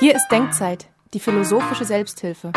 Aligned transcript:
Hier 0.00 0.14
ist 0.14 0.28
Denkzeit, 0.30 0.88
die 1.12 1.18
philosophische 1.18 1.84
Selbsthilfe. 1.84 2.52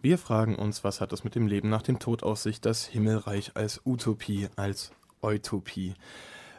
Wir 0.00 0.16
fragen 0.16 0.56
uns, 0.56 0.84
was 0.84 1.02
hat 1.02 1.12
es 1.12 1.22
mit 1.22 1.34
dem 1.34 1.46
Leben 1.46 1.68
nach 1.68 1.82
dem 1.82 1.98
Tod 1.98 2.22
aus 2.22 2.42
sich, 2.42 2.62
das 2.62 2.86
Himmelreich 2.86 3.52
als 3.56 3.82
Utopie, 3.84 4.48
als 4.56 4.90
Utopie. 5.20 5.92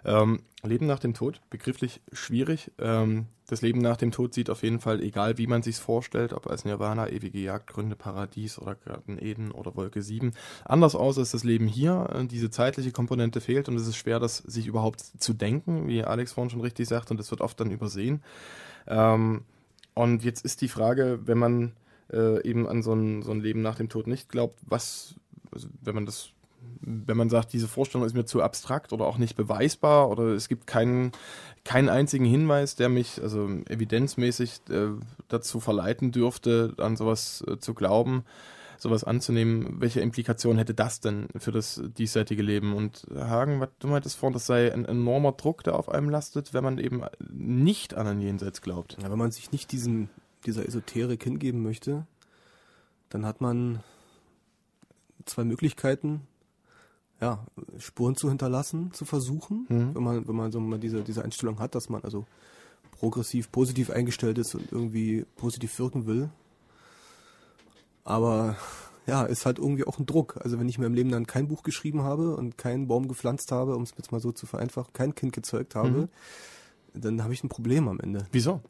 Ähm, 0.05 0.41
Leben 0.63 0.85
nach 0.85 0.99
dem 0.99 1.13
Tod, 1.13 1.41
begrifflich 1.49 2.01
schwierig. 2.11 2.71
Ähm, 2.77 3.27
das 3.47 3.61
Leben 3.61 3.79
nach 3.79 3.97
dem 3.97 4.11
Tod 4.11 4.33
sieht 4.33 4.49
auf 4.49 4.63
jeden 4.63 4.79
Fall, 4.79 5.01
egal 5.01 5.37
wie 5.37 5.47
man 5.47 5.61
sich 5.61 5.77
vorstellt, 5.77 6.33
ob 6.33 6.47
als 6.47 6.65
Nirvana, 6.65 7.09
ewige 7.09 7.39
Jagdgründe, 7.39 7.95
Paradies 7.95 8.59
oder 8.59 8.75
Garten 8.75 9.17
Eden 9.19 9.51
oder 9.51 9.75
Wolke 9.75 10.01
7, 10.01 10.31
anders 10.63 10.95
aus 10.95 11.17
als 11.17 11.31
das 11.31 11.43
Leben 11.43 11.67
hier. 11.67 12.09
Äh, 12.13 12.25
diese 12.25 12.49
zeitliche 12.49 12.91
Komponente 12.91 13.41
fehlt 13.41 13.69
und 13.69 13.75
es 13.75 13.87
ist 13.87 13.97
schwer, 13.97 14.19
das 14.19 14.37
sich 14.37 14.67
überhaupt 14.67 15.01
zu 15.01 15.33
denken, 15.33 15.87
wie 15.87 16.03
Alex 16.03 16.33
vorhin 16.33 16.51
schon 16.51 16.61
richtig 16.61 16.87
sagt, 16.87 17.11
und 17.11 17.19
das 17.19 17.31
wird 17.31 17.41
oft 17.41 17.59
dann 17.59 17.71
übersehen. 17.71 18.23
Ähm, 18.87 19.43
und 19.93 20.23
jetzt 20.23 20.45
ist 20.45 20.61
die 20.61 20.69
Frage, 20.69 21.19
wenn 21.25 21.37
man 21.37 21.73
äh, 22.11 22.41
eben 22.47 22.67
an 22.67 22.83
so 22.83 22.93
ein, 22.93 23.21
so 23.23 23.31
ein 23.31 23.41
Leben 23.41 23.61
nach 23.61 23.75
dem 23.75 23.89
Tod 23.89 24.07
nicht 24.07 24.29
glaubt, 24.29 24.59
was, 24.65 25.15
also 25.51 25.67
wenn 25.81 25.95
man 25.95 26.05
das 26.05 26.29
wenn 26.81 27.17
man 27.17 27.29
sagt, 27.29 27.53
diese 27.53 27.67
Vorstellung 27.67 28.05
ist 28.05 28.15
mir 28.15 28.25
zu 28.25 28.41
abstrakt 28.41 28.91
oder 28.91 29.05
auch 29.05 29.17
nicht 29.17 29.35
beweisbar 29.35 30.09
oder 30.09 30.23
es 30.29 30.47
gibt 30.47 30.67
keinen, 30.67 31.11
keinen 31.63 31.89
einzigen 31.89 32.25
Hinweis, 32.25 32.75
der 32.75 32.89
mich 32.89 33.21
also 33.21 33.47
evidenzmäßig 33.69 34.61
äh, 34.69 34.89
dazu 35.27 35.59
verleiten 35.59 36.11
dürfte, 36.11 36.73
an 36.77 36.95
sowas 36.95 37.43
äh, 37.47 37.57
zu 37.59 37.73
glauben, 37.73 38.23
sowas 38.77 39.03
anzunehmen, 39.03 39.79
welche 39.79 40.01
Implikationen 40.01 40.57
hätte 40.57 40.73
das 40.73 40.99
denn 40.99 41.27
für 41.37 41.51
das 41.51 41.81
diesseitige 41.97 42.41
Leben? 42.41 42.73
Und 42.73 43.05
Hagen, 43.15 43.59
was 43.59 43.69
du 43.77 43.87
meintest 43.87 44.17
vorhin, 44.17 44.33
das 44.33 44.47
sei 44.47 44.73
ein 44.73 44.85
enormer 44.85 45.33
Druck, 45.33 45.63
der 45.63 45.75
auf 45.75 45.89
einem 45.89 46.09
lastet, 46.09 46.53
wenn 46.53 46.63
man 46.63 46.79
eben 46.79 47.03
nicht 47.29 47.93
an 47.93 48.07
ein 48.07 48.21
Jenseits 48.21 48.61
glaubt. 48.61 48.97
Ja, 49.01 49.11
wenn 49.11 49.19
man 49.19 49.31
sich 49.31 49.51
nicht 49.51 49.71
diesem, 49.71 50.09
dieser 50.47 50.65
Esoterik 50.67 51.23
hingeben 51.23 51.61
möchte, 51.61 52.07
dann 53.09 53.23
hat 53.25 53.39
man 53.39 53.83
zwei 55.25 55.43
Möglichkeiten 55.43 56.21
ja, 57.21 57.45
Spuren 57.77 58.15
zu 58.15 58.29
hinterlassen, 58.29 58.91
zu 58.93 59.05
versuchen, 59.05 59.67
mhm. 59.69 59.95
wenn 59.95 60.03
man, 60.03 60.27
wenn 60.27 60.35
man 60.35 60.51
so 60.51 60.59
mal 60.59 60.79
diese, 60.79 61.03
diese 61.03 61.23
Einstellung 61.23 61.59
hat, 61.59 61.75
dass 61.75 61.87
man 61.89 62.03
also 62.03 62.25
progressiv, 62.91 63.51
positiv 63.51 63.91
eingestellt 63.91 64.37
ist 64.37 64.55
und 64.55 64.71
irgendwie 64.71 65.25
positiv 65.35 65.77
wirken 65.79 66.07
will. 66.07 66.29
Aber 68.03 68.57
ja, 69.05 69.23
ist 69.23 69.45
halt 69.45 69.59
irgendwie 69.59 69.85
auch 69.85 69.99
ein 69.99 70.05
Druck. 70.05 70.39
Also 70.41 70.59
wenn 70.59 70.67
ich 70.67 70.79
mir 70.79 70.87
im 70.87 70.93
Leben 70.93 71.11
dann 71.11 71.27
kein 71.27 71.47
Buch 71.47 71.63
geschrieben 71.63 72.01
habe 72.01 72.35
und 72.35 72.57
keinen 72.57 72.87
Baum 72.87 73.07
gepflanzt 73.07 73.51
habe, 73.51 73.75
um 73.75 73.83
es 73.83 73.93
jetzt 73.97 74.11
mal 74.11 74.19
so 74.19 74.31
zu 74.31 74.47
vereinfachen, 74.47 74.93
kein 74.93 75.13
Kind 75.13 75.33
gezeugt 75.33 75.75
habe, 75.75 75.89
mhm. 76.93 77.01
dann 77.01 77.23
habe 77.23 77.33
ich 77.33 77.43
ein 77.43 77.49
Problem 77.49 77.87
am 77.87 77.99
Ende. 77.99 78.25
Wieso? 78.31 78.61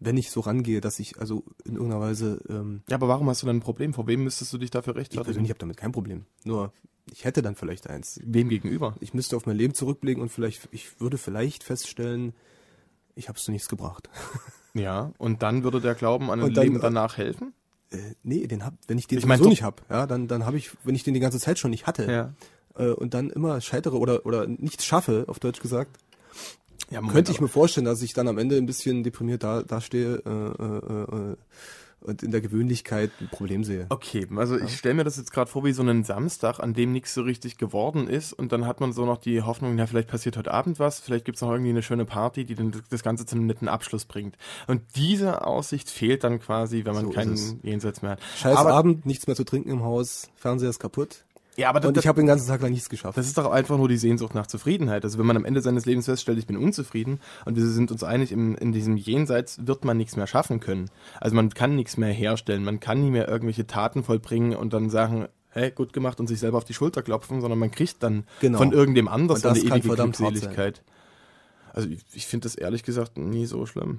wenn 0.00 0.16
ich 0.16 0.30
so 0.30 0.40
rangehe, 0.40 0.80
dass 0.80 1.00
ich 1.00 1.18
also 1.18 1.42
in 1.64 1.74
irgendeiner 1.74 2.00
Weise. 2.00 2.40
Ähm, 2.48 2.82
ja, 2.88 2.96
aber 2.96 3.08
warum 3.08 3.28
hast 3.28 3.42
du 3.42 3.46
dann 3.46 3.56
ein 3.56 3.60
Problem? 3.60 3.92
Vor 3.92 4.06
wem 4.06 4.24
müsstest 4.24 4.52
du 4.52 4.58
dich 4.58 4.70
dafür 4.70 4.94
rechtfertigen? 4.94 5.22
Ich 5.22 5.26
persönlich 5.26 5.50
habe 5.50 5.58
damit 5.58 5.76
kein 5.76 5.92
Problem. 5.92 6.24
Nur 6.44 6.72
ich 7.12 7.24
hätte 7.24 7.42
dann 7.42 7.54
vielleicht 7.54 7.88
eins. 7.88 8.20
Wem 8.24 8.48
gegenüber? 8.48 8.94
Ich 9.00 9.14
müsste 9.14 9.36
auf 9.36 9.46
mein 9.46 9.56
Leben 9.56 9.74
zurückblicken 9.74 10.22
und 10.22 10.28
vielleicht, 10.30 10.68
ich 10.72 11.00
würde 11.00 11.18
vielleicht 11.18 11.64
feststellen, 11.64 12.32
ich 13.14 13.28
habe 13.28 13.38
es 13.38 13.44
zu 13.44 13.52
nichts 13.52 13.68
gebracht. 13.68 14.08
Ja, 14.74 15.12
und 15.18 15.42
dann 15.42 15.64
würde 15.64 15.80
der 15.80 15.94
Glauben 15.94 16.30
an 16.30 16.40
ein 16.40 16.52
dann, 16.52 16.64
Leben 16.64 16.80
danach 16.80 17.16
helfen? 17.16 17.52
Äh, 17.90 17.96
nee, 18.22 18.46
den 18.46 18.64
hab, 18.64 18.74
wenn 18.86 18.98
ich 18.98 19.08
den 19.08 19.18
ich 19.18 19.26
mein, 19.26 19.42
so 19.42 19.48
nicht 19.48 19.62
habe, 19.62 19.82
ja, 19.88 20.06
dann, 20.06 20.28
dann 20.28 20.44
habe 20.44 20.56
ich, 20.56 20.70
wenn 20.84 20.94
ich 20.94 21.02
den 21.02 21.14
die 21.14 21.20
ganze 21.20 21.40
Zeit 21.40 21.58
schon 21.58 21.70
nicht 21.70 21.86
hatte 21.86 22.12
ja. 22.78 22.84
äh, 22.84 22.92
und 22.92 23.14
dann 23.14 23.30
immer 23.30 23.60
scheitere 23.60 23.98
oder, 23.98 24.24
oder 24.26 24.46
nichts 24.46 24.84
schaffe, 24.84 25.24
auf 25.26 25.40
Deutsch 25.40 25.60
gesagt, 25.60 25.98
ja, 26.90 27.00
könnte 27.02 27.32
ich 27.32 27.40
mir 27.40 27.48
vorstellen, 27.48 27.86
dass 27.86 28.02
ich 28.02 28.12
dann 28.12 28.28
am 28.28 28.38
Ende 28.38 28.56
ein 28.56 28.66
bisschen 28.66 29.02
deprimiert 29.02 29.42
da, 29.42 29.62
dastehe 29.62 30.22
äh, 30.24 30.62
äh, 30.62 31.32
äh, 31.32 31.36
und 32.00 32.22
in 32.22 32.30
der 32.30 32.40
Gewöhnlichkeit 32.40 33.10
ein 33.20 33.28
Problem 33.28 33.64
sehe. 33.64 33.86
Okay, 33.88 34.26
also 34.36 34.56
ja. 34.56 34.64
ich 34.64 34.76
stelle 34.76 34.94
mir 34.94 35.04
das 35.04 35.16
jetzt 35.16 35.32
gerade 35.32 35.50
vor 35.50 35.64
wie 35.64 35.72
so 35.72 35.82
einen 35.82 36.04
Samstag, 36.04 36.60
an 36.60 36.74
dem 36.74 36.92
nichts 36.92 37.14
so 37.14 37.22
richtig 37.22 37.58
geworden 37.58 38.08
ist 38.08 38.32
und 38.32 38.52
dann 38.52 38.66
hat 38.66 38.80
man 38.80 38.92
so 38.92 39.04
noch 39.04 39.18
die 39.18 39.42
Hoffnung, 39.42 39.76
ja, 39.78 39.86
vielleicht 39.86 40.08
passiert 40.08 40.36
heute 40.36 40.52
Abend 40.52 40.78
was, 40.78 41.00
vielleicht 41.00 41.24
gibt 41.24 41.36
es 41.36 41.42
noch 41.42 41.50
irgendwie 41.50 41.70
eine 41.70 41.82
schöne 41.82 42.04
Party, 42.04 42.44
die 42.44 42.54
dann 42.54 42.72
das 42.90 43.02
Ganze 43.02 43.26
zu 43.26 43.36
einem 43.36 43.46
netten 43.46 43.68
Abschluss 43.68 44.04
bringt. 44.04 44.36
Und 44.66 44.82
diese 44.96 45.46
Aussicht 45.46 45.90
fehlt 45.90 46.24
dann 46.24 46.40
quasi, 46.40 46.84
wenn 46.84 46.94
man 46.94 47.06
so 47.06 47.10
keinen 47.10 47.60
Jenseits 47.62 48.02
mehr 48.02 48.12
hat. 48.12 48.20
Scheiß 48.36 48.56
Aber 48.56 48.72
Abend, 48.74 49.06
nichts 49.06 49.26
mehr 49.26 49.36
zu 49.36 49.44
trinken 49.44 49.70
im 49.70 49.82
Haus, 49.82 50.30
Fernseher 50.36 50.70
ist 50.70 50.78
kaputt. 50.78 51.24
Ja, 51.58 51.70
aber 51.70 51.80
das, 51.80 51.88
und 51.88 51.98
ich 51.98 52.06
habe 52.06 52.20
den 52.20 52.28
ganzen 52.28 52.46
Tag 52.46 52.62
lang 52.62 52.70
nichts 52.70 52.88
geschafft. 52.88 53.18
Das 53.18 53.26
ist 53.26 53.36
doch 53.36 53.50
einfach 53.50 53.76
nur 53.76 53.88
die 53.88 53.96
Sehnsucht 53.96 54.32
nach 54.32 54.46
Zufriedenheit. 54.46 55.02
Also 55.02 55.18
wenn 55.18 55.26
man 55.26 55.36
am 55.36 55.44
Ende 55.44 55.60
seines 55.60 55.86
Lebens 55.86 56.04
feststellt, 56.04 56.38
ich 56.38 56.46
bin 56.46 56.56
unzufrieden 56.56 57.18
und 57.46 57.56
wir 57.56 57.66
sind 57.66 57.90
uns 57.90 58.04
einig, 58.04 58.30
im, 58.30 58.54
in 58.54 58.70
diesem 58.70 58.96
Jenseits 58.96 59.66
wird 59.66 59.84
man 59.84 59.96
nichts 59.96 60.14
mehr 60.14 60.28
schaffen 60.28 60.60
können. 60.60 60.88
Also 61.20 61.34
man 61.34 61.50
kann 61.50 61.74
nichts 61.74 61.96
mehr 61.96 62.12
herstellen, 62.12 62.62
man 62.62 62.78
kann 62.78 63.00
nie 63.00 63.10
mehr 63.10 63.26
irgendwelche 63.26 63.66
Taten 63.66 64.04
vollbringen 64.04 64.54
und 64.54 64.72
dann 64.72 64.88
sagen, 64.88 65.26
hey, 65.50 65.72
gut 65.72 65.92
gemacht 65.92 66.20
und 66.20 66.28
sich 66.28 66.38
selber 66.38 66.58
auf 66.58 66.64
die 66.64 66.74
Schulter 66.74 67.02
klopfen, 67.02 67.40
sondern 67.40 67.58
man 67.58 67.72
kriegt 67.72 68.04
dann 68.04 68.24
genau. 68.40 68.58
von 68.58 68.70
irgendem 68.70 69.08
anders 69.08 69.44
eine 69.44 69.58
ewige 69.58 69.96
Glückseligkeit. 69.96 70.84
Also 71.72 71.88
ich, 71.88 72.04
ich 72.12 72.26
finde 72.28 72.44
das 72.44 72.54
ehrlich 72.54 72.84
gesagt 72.84 73.18
nie 73.18 73.46
so 73.46 73.66
schlimm. 73.66 73.98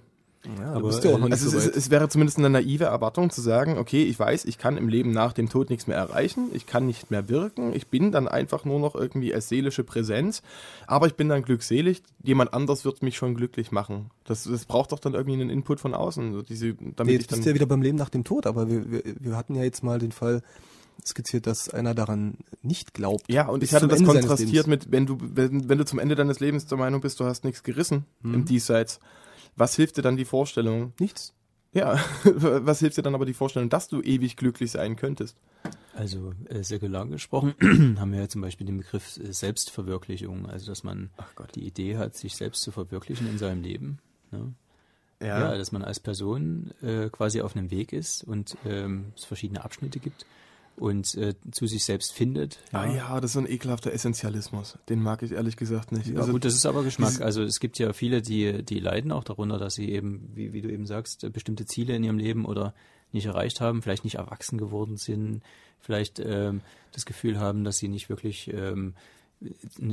Ja, 0.58 0.72
aber 0.72 0.90
ja 0.90 1.10
auch 1.14 1.20
noch 1.20 1.28
nicht 1.28 1.34
also 1.34 1.50
so 1.50 1.58
es, 1.58 1.68
es, 1.68 1.90
wäre 1.90 2.08
zumindest 2.08 2.38
eine 2.38 2.50
naive 2.50 2.86
Erwartung 2.86 3.30
zu 3.30 3.42
sagen, 3.42 3.78
okay, 3.78 4.04
ich 4.04 4.18
weiß, 4.18 4.46
ich 4.46 4.58
kann 4.58 4.78
im 4.78 4.88
Leben 4.88 5.12
nach 5.12 5.34
dem 5.34 5.50
Tod 5.50 5.70
nichts 5.70 5.86
mehr 5.86 5.98
erreichen, 5.98 6.50
ich 6.54 6.66
kann 6.66 6.86
nicht 6.86 7.12
mehr 7.12 7.28
wirken, 7.28 7.76
ich 7.76 7.88
bin 7.88 8.14
dann 8.14 8.30
einfach 8.30 8.64
nur 8.64 8.80
noch 8.80 8.96
irgendwie 8.96 9.34
als 9.34 9.50
seelische 9.50 9.84
Präsenz, 9.84 10.42
aber 10.88 11.08
ich 11.08 11.16
bin 11.16 11.28
dann 11.28 11.44
glückselig, 11.44 12.04
jemand 12.24 12.54
anders 12.54 12.86
wird 12.86 13.04
mich 13.04 13.18
schon 13.18 13.36
glücklich 13.36 13.74
machen. 13.74 14.12
Das, 14.24 14.46
das 14.46 14.64
braucht 14.64 14.94
doch 14.94 15.00
dann 15.00 15.14
irgendwie 15.14 15.42
einen 15.42 15.50
Input 15.50 15.82
von 15.82 15.94
außen. 15.94 16.34
So 16.34 16.42
diese, 16.42 16.74
damit 16.74 17.06
nee, 17.06 17.12
jetzt 17.14 17.22
ich 17.24 17.28
dann 17.28 17.40
bist 17.40 17.46
du 17.46 17.50
ja 17.50 17.56
wieder 17.56 17.66
beim 17.66 17.82
Leben 17.82 17.98
nach 17.98 18.10
dem 18.10 18.24
Tod, 18.24 18.48
aber 18.48 18.70
wir, 18.70 18.90
wir, 18.90 19.04
wir 19.20 19.36
hatten 19.36 19.56
ja 19.56 19.64
jetzt 19.64 19.84
mal 19.84 20.00
den 20.00 20.14
Fall, 20.14 20.42
skizziert, 21.06 21.48
dass 21.48 21.70
einer 21.70 21.94
daran 21.94 22.36
nicht 22.62 22.94
glaubt. 22.94 23.32
Ja, 23.32 23.48
und 23.48 23.64
ich 23.64 23.74
hatte 23.74 23.88
das 23.88 24.00
Ende 24.00 24.12
kontrastiert 24.12 24.68
mit, 24.68 24.92
wenn 24.92 25.06
du, 25.06 25.18
wenn, 25.20 25.70
wenn 25.70 25.78
du 25.78 25.86
zum 25.86 26.00
Ende 26.00 26.16
deines 26.16 26.40
Lebens 26.40 26.66
der 26.66 26.78
Meinung 26.78 27.02
bist, 27.02 27.20
du 27.20 27.26
hast 27.26 27.44
nichts 27.46 27.64
gerissen 27.64 28.06
mhm. 28.22 28.34
im 28.34 28.46
Diesseits 28.46 29.00
was 29.56 29.76
hilft 29.76 29.98
dir 29.98 30.02
dann 30.02 30.18
die 30.18 30.26
Vorstellung? 30.26 30.94
Nichts. 31.00 31.34
Ja, 31.72 32.00
was 32.24 32.80
hilft 32.80 32.98
dir 32.98 33.04
dann 33.04 33.16
aber 33.16 33.26
die 33.26 33.34
Vorstellung, 33.34 33.70
dass 33.70 33.88
du 33.88 34.02
ewig 34.02 34.38
glücklich 34.38 34.72
sein 34.72 34.96
könntest? 34.96 35.38
Also 35.94 36.34
äh, 36.48 36.64
säkular 36.64 37.06
gesprochen 37.06 37.54
haben 38.00 38.12
wir 38.12 38.22
ja 38.22 38.30
zum 38.30 38.42
Beispiel 38.42 38.66
den 38.66 38.78
Begriff 38.78 39.18
äh, 39.18 39.32
Selbstverwirklichung, 39.32 40.48
also 40.48 40.66
dass 40.66 40.84
man 40.84 41.10
die 41.56 41.68
Idee 41.68 41.98
hat, 41.98 42.16
sich 42.16 42.36
selbst 42.36 42.62
zu 42.62 42.72
verwirklichen 42.72 43.30
in 43.30 43.38
seinem 43.38 43.62
Leben. 43.62 44.00
Ne? 44.32 44.54
Ja. 45.22 45.52
ja. 45.52 45.58
dass 45.58 45.74
man 45.74 45.84
als 45.84 46.00
Person 46.00 46.72
äh, 46.82 47.10
quasi 47.10 47.42
auf 47.42 47.56
einem 47.56 47.72
Weg 47.72 47.92
ist 47.92 48.24
und 48.24 48.58
ähm, 48.66 49.12
es 49.18 49.26
verschiedene 49.26 49.64
Abschnitte 49.64 50.00
gibt 50.00 50.26
und 50.80 51.16
äh, 51.16 51.36
zu 51.52 51.68
sich 51.68 51.84
selbst 51.84 52.14
findet. 52.14 52.60
Ja. 52.72 52.80
Ah 52.82 52.94
ja, 52.94 53.22
das 53.22 53.32
ist 53.32 53.38
ein 53.38 53.50
ekelhafter 53.50 53.92
Essentialismus. 53.92 54.78
Den 54.88 55.02
mag 55.02 55.22
ich 55.22 55.32
ehrlich 55.32 55.58
gesagt 55.58 55.92
nicht. 55.92 56.08
Ja, 56.08 56.20
also, 56.20 56.32
gut, 56.32 56.46
das 56.46 56.54
ist 56.54 56.66
aber 56.66 56.84
Geschmack. 56.84 57.22
Also 57.22 57.44
es 57.44 57.60
gibt 57.60 57.78
ja 57.80 57.94
viele, 57.94 58.22
die, 58.22 58.64
die 58.64 58.80
leiden 58.80 59.12
auch 59.12 59.24
darunter, 59.24 59.58
dass 59.58 59.76
sie 59.76 59.92
eben, 59.92 60.30
wie, 60.34 60.54
wie 60.54 60.62
du 60.62 60.70
eben 60.70 60.86
sagst, 60.86 61.32
bestimmte 61.34 61.66
Ziele 61.66 61.96
in 61.96 62.04
ihrem 62.04 62.18
Leben 62.18 62.46
oder 62.46 62.74
nicht 63.12 63.26
erreicht 63.26 63.60
haben, 63.60 63.82
vielleicht 63.82 64.04
nicht 64.04 64.16
erwachsen 64.16 64.58
geworden 64.58 64.98
sind, 64.98 65.42
vielleicht 65.80 66.20
ähm, 66.20 66.62
das 66.92 67.06
Gefühl 67.06 67.40
haben, 67.40 67.64
dass 67.64 67.78
sie 67.78 67.88
nicht 67.88 68.10
wirklich 68.10 68.52
ähm, 68.54 68.94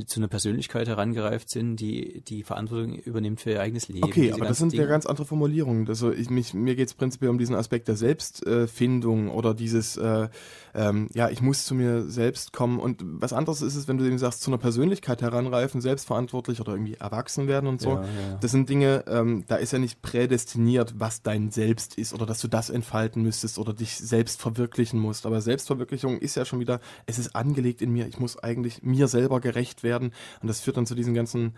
zu 0.07 0.19
einer 0.19 0.27
Persönlichkeit 0.27 0.89
herangereift 0.89 1.49
sind, 1.49 1.77
die 1.77 2.21
die 2.21 2.43
Verantwortung 2.43 2.95
übernimmt 2.95 3.39
für 3.39 3.51
ihr 3.51 3.61
eigenes 3.61 3.87
Leben. 3.87 4.03
Okay, 4.03 4.33
aber 4.33 4.45
das 4.45 4.57
sind 4.57 4.73
Dinge. 4.73 4.83
ja 4.83 4.89
ganz 4.89 5.05
andere 5.05 5.25
Formulierungen. 5.25 5.87
Also 5.87 6.11
ich, 6.11 6.29
mich, 6.29 6.53
mir 6.53 6.75
geht 6.75 6.89
es 6.89 6.93
prinzipiell 6.93 7.29
um 7.29 7.37
diesen 7.37 7.55
Aspekt 7.55 7.87
der 7.87 7.95
Selbstfindung 7.95 9.29
oder 9.29 9.53
dieses, 9.53 9.95
äh, 9.95 10.27
ähm, 10.75 11.07
ja, 11.13 11.29
ich 11.29 11.41
muss 11.41 11.65
zu 11.65 11.75
mir 11.75 12.09
selbst 12.09 12.51
kommen. 12.51 12.77
Und 12.77 13.01
was 13.03 13.31
anderes 13.31 13.61
ist 13.61 13.77
es, 13.77 13.87
wenn 13.87 13.97
du 13.97 14.03
eben 14.03 14.17
sagst, 14.17 14.41
zu 14.41 14.51
einer 14.51 14.57
Persönlichkeit 14.57 15.21
heranreifen, 15.21 15.79
selbstverantwortlich 15.79 16.59
oder 16.59 16.73
irgendwie 16.73 16.95
erwachsen 16.95 17.47
werden 17.47 17.67
und 17.67 17.79
so. 17.79 17.91
Ja, 17.91 18.01
ja. 18.01 18.37
Das 18.41 18.51
sind 18.51 18.67
Dinge, 18.67 19.05
ähm, 19.07 19.45
da 19.47 19.55
ist 19.55 19.71
ja 19.71 19.79
nicht 19.79 20.01
prädestiniert, 20.01 20.95
was 20.97 21.21
dein 21.21 21.51
Selbst 21.51 21.97
ist 21.97 22.13
oder 22.13 22.25
dass 22.25 22.41
du 22.41 22.49
das 22.49 22.69
entfalten 22.69 23.23
müsstest 23.23 23.59
oder 23.59 23.73
dich 23.73 23.95
selbst 23.95 24.41
verwirklichen 24.41 24.99
musst. 24.99 25.25
Aber 25.25 25.39
Selbstverwirklichung 25.39 26.17
ist 26.17 26.35
ja 26.35 26.43
schon 26.43 26.59
wieder, 26.59 26.81
es 27.05 27.17
ist 27.17 27.33
angelegt 27.33 27.81
in 27.81 27.93
mir. 27.93 28.07
Ich 28.07 28.19
muss 28.19 28.37
eigentlich 28.37 28.83
mir 28.83 29.07
selber 29.07 29.36
selber 29.37 29.39
gerecht 29.39 29.83
werden. 29.83 30.11
Und 30.41 30.47
das 30.47 30.61
führt 30.61 30.77
dann 30.77 30.85
zu 30.85 30.95
diesen 30.95 31.13
ganzen 31.13 31.53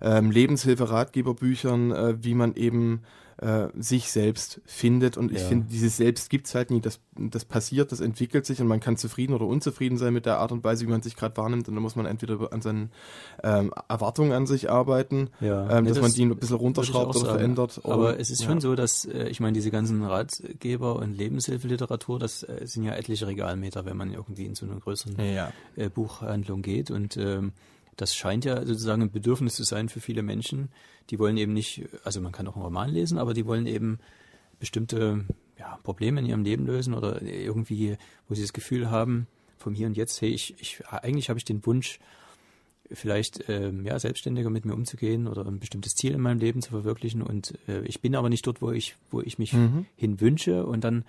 ähm, 0.00 0.30
Lebenshilfe-Ratgeberbüchern, 0.30 1.92
äh, 1.92 2.24
wie 2.24 2.34
man 2.34 2.54
eben 2.54 3.02
äh, 3.38 3.68
sich 3.78 4.10
selbst 4.10 4.60
findet. 4.64 5.16
Und 5.16 5.32
ich 5.32 5.42
ja. 5.42 5.48
finde, 5.48 5.66
dieses 5.68 5.96
Selbst 5.96 6.30
gibt 6.30 6.46
es 6.46 6.54
halt 6.54 6.70
nie. 6.70 6.80
Das, 6.80 7.00
das 7.16 7.44
passiert, 7.44 7.92
das 7.92 8.00
entwickelt 8.00 8.46
sich 8.46 8.60
und 8.60 8.68
man 8.68 8.80
kann 8.80 8.96
zufrieden 8.96 9.34
oder 9.34 9.46
unzufrieden 9.46 9.98
sein 9.98 10.12
mit 10.12 10.26
der 10.26 10.38
Art 10.38 10.52
und 10.52 10.62
Weise, 10.64 10.86
wie 10.86 10.90
man 10.90 11.02
sich 11.02 11.16
gerade 11.16 11.36
wahrnimmt. 11.36 11.68
Und 11.68 11.74
da 11.74 11.80
muss 11.80 11.96
man 11.96 12.06
entweder 12.06 12.52
an 12.52 12.62
seinen 12.62 12.90
ähm, 13.42 13.72
Erwartungen 13.88 14.32
an 14.32 14.46
sich 14.46 14.70
arbeiten, 14.70 15.30
ja. 15.40 15.62
ähm, 15.70 15.84
nee, 15.84 15.90
dass 15.90 15.98
das 15.98 16.02
man 16.02 16.12
die 16.12 16.24
ein 16.24 16.36
bisschen 16.36 16.56
runterschraubt 16.56 17.16
oder 17.16 17.32
verändert. 17.32 17.80
Oder, 17.84 17.94
Aber 17.94 18.20
es 18.20 18.30
ist 18.30 18.42
ja. 18.42 18.48
schon 18.48 18.60
so, 18.60 18.74
dass, 18.74 19.04
äh, 19.04 19.28
ich 19.28 19.40
meine, 19.40 19.54
diese 19.54 19.70
ganzen 19.70 20.02
Ratgeber 20.04 20.96
und 20.96 21.16
Lebenshilfeliteratur, 21.16 22.18
das 22.18 22.42
äh, 22.42 22.62
sind 22.64 22.84
ja 22.84 22.94
etliche 22.94 23.26
Regalmeter, 23.26 23.84
wenn 23.84 23.96
man 23.96 24.12
irgendwie 24.12 24.46
in 24.46 24.54
so 24.54 24.66
eine 24.66 24.78
größere 24.78 25.12
äh, 25.76 25.88
Buchhandlung 25.88 26.62
geht. 26.62 26.90
Und 26.90 27.16
ähm, 27.16 27.52
das 27.96 28.14
scheint 28.14 28.44
ja 28.44 28.64
sozusagen 28.64 29.02
ein 29.02 29.10
Bedürfnis 29.10 29.54
zu 29.54 29.64
sein 29.64 29.88
für 29.88 30.00
viele 30.00 30.22
Menschen. 30.22 30.68
Die 31.10 31.18
wollen 31.18 31.36
eben 31.36 31.52
nicht, 31.52 31.84
also 32.02 32.20
man 32.20 32.32
kann 32.32 32.46
auch 32.46 32.56
einen 32.56 32.64
Roman 32.64 32.90
lesen, 32.90 33.18
aber 33.18 33.34
die 33.34 33.46
wollen 33.46 33.66
eben 33.66 33.98
bestimmte 34.58 35.24
ja, 35.58 35.78
Probleme 35.82 36.20
in 36.20 36.26
ihrem 36.26 36.44
Leben 36.44 36.66
lösen 36.66 36.94
oder 36.94 37.22
irgendwie, 37.22 37.96
wo 38.28 38.34
sie 38.34 38.42
das 38.42 38.52
Gefühl 38.52 38.90
haben, 38.90 39.26
vom 39.58 39.74
Hier 39.74 39.86
und 39.86 39.96
Jetzt, 39.96 40.20
hey, 40.20 40.30
ich, 40.30 40.54
ich 40.58 40.86
eigentlich 40.86 41.28
habe 41.28 41.38
ich 41.38 41.44
den 41.44 41.64
Wunsch, 41.66 41.98
vielleicht 42.92 43.48
ähm, 43.48 43.84
ja, 43.86 43.98
selbstständiger 43.98 44.50
mit 44.50 44.64
mir 44.64 44.74
umzugehen 44.74 45.26
oder 45.26 45.46
ein 45.46 45.58
bestimmtes 45.58 45.94
Ziel 45.94 46.12
in 46.12 46.20
meinem 46.20 46.38
Leben 46.38 46.60
zu 46.60 46.70
verwirklichen 46.70 47.22
und 47.22 47.58
äh, 47.66 47.82
ich 47.84 48.00
bin 48.00 48.14
aber 48.14 48.28
nicht 48.28 48.46
dort, 48.46 48.60
wo 48.60 48.72
ich, 48.72 48.94
wo 49.10 49.20
ich 49.22 49.38
mich 49.38 49.54
mhm. 49.54 49.86
hin 49.96 50.20
wünsche 50.20 50.66
und 50.66 50.84
dann 50.84 51.04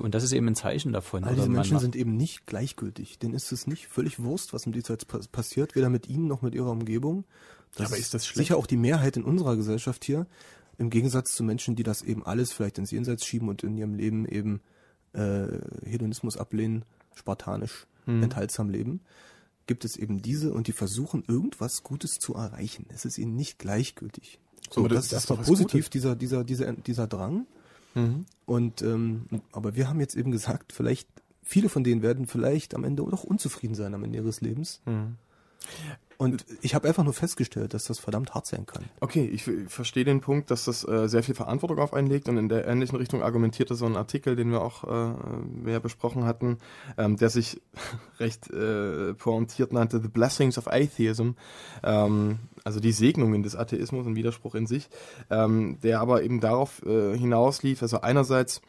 und 0.00 0.14
das 0.14 0.24
ist 0.24 0.32
eben 0.32 0.46
ein 0.46 0.54
Zeichen 0.54 0.92
davon. 0.92 1.24
All 1.24 1.34
diese 1.34 1.48
Menschen 1.48 1.78
sind 1.78 1.96
eben 1.96 2.16
nicht 2.16 2.46
gleichgültig. 2.46 3.18
Denen 3.18 3.34
ist 3.34 3.50
es 3.50 3.66
nicht 3.66 3.86
völlig 3.86 4.22
Wurst, 4.22 4.52
was 4.52 4.66
im 4.66 4.72
Diesseits 4.72 5.04
passiert, 5.04 5.74
weder 5.74 5.88
mit 5.88 6.08
ihnen 6.08 6.26
noch 6.26 6.42
mit 6.42 6.54
ihrer 6.54 6.70
Umgebung. 6.70 7.24
Das 7.72 7.80
ja, 7.80 7.86
aber 7.86 7.98
ist 7.98 8.14
das 8.14 8.26
schlecht? 8.26 8.48
sicher 8.48 8.56
auch 8.56 8.66
die 8.66 8.76
Mehrheit 8.76 9.16
in 9.16 9.24
unserer 9.24 9.56
Gesellschaft 9.56 10.04
hier. 10.04 10.26
Im 10.78 10.90
Gegensatz 10.90 11.32
zu 11.34 11.44
Menschen, 11.44 11.76
die 11.76 11.82
das 11.82 12.02
eben 12.02 12.24
alles 12.24 12.52
vielleicht 12.52 12.78
ins 12.78 12.90
Jenseits 12.90 13.24
schieben 13.24 13.48
und 13.48 13.62
in 13.62 13.76
ihrem 13.76 13.94
Leben 13.94 14.26
eben 14.26 14.60
äh, 15.12 15.46
Hedonismus 15.84 16.36
ablehnen, 16.36 16.84
spartanisch, 17.14 17.86
hm. 18.04 18.22
enthaltsam 18.22 18.68
leben, 18.68 19.00
gibt 19.66 19.84
es 19.84 19.96
eben 19.96 20.20
diese 20.20 20.52
und 20.52 20.66
die 20.66 20.72
versuchen 20.72 21.24
irgendwas 21.26 21.82
Gutes 21.82 22.18
zu 22.18 22.34
erreichen. 22.34 22.86
Es 22.90 23.04
ist 23.04 23.18
ihnen 23.18 23.34
nicht 23.34 23.58
gleichgültig. 23.58 24.38
So, 24.70 24.80
aber 24.80 24.88
das, 24.90 25.08
das 25.08 25.24
ist 25.24 25.30
erstmal 25.30 25.46
positiv, 25.46 25.88
dieser, 25.88 26.16
dieser, 26.16 26.44
dieser, 26.44 26.72
dieser 26.72 27.06
Drang. 27.06 27.46
Mhm. 27.94 28.26
Und 28.46 28.82
ähm, 28.82 29.26
aber 29.52 29.76
wir 29.76 29.88
haben 29.88 30.00
jetzt 30.00 30.16
eben 30.16 30.30
gesagt, 30.30 30.72
vielleicht 30.72 31.08
viele 31.42 31.68
von 31.68 31.84
denen 31.84 32.02
werden 32.02 32.26
vielleicht 32.26 32.74
am 32.74 32.84
Ende 32.84 33.04
doch 33.08 33.24
unzufrieden 33.24 33.74
sein 33.74 33.94
am 33.94 34.04
Ende 34.04 34.18
ihres 34.18 34.40
Lebens. 34.40 34.80
Mhm. 34.86 35.16
Und 36.16 36.44
ich 36.62 36.74
habe 36.74 36.86
einfach 36.86 37.04
nur 37.04 37.12
festgestellt, 37.12 37.74
dass 37.74 37.84
das 37.84 37.98
verdammt 37.98 38.34
hart 38.34 38.46
sein 38.46 38.66
kann. 38.66 38.84
Okay, 39.00 39.24
ich, 39.26 39.50
verstehe 39.68 40.04
den 40.04 40.20
Punkt, 40.20 40.50
dass 40.50 40.64
das 40.64 40.86
äh, 40.86 41.08
sehr 41.08 41.22
viel 41.22 41.34
Verantwortung 41.34 41.78
auf 41.78 41.92
einen 41.92 42.08
legt 42.08 42.28
und 42.28 42.36
in 42.36 42.48
der 42.48 42.66
ähnlichen 42.66 42.96
Richtung 42.96 43.22
argumentierte 43.22 43.74
so 43.74 43.86
ein 43.86 43.96
Artikel, 43.96 44.36
den 44.36 44.50
wir 44.50 44.62
auch 44.62 44.84
äh, 44.84 45.14
mehr 45.46 45.80
besprochen 45.80 46.24
hatten, 46.24 46.58
ähm, 46.96 47.16
der 47.16 47.30
sich 47.30 47.60
recht 48.20 48.50
äh, 48.50 49.14
pointiert 49.14 49.72
nannte 49.72 50.00
The 50.00 50.08
Blessings 50.08 50.56
of 50.56 50.68
Atheism, 50.68 51.30
ähm, 51.82 52.38
also 52.62 52.80
die 52.80 52.92
Segnungen 52.92 53.42
des 53.42 53.56
Atheismus, 53.56 54.06
ein 54.06 54.16
Widerspruch 54.16 54.54
in 54.54 54.66
sich, 54.66 54.88
ähm, 55.30 55.78
der 55.82 56.00
aber 56.00 56.22
eben 56.22 56.40
darauf 56.40 56.82
äh, 56.86 57.16
hinauslief, 57.16 57.82
also 57.82 58.00
einerseits 58.00 58.62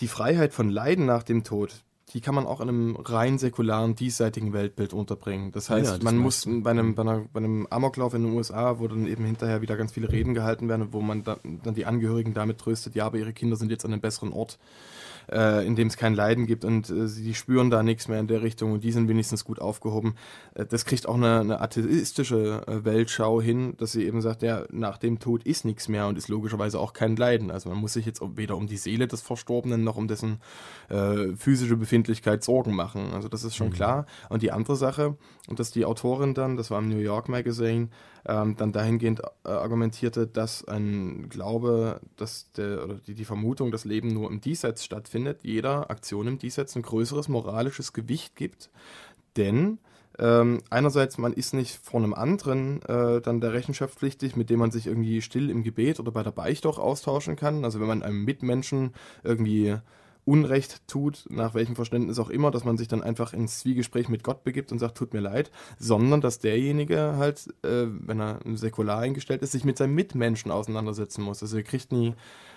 die 0.00 0.08
Freiheit 0.08 0.52
von 0.52 0.68
Leiden 0.68 1.06
nach 1.06 1.22
dem 1.22 1.44
Tod, 1.44 1.82
die 2.12 2.20
kann 2.20 2.34
man 2.34 2.46
auch 2.46 2.60
in 2.60 2.68
einem 2.68 2.96
rein 2.96 3.38
säkularen, 3.38 3.94
diesseitigen 3.94 4.52
Weltbild 4.52 4.92
unterbringen. 4.92 5.50
Das 5.52 5.70
heißt, 5.70 5.86
ja, 5.86 5.94
das 5.96 6.02
man 6.02 6.18
muss 6.18 6.46
bei 6.46 6.70
einem, 6.70 6.94
bei, 6.94 7.02
einer, 7.02 7.24
bei 7.32 7.38
einem 7.38 7.66
Amoklauf 7.70 8.12
in 8.14 8.24
den 8.24 8.32
USA, 8.34 8.78
wo 8.78 8.88
dann 8.88 9.06
eben 9.06 9.24
hinterher 9.24 9.62
wieder 9.62 9.76
ganz 9.76 9.92
viele 9.92 10.12
Reden 10.12 10.34
gehalten 10.34 10.68
werden, 10.68 10.92
wo 10.92 11.00
man 11.00 11.24
dann, 11.24 11.38
dann 11.62 11.74
die 11.74 11.86
Angehörigen 11.86 12.34
damit 12.34 12.58
tröstet, 12.58 12.94
ja, 12.94 13.06
aber 13.06 13.18
ihre 13.18 13.32
Kinder 13.32 13.56
sind 13.56 13.70
jetzt 13.70 13.84
an 13.84 13.92
einem 13.92 14.02
besseren 14.02 14.32
Ort 14.32 14.58
äh, 15.30 15.66
in 15.66 15.76
dem 15.76 15.88
es 15.88 15.96
kein 15.96 16.14
Leiden 16.14 16.46
gibt 16.46 16.64
und 16.64 16.90
äh, 16.90 17.06
sie 17.06 17.34
spüren 17.34 17.70
da 17.70 17.82
nichts 17.82 18.08
mehr 18.08 18.20
in 18.20 18.26
der 18.26 18.42
Richtung 18.42 18.72
und 18.72 18.84
die 18.84 18.92
sind 18.92 19.08
wenigstens 19.08 19.44
gut 19.44 19.60
aufgehoben. 19.60 20.14
Äh, 20.54 20.66
das 20.66 20.84
kriegt 20.84 21.08
auch 21.08 21.14
eine, 21.14 21.40
eine 21.40 21.60
atheistische 21.60 22.62
äh, 22.66 22.84
Weltschau 22.84 23.40
hin, 23.40 23.74
dass 23.78 23.92
sie 23.92 24.04
eben 24.04 24.20
sagt, 24.20 24.42
ja, 24.42 24.64
nach 24.70 24.98
dem 24.98 25.18
Tod 25.18 25.44
ist 25.44 25.64
nichts 25.64 25.88
mehr 25.88 26.06
und 26.06 26.18
ist 26.18 26.28
logischerweise 26.28 26.78
auch 26.78 26.92
kein 26.92 27.16
Leiden. 27.16 27.50
Also 27.50 27.68
man 27.68 27.78
muss 27.78 27.92
sich 27.92 28.06
jetzt 28.06 28.22
weder 28.36 28.56
um 28.56 28.66
die 28.66 28.76
Seele 28.76 29.06
des 29.06 29.22
Verstorbenen 29.22 29.84
noch 29.84 29.96
um 29.96 30.08
dessen 30.08 30.40
äh, 30.88 31.34
physische 31.36 31.76
Befindlichkeit 31.76 32.42
Sorgen 32.42 32.74
machen. 32.74 33.12
Also 33.12 33.28
das 33.28 33.44
ist 33.44 33.56
schon 33.56 33.68
mhm. 33.68 33.74
klar. 33.74 34.06
Und 34.28 34.42
die 34.42 34.52
andere 34.52 34.76
Sache, 34.76 35.16
und 35.48 35.58
dass 35.58 35.70
die 35.70 35.84
Autorin 35.84 36.34
dann, 36.34 36.56
das 36.56 36.70
war 36.70 36.78
im 36.78 36.88
New 36.88 36.98
York 36.98 37.28
Magazine, 37.28 37.88
ähm, 38.26 38.56
dann 38.56 38.72
dahingehend 38.72 39.20
äh, 39.44 39.48
argumentierte, 39.48 40.26
dass 40.26 40.66
ein 40.66 41.28
Glaube, 41.28 42.00
dass 42.16 42.52
der, 42.52 42.84
oder 42.84 42.94
die, 42.94 43.14
die 43.14 43.24
Vermutung, 43.24 43.72
dass 43.72 43.84
Leben 43.84 44.08
nur 44.08 44.30
im 44.30 44.40
Diesseits 44.40 44.84
stattfindet, 44.84 45.11
jeder 45.42 45.90
Aktion 45.90 46.26
im 46.26 46.38
Diesseits 46.38 46.76
ein 46.76 46.82
größeres 46.82 47.28
moralisches 47.28 47.92
Gewicht 47.92 48.36
gibt. 48.36 48.70
Denn 49.36 49.78
ähm, 50.18 50.62
einerseits, 50.70 51.16
man 51.18 51.32
ist 51.32 51.54
nicht 51.54 51.78
vor 51.82 52.00
einem 52.00 52.14
anderen 52.14 52.82
äh, 52.82 53.20
dann 53.20 53.40
der 53.40 53.52
Rechenschaft 53.52 53.98
pflichtig, 53.98 54.36
mit 54.36 54.50
dem 54.50 54.58
man 54.58 54.70
sich 54.70 54.86
irgendwie 54.86 55.22
still 55.22 55.48
im 55.48 55.62
Gebet 55.62 56.00
oder 56.00 56.12
bei 56.12 56.22
der 56.22 56.32
Beichte 56.32 56.68
auch 56.68 56.78
austauschen 56.78 57.36
kann. 57.36 57.64
Also 57.64 57.80
wenn 57.80 57.88
man 57.88 58.02
einem 58.02 58.24
Mitmenschen 58.24 58.92
irgendwie 59.24 59.76
Unrecht 60.24 60.86
tut, 60.86 61.24
nach 61.30 61.54
welchem 61.54 61.74
Verständnis 61.74 62.18
auch 62.18 62.30
immer, 62.30 62.52
dass 62.52 62.64
man 62.64 62.76
sich 62.76 62.86
dann 62.86 63.02
einfach 63.02 63.32
ins 63.32 63.58
Zwiegespräch 63.60 64.08
mit 64.08 64.22
Gott 64.22 64.44
begibt 64.44 64.70
und 64.70 64.78
sagt, 64.78 64.96
tut 64.96 65.14
mir 65.14 65.20
leid, 65.20 65.50
sondern 65.78 66.20
dass 66.20 66.38
derjenige 66.38 67.16
halt, 67.16 67.48
äh, 67.64 67.86
wenn 67.88 68.20
er 68.20 68.38
säkular 68.54 68.98
eingestellt 68.98 69.42
ist, 69.42 69.52
sich 69.52 69.64
mit 69.64 69.78
seinem 69.78 69.94
Mitmenschen 69.94 70.52
auseinandersetzen 70.52 71.22
muss. 71.22 71.42
Also 71.42 71.56
er 71.56 71.64
kriegt 71.64 71.90
nie 71.90 72.14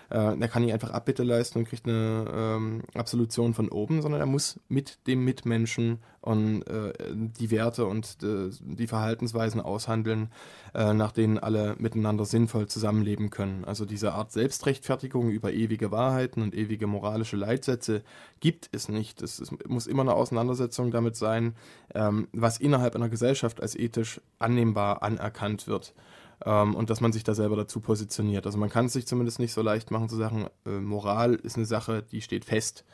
äh, 0.09 0.39
er 0.39 0.47
kann 0.47 0.63
nicht 0.63 0.73
einfach 0.73 0.91
Abbitte 0.91 1.23
leisten 1.23 1.59
und 1.59 1.67
kriegt 1.67 1.87
eine 1.87 2.25
ähm, 2.33 2.81
Absolution 2.93 3.53
von 3.53 3.69
oben, 3.69 4.01
sondern 4.01 4.21
er 4.21 4.27
muss 4.27 4.59
mit 4.67 5.05
dem 5.07 5.23
Mitmenschen 5.23 5.99
und 6.21 6.63
äh, 6.63 6.93
die 7.13 7.51
Werte 7.51 7.85
und 7.85 8.17
äh, 8.23 8.49
die 8.59 8.87
Verhaltensweisen 8.87 9.61
aushandeln, 9.61 10.29
äh, 10.73 10.93
nach 10.93 11.11
denen 11.11 11.37
alle 11.37 11.75
miteinander 11.77 12.25
sinnvoll 12.25 12.67
zusammenleben 12.67 13.29
können. 13.29 13.63
Also 13.65 13.85
diese 13.85 14.13
Art 14.13 14.31
Selbstrechtfertigung 14.31 15.29
über 15.29 15.53
ewige 15.53 15.91
Wahrheiten 15.91 16.41
und 16.41 16.55
ewige 16.55 16.87
moralische 16.87 17.37
Leitsätze 17.37 18.01
gibt 18.39 18.69
es 18.71 18.89
nicht. 18.89 19.21
Es, 19.21 19.39
es 19.39 19.51
muss 19.67 19.85
immer 19.85 20.01
eine 20.01 20.15
Auseinandersetzung 20.15 20.91
damit 20.91 21.15
sein, 21.15 21.55
ähm, 21.93 22.27
was 22.33 22.57
innerhalb 22.57 22.95
einer 22.95 23.09
Gesellschaft 23.09 23.61
als 23.61 23.75
ethisch 23.75 24.19
annehmbar 24.39 25.03
anerkannt 25.03 25.67
wird 25.67 25.93
ähm, 26.43 26.75
und 26.75 26.89
dass 26.89 27.01
man 27.01 27.13
sich 27.13 27.23
da 27.23 27.33
selber 27.33 27.55
dazu 27.55 27.79
positioniert. 27.79 28.45
Also 28.45 28.57
man 28.57 28.69
kann 28.69 28.85
es 28.85 28.93
sich 28.93 29.07
zumindest 29.07 29.39
nicht 29.39 29.53
so 29.53 29.61
leicht 29.61 29.91
machen 29.91 30.09
zu 30.09 30.15
sagen, 30.15 30.47
äh, 30.65 30.69
Moral 30.69 31.35
ist 31.35 31.57
eine 31.57 31.65
Sache, 31.65 32.03
die 32.03 32.21
steht 32.21 32.45
fest. 32.45 32.85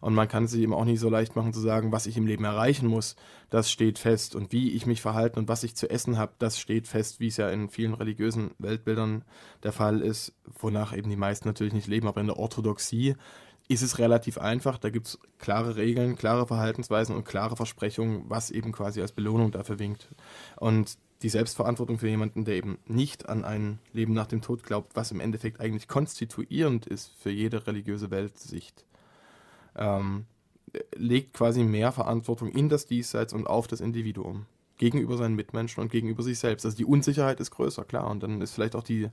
Und 0.00 0.14
man 0.14 0.28
kann 0.28 0.44
es 0.44 0.52
sich 0.52 0.62
eben 0.62 0.72
auch 0.72 0.86
nicht 0.86 0.98
so 0.98 1.10
leicht 1.10 1.36
machen 1.36 1.52
zu 1.52 1.60
sagen, 1.60 1.92
was 1.92 2.06
ich 2.06 2.16
im 2.16 2.26
Leben 2.26 2.44
erreichen 2.44 2.86
muss, 2.86 3.16
das 3.50 3.70
steht 3.70 3.98
fest. 3.98 4.34
Und 4.34 4.50
wie 4.50 4.70
ich 4.70 4.86
mich 4.86 5.02
verhalten 5.02 5.38
und 5.38 5.48
was 5.48 5.62
ich 5.62 5.76
zu 5.76 5.90
essen 5.90 6.16
habe, 6.16 6.32
das 6.38 6.58
steht 6.58 6.88
fest, 6.88 7.20
wie 7.20 7.26
es 7.28 7.36
ja 7.36 7.50
in 7.50 7.68
vielen 7.68 7.94
religiösen 7.94 8.52
Weltbildern 8.58 9.24
der 9.62 9.72
Fall 9.72 10.00
ist, 10.00 10.32
wonach 10.58 10.96
eben 10.96 11.10
die 11.10 11.16
meisten 11.16 11.46
natürlich 11.46 11.74
nicht 11.74 11.86
leben. 11.86 12.08
Aber 12.08 12.20
in 12.20 12.28
der 12.28 12.38
Orthodoxie 12.38 13.14
ist 13.68 13.82
es 13.82 13.98
relativ 13.98 14.38
einfach. 14.38 14.78
Da 14.78 14.90
gibt 14.90 15.06
es 15.06 15.18
klare 15.38 15.76
Regeln, 15.76 16.16
klare 16.16 16.46
Verhaltensweisen 16.46 17.14
und 17.14 17.24
klare 17.24 17.56
Versprechungen, 17.56 18.24
was 18.28 18.50
eben 18.50 18.72
quasi 18.72 19.02
als 19.02 19.12
Belohnung 19.12 19.52
dafür 19.52 19.78
winkt. 19.78 20.08
Und 20.56 20.96
die 21.22 21.28
Selbstverantwortung 21.28 21.98
für 21.98 22.08
jemanden, 22.08 22.44
der 22.44 22.54
eben 22.54 22.78
nicht 22.86 23.28
an 23.28 23.44
ein 23.44 23.78
Leben 23.92 24.14
nach 24.14 24.26
dem 24.26 24.40
Tod 24.40 24.62
glaubt, 24.62 24.96
was 24.96 25.10
im 25.10 25.20
Endeffekt 25.20 25.60
eigentlich 25.60 25.88
konstituierend 25.88 26.86
ist 26.86 27.12
für 27.18 27.30
jede 27.30 27.66
religiöse 27.66 28.10
Weltsicht, 28.10 28.84
ähm, 29.76 30.26
legt 30.94 31.34
quasi 31.34 31.62
mehr 31.62 31.92
Verantwortung 31.92 32.50
in 32.50 32.68
das 32.68 32.86
Diesseits 32.86 33.32
und 33.32 33.46
auf 33.46 33.66
das 33.66 33.80
Individuum 33.80 34.46
gegenüber 34.80 35.18
seinen 35.18 35.36
Mitmenschen 35.36 35.82
und 35.82 35.92
gegenüber 35.92 36.22
sich 36.22 36.38
selbst. 36.38 36.64
Also 36.64 36.74
die 36.74 36.86
Unsicherheit 36.86 37.38
ist 37.38 37.50
größer, 37.50 37.84
klar. 37.84 38.10
Und 38.10 38.22
dann 38.22 38.40
ist 38.40 38.52
vielleicht 38.52 38.74
auch 38.74 38.82
die, 38.82 39.08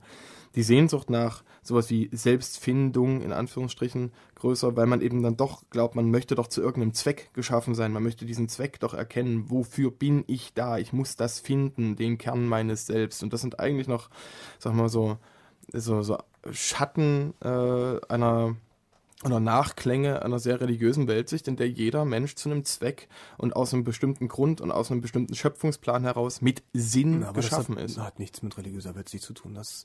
die 0.54 0.62
Sehnsucht 0.62 1.10
nach 1.10 1.44
sowas 1.62 1.90
wie 1.90 2.08
Selbstfindung 2.10 3.20
in 3.20 3.32
Anführungsstrichen 3.32 4.12
größer, 4.36 4.76
weil 4.76 4.86
man 4.86 5.02
eben 5.02 5.22
dann 5.22 5.36
doch 5.36 5.62
glaubt, 5.68 5.94
man 5.94 6.10
möchte 6.10 6.34
doch 6.34 6.46
zu 6.46 6.62
irgendeinem 6.62 6.94
Zweck 6.94 7.28
geschaffen 7.34 7.74
sein. 7.74 7.92
Man 7.92 8.02
möchte 8.02 8.24
diesen 8.24 8.48
Zweck 8.48 8.80
doch 8.80 8.94
erkennen. 8.94 9.50
Wofür 9.50 9.90
bin 9.90 10.24
ich 10.26 10.54
da? 10.54 10.78
Ich 10.78 10.94
muss 10.94 11.16
das 11.16 11.38
finden, 11.38 11.96
den 11.96 12.16
Kern 12.16 12.46
meines 12.46 12.86
Selbst. 12.86 13.22
Und 13.22 13.34
das 13.34 13.42
sind 13.42 13.60
eigentlich 13.60 13.88
noch, 13.88 14.08
sag 14.58 14.72
mal 14.72 14.88
so, 14.88 15.18
so, 15.70 16.00
so 16.00 16.16
Schatten 16.50 17.34
äh, 17.44 18.00
einer 18.08 18.56
oder 19.24 19.40
Nachklänge 19.40 20.22
einer 20.22 20.38
sehr 20.38 20.60
religiösen 20.60 21.08
Weltsicht, 21.08 21.48
in 21.48 21.56
der 21.56 21.68
jeder 21.68 22.04
Mensch 22.04 22.36
zu 22.36 22.50
einem 22.50 22.64
Zweck 22.64 23.08
und 23.36 23.56
aus 23.56 23.74
einem 23.74 23.82
bestimmten 23.82 24.28
Grund 24.28 24.60
und 24.60 24.70
aus 24.70 24.90
einem 24.90 25.00
bestimmten 25.00 25.34
Schöpfungsplan 25.34 26.04
heraus 26.04 26.40
mit 26.40 26.62
Sinn 26.72 27.22
ja, 27.22 27.32
geschaffen 27.32 27.74
das 27.74 27.82
hat, 27.82 27.90
ist. 27.90 27.96
Das 27.96 28.04
hat 28.04 28.18
nichts 28.20 28.42
mit 28.42 28.56
religiöser 28.56 28.94
Weltsicht 28.94 29.24
zu 29.24 29.32
tun. 29.32 29.54
Das 29.54 29.84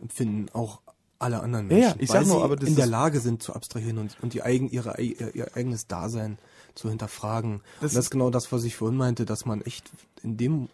empfinden 0.00 0.46
auch 0.52 0.80
alle 1.18 1.40
anderen 1.40 1.68
Menschen, 1.68 1.82
ja, 1.82 1.94
ich 1.98 2.10
weil 2.10 2.24
sag 2.24 2.26
nur, 2.26 2.42
aber 2.42 2.56
das 2.56 2.68
in 2.68 2.76
der 2.76 2.86
Lage 2.86 3.20
sind 3.20 3.42
zu 3.42 3.54
abstrahieren 3.54 3.98
und, 3.98 4.16
und 4.22 4.34
die 4.34 4.42
eigen, 4.42 4.68
ihre, 4.70 5.00
ihr, 5.00 5.34
ihr 5.34 5.56
eigenes 5.56 5.86
Dasein 5.86 6.38
zu 6.74 6.88
hinterfragen. 6.88 7.62
Das, 7.80 7.92
das 7.92 8.06
ist 8.06 8.10
genau 8.10 8.30
das, 8.30 8.50
was 8.50 8.64
ich 8.64 8.76
vorhin 8.76 8.98
meinte, 8.98 9.24
dass 9.24 9.44
man 9.44 9.60
echt 9.62 9.90
in 10.22 10.36
dem, 10.36 10.68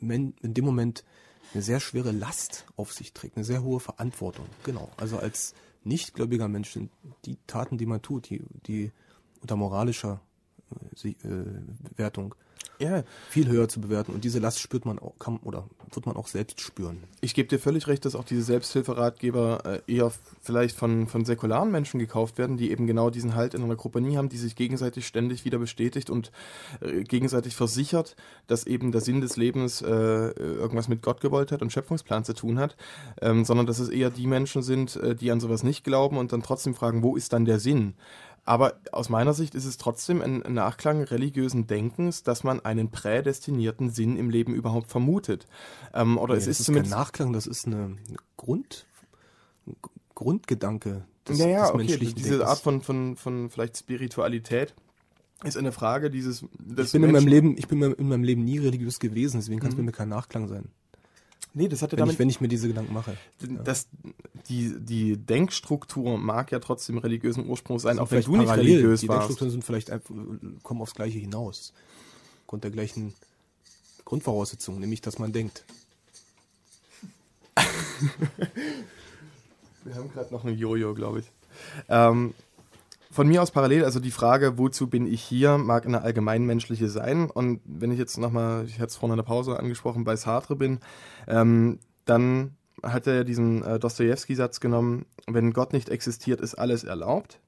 in 0.00 0.34
dem 0.42 0.64
Moment 0.64 1.04
eine 1.54 1.62
sehr 1.62 1.80
schwere 1.80 2.12
Last 2.12 2.66
auf 2.76 2.92
sich 2.92 3.12
trägt, 3.12 3.36
eine 3.36 3.44
sehr 3.44 3.62
hohe 3.62 3.80
Verantwortung. 3.80 4.46
Genau. 4.64 4.90
Also 4.96 5.18
als 5.18 5.54
nichtgläubiger 5.84 6.48
Mensch 6.48 6.70
sind 6.70 6.90
die 7.24 7.38
Taten, 7.46 7.78
die 7.78 7.86
man 7.86 8.02
tut, 8.02 8.30
die, 8.30 8.42
die 8.66 8.92
unter 9.40 9.56
moralischer 9.56 10.20
äh, 11.02 11.08
äh, 11.08 11.44
Wertung 11.96 12.34
ja. 12.82 13.02
viel 13.28 13.48
höher 13.48 13.68
zu 13.68 13.80
bewerten. 13.80 14.12
Und 14.12 14.24
diese 14.24 14.38
Last 14.38 14.60
spürt 14.60 14.84
man 14.84 14.98
auch, 14.98 15.18
kann, 15.18 15.38
oder 15.38 15.68
wird 15.92 16.06
man 16.06 16.16
auch 16.16 16.26
selbst 16.26 16.60
spüren. 16.60 17.04
Ich 17.20 17.34
gebe 17.34 17.48
dir 17.48 17.58
völlig 17.58 17.86
recht, 17.86 18.04
dass 18.04 18.14
auch 18.14 18.24
diese 18.24 18.42
Selbsthilferatgeber 18.42 19.82
äh, 19.86 19.92
eher 19.92 20.12
vielleicht 20.40 20.76
von, 20.76 21.06
von 21.06 21.24
säkularen 21.24 21.70
Menschen 21.70 22.00
gekauft 22.00 22.38
werden, 22.38 22.56
die 22.56 22.70
eben 22.70 22.86
genau 22.86 23.10
diesen 23.10 23.34
Halt 23.34 23.54
in 23.54 23.62
einer 23.62 23.76
Gruppe 23.76 24.00
nie 24.00 24.16
haben, 24.16 24.28
die 24.28 24.38
sich 24.38 24.56
gegenseitig 24.56 25.06
ständig 25.06 25.44
wieder 25.44 25.58
bestätigt 25.58 26.10
und 26.10 26.32
äh, 26.80 27.02
gegenseitig 27.04 27.56
versichert, 27.56 28.16
dass 28.46 28.66
eben 28.66 28.92
der 28.92 29.00
Sinn 29.00 29.20
des 29.20 29.36
Lebens 29.36 29.82
äh, 29.82 29.86
irgendwas 29.86 30.88
mit 30.88 31.02
Gott 31.02 31.20
gewollt 31.20 31.52
hat 31.52 31.62
und 31.62 31.72
Schöpfungsplan 31.72 32.24
zu 32.24 32.34
tun 32.34 32.58
hat, 32.58 32.76
ähm, 33.20 33.44
sondern 33.44 33.66
dass 33.66 33.78
es 33.78 33.88
eher 33.88 34.10
die 34.10 34.26
Menschen 34.26 34.62
sind, 34.62 34.96
äh, 34.96 35.14
die 35.14 35.30
an 35.30 35.40
sowas 35.40 35.62
nicht 35.62 35.84
glauben 35.84 36.16
und 36.16 36.32
dann 36.32 36.42
trotzdem 36.42 36.74
fragen, 36.74 37.02
wo 37.02 37.16
ist 37.16 37.32
dann 37.32 37.44
der 37.44 37.60
Sinn? 37.60 37.94
Aber 38.44 38.80
aus 38.90 39.08
meiner 39.08 39.34
Sicht 39.34 39.54
ist 39.54 39.66
es 39.66 39.76
trotzdem 39.76 40.20
ein 40.20 40.42
Nachklang 40.52 41.02
religiösen 41.02 41.68
Denkens, 41.68 42.24
dass 42.24 42.42
man 42.42 42.64
einen 42.64 42.90
prädestinierten 42.90 43.90
Sinn 43.90 44.16
im 44.16 44.30
Leben 44.30 44.54
überhaupt 44.54 44.90
vermutet. 44.90 45.46
Ähm, 45.94 46.18
oder 46.18 46.34
ja, 46.34 46.38
es 46.38 46.46
ist, 46.48 46.60
ist 46.60 46.66
zumindest 46.66 46.92
kein 46.92 47.00
Nachklang, 47.00 47.32
das 47.32 47.46
ist 47.46 47.66
eine, 47.66 47.76
eine 47.76 48.18
Grund, 48.36 48.86
Grundgedanke 50.16 51.04
des, 51.28 51.38
naja, 51.38 51.70
des 51.70 51.74
okay, 51.74 51.96
diese 51.98 52.30
Denkens. 52.30 52.48
Art 52.48 52.58
von, 52.58 52.82
von, 52.82 53.16
von 53.16 53.48
vielleicht 53.48 53.76
Spiritualität 53.76 54.74
ist 55.44 55.56
eine 55.56 55.70
Frage 55.70 56.10
dieses. 56.10 56.42
Ich 56.42 56.92
bin 56.92 57.04
in 57.04 57.12
meinem 57.12 57.28
Leben, 57.28 57.56
ich 57.56 57.68
bin 57.68 57.80
in 57.80 58.08
meinem 58.08 58.24
Leben 58.24 58.44
nie 58.44 58.58
religiös 58.58 58.98
gewesen, 58.98 59.38
deswegen 59.38 59.60
kann 59.60 59.70
es 59.70 59.76
mhm. 59.76 59.84
mir 59.84 59.92
kein 59.92 60.08
Nachklang 60.08 60.48
sein. 60.48 60.70
Nee, 61.54 61.68
das 61.68 61.82
hatte 61.82 61.92
wenn 61.92 61.98
damit, 62.00 62.14
ich, 62.14 62.18
wenn 62.18 62.30
ich 62.30 62.40
mir 62.40 62.48
diese 62.48 62.68
Gedanken 62.68 62.94
mache. 62.94 63.16
Das, 63.64 63.86
die, 64.48 64.74
die 64.78 65.18
Denkstruktur 65.18 66.16
mag 66.16 66.50
ja 66.50 66.60
trotzdem 66.60 66.96
religiösen 66.98 67.46
Ursprung 67.48 67.78
sein, 67.78 67.98
auch 67.98 68.10
wenn 68.10 68.22
du 68.22 68.36
nicht 68.36 68.50
religiös 68.50 69.00
die 69.00 69.08
warst. 69.08 69.18
Die 69.18 69.26
Denkstrukturen 69.26 69.50
sind 69.50 69.64
vielleicht 69.64 69.90
einfach, 69.90 70.14
kommen 70.62 70.80
aufs 70.80 70.94
Gleiche 70.94 71.18
hinaus. 71.18 71.74
Aufgrund 72.42 72.64
der 72.64 72.70
gleichen 72.70 73.12
Grundvoraussetzungen, 74.04 74.80
nämlich, 74.80 75.02
dass 75.02 75.18
man 75.18 75.32
denkt. 75.32 75.64
Wir 79.84 79.94
haben 79.94 80.10
gerade 80.12 80.32
noch 80.32 80.44
ein 80.44 80.56
Jojo, 80.56 80.94
glaube 80.94 81.20
ich. 81.20 81.26
Ähm, 81.88 82.34
von 83.12 83.28
mir 83.28 83.42
aus 83.42 83.50
parallel, 83.50 83.84
also 83.84 84.00
die 84.00 84.10
Frage, 84.10 84.58
wozu 84.58 84.88
bin 84.88 85.06
ich 85.06 85.22
hier, 85.22 85.58
mag 85.58 85.86
eine 85.86 86.02
allgemeinmenschliche 86.02 86.88
sein. 86.88 87.30
Und 87.30 87.60
wenn 87.64 87.92
ich 87.92 87.98
jetzt 87.98 88.18
nochmal, 88.18 88.64
ich 88.64 88.76
hatte 88.76 88.86
es 88.86 88.96
vorhin 88.96 89.18
in 89.18 89.24
der 89.24 89.28
Pause 89.30 89.58
angesprochen, 89.58 90.04
bei 90.04 90.16
Sartre 90.16 90.56
bin, 90.56 90.80
ähm, 91.28 91.78
dann 92.06 92.56
hat 92.82 93.06
er 93.06 93.24
diesen 93.24 93.62
äh, 93.62 93.78
Dostoevsky-Satz 93.78 94.60
genommen, 94.60 95.06
wenn 95.26 95.52
Gott 95.52 95.72
nicht 95.72 95.90
existiert, 95.90 96.40
ist 96.40 96.54
alles 96.54 96.84
erlaubt. 96.84 97.38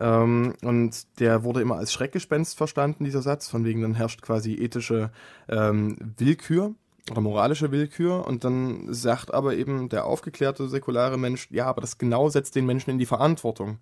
Ähm, 0.00 0.54
und 0.62 1.20
der 1.20 1.44
wurde 1.44 1.62
immer 1.62 1.76
als 1.76 1.92
Schreckgespenst 1.92 2.56
verstanden, 2.56 3.04
dieser 3.04 3.22
Satz, 3.22 3.48
von 3.48 3.64
wegen 3.64 3.82
dann 3.82 3.94
herrscht 3.94 4.20
quasi 4.20 4.54
ethische 4.54 5.10
ähm, 5.48 5.96
Willkür 6.18 6.74
oder 7.10 7.20
moralische 7.20 7.70
Willkür 7.70 8.26
und 8.26 8.44
dann 8.44 8.92
sagt 8.92 9.32
aber 9.32 9.54
eben 9.56 9.88
der 9.88 10.04
aufgeklärte 10.04 10.68
säkulare 10.68 11.18
Mensch, 11.18 11.48
ja, 11.50 11.66
aber 11.66 11.80
das 11.80 11.98
genau 11.98 12.28
setzt 12.28 12.54
den 12.54 12.66
Menschen 12.66 12.90
in 12.90 12.98
die 12.98 13.06
Verantwortung. 13.06 13.78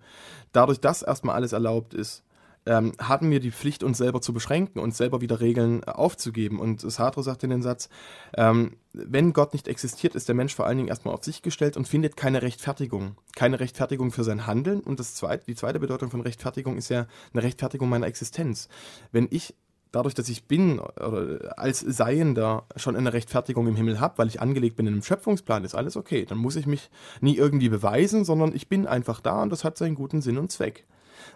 Dadurch, 0.52 0.80
dass 0.80 1.02
erstmal 1.02 1.34
alles 1.34 1.52
erlaubt 1.52 1.94
ist, 1.94 2.22
ähm, 2.66 2.92
haben 3.00 3.30
wir 3.30 3.40
die 3.40 3.52
Pflicht, 3.52 3.84
uns 3.84 3.98
selber 3.98 4.20
zu 4.20 4.32
beschränken 4.32 4.80
und 4.80 4.94
selber 4.94 5.20
wieder 5.20 5.40
Regeln 5.40 5.84
aufzugeben. 5.84 6.58
Und 6.58 6.80
Sartre 6.80 7.22
sagt 7.22 7.44
in 7.44 7.50
den 7.50 7.62
Satz, 7.62 7.88
ähm, 8.36 8.76
wenn 8.92 9.32
Gott 9.32 9.52
nicht 9.52 9.68
existiert, 9.68 10.14
ist 10.14 10.28
der 10.28 10.34
Mensch 10.34 10.54
vor 10.54 10.66
allen 10.66 10.76
Dingen 10.76 10.88
erstmal 10.88 11.14
auf 11.14 11.24
sich 11.24 11.42
gestellt 11.42 11.76
und 11.76 11.86
findet 11.86 12.16
keine 12.16 12.42
Rechtfertigung. 12.42 13.16
Keine 13.36 13.60
Rechtfertigung 13.60 14.10
für 14.10 14.24
sein 14.24 14.46
Handeln. 14.46 14.80
Und 14.80 14.98
das 14.98 15.14
zweite, 15.14 15.46
die 15.46 15.54
zweite 15.54 15.78
Bedeutung 15.78 16.10
von 16.10 16.20
Rechtfertigung 16.20 16.76
ist 16.76 16.88
ja 16.88 17.06
eine 17.32 17.42
Rechtfertigung 17.42 17.88
meiner 17.88 18.06
Existenz. 18.06 18.68
Wenn 19.12 19.28
ich 19.30 19.54
dadurch, 19.96 20.14
dass 20.14 20.28
ich 20.28 20.44
bin 20.44 20.78
oder 20.78 21.58
als 21.58 21.80
Seiender 21.80 22.64
schon 22.76 22.96
eine 22.96 23.14
Rechtfertigung 23.14 23.66
im 23.66 23.76
Himmel 23.76 23.98
habe, 23.98 24.18
weil 24.18 24.28
ich 24.28 24.42
angelegt 24.42 24.76
bin 24.76 24.86
in 24.86 24.92
einem 24.92 25.02
Schöpfungsplan, 25.02 25.64
ist 25.64 25.74
alles 25.74 25.96
okay. 25.96 26.26
Dann 26.26 26.36
muss 26.36 26.56
ich 26.56 26.66
mich 26.66 26.90
nie 27.22 27.36
irgendwie 27.36 27.70
beweisen, 27.70 28.24
sondern 28.24 28.54
ich 28.54 28.68
bin 28.68 28.86
einfach 28.86 29.20
da 29.20 29.42
und 29.42 29.50
das 29.50 29.64
hat 29.64 29.78
seinen 29.78 29.94
guten 29.94 30.20
Sinn 30.20 30.36
und 30.36 30.52
Zweck. 30.52 30.86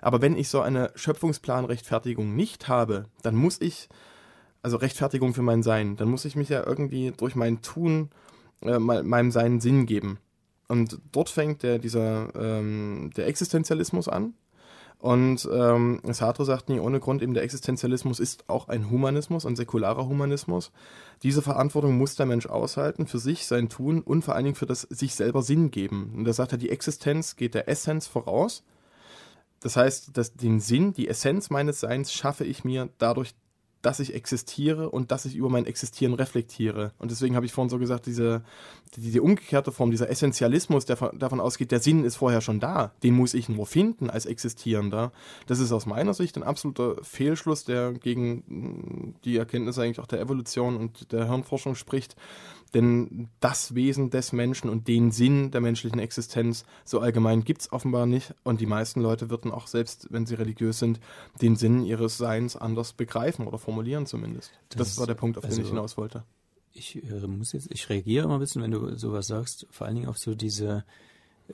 Aber 0.03 0.21
wenn 0.21 0.37
ich 0.37 0.51
so 0.51 0.61
eine 0.61 0.93
Schöpfungsplan-Rechtfertigung 0.95 2.37
nicht 2.37 2.69
habe, 2.69 3.07
dann 3.23 3.35
muss 3.35 3.61
ich, 3.63 3.89
also 4.63 4.77
Rechtfertigung 4.77 5.33
für 5.33 5.43
mein 5.43 5.63
Sein, 5.63 5.97
dann 5.97 6.11
muss 6.11 6.27
ich 6.27 6.37
mich 6.37 6.51
ja 6.51 6.65
irgendwie 6.65 7.13
durch 7.17 7.35
mein 7.35 7.63
Tun 7.63 8.11
äh, 8.61 8.79
meinem 8.79 9.31
Sein 9.31 9.61
Sinn 9.61 9.87
geben. 9.87 10.19
Und 10.69 10.99
dort 11.13 11.31
fängt 11.31 11.63
der, 11.63 11.79
dieser, 11.79 12.35
ähm, 12.37 13.11
der 13.17 13.27
Existenzialismus 13.27 14.07
an, 14.07 14.35
und 15.01 15.49
ähm, 15.51 16.01
Sartre 16.05 16.45
sagt 16.45 16.69
nie 16.69 16.79
ohne 16.79 17.01
Grund, 17.01 17.23
eben 17.23 17.33
der 17.33 17.43
Existenzialismus 17.43 18.21
ist 18.21 18.45
auch 18.49 18.69
ein 18.69 18.91
Humanismus, 18.91 19.47
ein 19.47 19.57
säkularer 19.57 20.07
Humanismus. 20.07 20.73
Diese 21.23 21.41
Verantwortung 21.41 21.97
muss 21.97 22.17
der 22.17 22.27
Mensch 22.27 22.47
aushalten 22.47 23.07
für 23.07 23.19
sich, 23.19 23.47
sein 23.47 23.71
Tun 23.71 24.03
und 24.03 24.23
vor 24.23 24.35
allen 24.35 24.45
Dingen 24.45 24.57
für 24.57 24.67
das 24.67 24.83
sich 24.83 25.15
selber 25.15 25.43
Sinn 25.43 25.71
geben. 25.71 26.13
Und 26.17 26.25
da 26.27 26.35
sagt 26.35 26.53
er, 26.53 26.59
die 26.59 26.69
Existenz 26.69 27.37
geht 27.37 27.55
der 27.55 27.67
Essenz 27.67 28.07
voraus. 28.07 28.63
Das 29.63 29.77
heißt, 29.77 30.17
dass 30.19 30.35
den 30.35 30.61
Sinn, 30.61 30.93
die 30.93 31.09
Essenz 31.09 31.49
meines 31.49 31.81
Seins 31.81 32.13
schaffe 32.13 32.45
ich 32.45 32.65
mir 32.65 32.91
dadurch, 32.99 33.35
dass 33.83 34.01
ich 34.01 34.15
existiere 34.15 34.91
und 34.91 35.11
dass 35.11 35.25
ich 35.25 35.37
über 35.37 35.49
mein 35.49 35.67
Existieren 35.67 36.15
reflektiere. 36.15 36.93
Und 36.99 37.11
deswegen 37.11 37.35
habe 37.35 37.47
ich 37.47 37.53
vorhin 37.53 37.71
so 37.71 37.79
gesagt, 37.79 38.07
diese, 38.07 38.43
diese 38.97 39.23
umgekehrte 39.23 39.73
Form, 39.73 39.91
dieser 39.91 40.11
Essentialismus, 40.11 40.85
der 40.85 40.97
davon 41.15 41.41
ausgeht, 41.41 41.71
der 41.71 41.81
Sinn 41.81 42.05
ist 42.05 42.17
vorher 42.17 42.41
schon 42.41 42.61
da, 42.61 42.93
den 43.03 43.15
muss 43.15 43.35
ich 43.35 43.49
nur 43.49 43.67
finden 43.67 44.11
als 44.11 44.27
Existierender. 44.27 45.13
Das 45.47 45.61
ist 45.61 45.73
aus 45.73 45.87
meiner 45.87 46.15
Sicht 46.15 46.37
ein 46.37 46.43
absoluter 46.43 46.97
Fehlschluss, 47.03 47.65
der 47.65 47.93
gegen 47.93 49.15
die 49.25 49.37
Erkenntnis 49.37 49.79
eigentlich 49.79 50.01
auch 50.01 50.07
der 50.07 50.21
Evolution 50.21 50.77
und 50.77 51.13
der 51.13 51.27
Hirnforschung 51.27 51.75
spricht. 51.75 52.17
Denn 52.75 53.29
das 53.41 53.75
Wesen 53.75 54.11
des 54.11 54.33
Menschen 54.33 54.71
und 54.71 54.87
den 54.87 55.11
Sinn 55.11 55.51
der 55.51 55.61
menschlichen 55.61 55.99
Existenz 55.99 56.65
so 56.85 57.01
allgemein 57.01 57.45
gibt 57.45 57.63
es 57.63 57.73
offenbar 57.73 58.07
nicht. 58.07 58.35
Und 58.45 58.61
die 58.61 58.67
meisten 58.67 59.01
Leute 59.01 59.29
würden 59.29 59.51
auch, 59.51 59.67
selbst 59.67 60.09
wenn 60.11 60.27
sie 60.27 60.35
religiös 60.35 60.79
sind, 60.79 61.01
den 61.43 61.57
Sinn 61.57 61.85
ihres 61.85 62.17
Seins 62.17 62.57
anders 62.57 62.93
begreifen 62.93 63.47
oder 63.47 63.59
formulieren 63.59 64.07
zumindest. 64.07 64.53
Das, 64.69 64.79
das 64.79 64.99
war 64.99 65.07
der 65.07 65.15
Punkt, 65.15 65.39
auf 65.39 65.45
also, 65.45 65.57
den 65.57 65.65
ich 65.65 65.71
hinaus 65.71 65.97
wollte. 65.97 66.23
Ich 66.73 67.03
äh, 67.03 67.27
muss 67.27 67.53
jetzt, 67.53 67.71
ich 67.73 67.89
reagiere 67.89 68.25
immer 68.27 68.35
ein 68.35 68.41
bisschen, 68.41 68.63
wenn 68.63 68.71
du 68.71 68.97
sowas 68.97 69.27
sagst, 69.27 69.67
vor 69.71 69.87
allen 69.87 69.97
Dingen 69.97 70.09
auf 70.09 70.19
so 70.19 70.37
diese, 70.37 70.85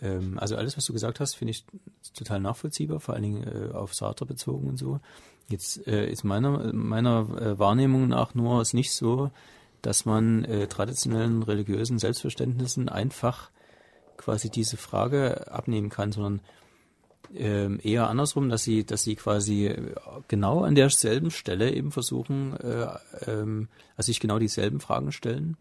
ähm, 0.02 0.38
also 0.38 0.56
alles, 0.56 0.76
was 0.76 0.84
du 0.84 0.92
gesagt 0.92 1.20
hast, 1.20 1.34
finde 1.34 1.52
ich 1.52 1.64
total 2.12 2.40
nachvollziehbar, 2.40 3.00
vor 3.00 3.14
allen 3.14 3.22
Dingen 3.22 3.42
äh, 3.44 3.72
auf 3.72 3.94
Sartre 3.94 4.26
bezogen 4.26 4.68
und 4.68 4.76
so. 4.76 5.00
Jetzt 5.48 5.86
äh, 5.86 6.10
ist 6.10 6.24
meiner, 6.24 6.72
meiner 6.74 7.20
äh, 7.40 7.58
Wahrnehmung 7.58 8.08
nach 8.08 8.34
nur 8.34 8.60
es 8.60 8.74
nicht 8.74 8.92
so, 8.92 9.30
dass 9.86 10.04
man 10.04 10.44
äh, 10.46 10.66
traditionellen 10.66 11.44
religiösen 11.44 12.00
Selbstverständnissen 12.00 12.88
einfach 12.88 13.52
quasi 14.16 14.50
diese 14.50 14.76
Frage 14.76 15.52
abnehmen 15.52 15.90
kann, 15.90 16.10
sondern 16.10 16.40
ähm, 17.32 17.78
eher 17.80 18.08
andersrum, 18.08 18.48
dass 18.48 18.64
sie, 18.64 18.84
dass 18.84 19.04
sie 19.04 19.14
quasi 19.14 19.72
genau 20.26 20.64
an 20.64 20.74
derselben 20.74 21.30
Stelle 21.30 21.72
eben 21.72 21.92
versuchen, 21.92 22.56
äh, 22.56 22.88
ähm, 23.28 23.68
also 23.96 24.06
sich 24.06 24.18
genau 24.18 24.40
dieselben 24.40 24.80
Fragen 24.80 25.12
stellen 25.12 25.56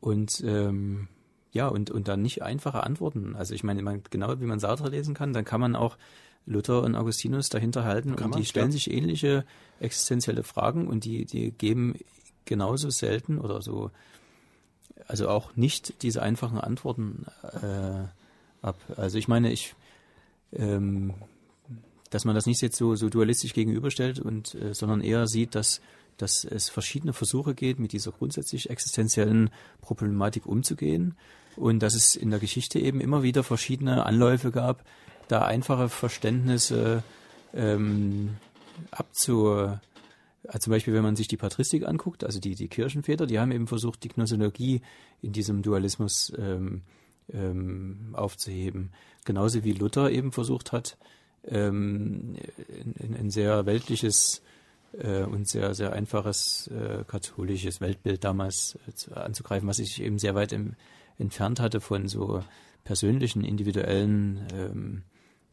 und 0.00 0.42
ähm, 0.42 1.08
ja 1.52 1.68
und 1.68 1.90
und 1.90 2.08
dann 2.08 2.22
nicht 2.22 2.40
einfache 2.42 2.84
Antworten. 2.84 3.36
Also 3.36 3.52
ich 3.52 3.62
meine, 3.62 3.82
man, 3.82 4.02
genau 4.08 4.40
wie 4.40 4.46
man 4.46 4.60
Sartre 4.60 4.88
lesen 4.88 5.12
kann, 5.12 5.34
dann 5.34 5.44
kann 5.44 5.60
man 5.60 5.76
auch 5.76 5.98
Luther 6.46 6.82
und 6.82 6.94
Augustinus 6.94 7.50
dahinter 7.50 7.84
halten 7.84 8.16
kann 8.16 8.26
und 8.26 8.30
man, 8.30 8.40
die 8.40 8.46
stellen 8.46 8.68
ja. 8.68 8.72
sich 8.72 8.90
ähnliche 8.90 9.44
existenzielle 9.78 10.42
Fragen 10.42 10.88
und 10.88 11.04
die 11.04 11.26
die 11.26 11.50
geben 11.50 11.96
genauso 12.46 12.90
selten 12.90 13.38
oder 13.38 13.60
so, 13.60 13.90
also 15.06 15.28
auch 15.28 15.54
nicht 15.56 16.02
diese 16.02 16.22
einfachen 16.22 16.58
Antworten 16.58 17.26
äh, 17.62 18.06
ab. 18.64 18.78
Also 18.96 19.18
ich 19.18 19.28
meine, 19.28 19.52
ich, 19.52 19.74
ähm, 20.52 21.14
dass 22.10 22.24
man 22.24 22.34
das 22.34 22.46
nicht 22.46 22.62
jetzt 22.62 22.76
so, 22.76 22.94
so 22.94 23.08
dualistisch 23.08 23.52
gegenüberstellt 23.52 24.18
und, 24.18 24.54
äh, 24.54 24.74
sondern 24.74 25.00
eher 25.00 25.26
sieht, 25.26 25.54
dass, 25.54 25.80
dass 26.16 26.44
es 26.44 26.68
verschiedene 26.68 27.12
Versuche 27.12 27.54
geht, 27.54 27.78
mit 27.78 27.92
dieser 27.92 28.12
grundsätzlich 28.12 28.70
existenziellen 28.70 29.50
Problematik 29.80 30.46
umzugehen 30.46 31.14
und 31.56 31.80
dass 31.80 31.94
es 31.94 32.16
in 32.16 32.30
der 32.30 32.38
Geschichte 32.38 32.78
eben 32.78 33.00
immer 33.00 33.22
wieder 33.22 33.42
verschiedene 33.42 34.06
Anläufe 34.06 34.50
gab, 34.50 34.84
da 35.28 35.42
einfache 35.42 35.88
Verständnisse 35.88 37.02
ähm, 37.54 38.36
abzu, 38.90 39.78
zum 40.58 40.70
Beispiel, 40.70 40.94
wenn 40.94 41.02
man 41.02 41.16
sich 41.16 41.28
die 41.28 41.36
Patristik 41.36 41.86
anguckt, 41.86 42.24
also 42.24 42.40
die, 42.40 42.54
die 42.54 42.68
Kirchenväter, 42.68 43.26
die 43.26 43.38
haben 43.38 43.52
eben 43.52 43.66
versucht, 43.66 44.04
die 44.04 44.08
Gnoseologie 44.08 44.80
in 45.22 45.32
diesem 45.32 45.62
Dualismus 45.62 46.32
ähm, 46.38 46.82
ähm, 47.32 48.10
aufzuheben. 48.12 48.92
Genauso 49.24 49.64
wie 49.64 49.72
Luther 49.72 50.10
eben 50.10 50.32
versucht 50.32 50.72
hat, 50.72 50.96
ähm, 51.44 52.36
ein 52.98 53.30
sehr 53.30 53.66
weltliches 53.66 54.42
äh, 54.98 55.22
und 55.22 55.48
sehr, 55.48 55.74
sehr 55.74 55.92
einfaches 55.92 56.68
äh, 56.68 57.04
katholisches 57.06 57.80
Weltbild 57.80 58.24
damals 58.24 58.78
äh, 58.88 58.92
zu, 58.92 59.16
anzugreifen, 59.16 59.68
was 59.68 59.78
sich 59.78 60.00
eben 60.02 60.18
sehr 60.18 60.34
weit 60.34 60.52
im, 60.52 60.74
entfernt 61.18 61.60
hatte 61.60 61.80
von 61.80 62.08
so 62.08 62.42
persönlichen, 62.84 63.44
individuellen 63.44 64.46
ähm, 64.52 65.02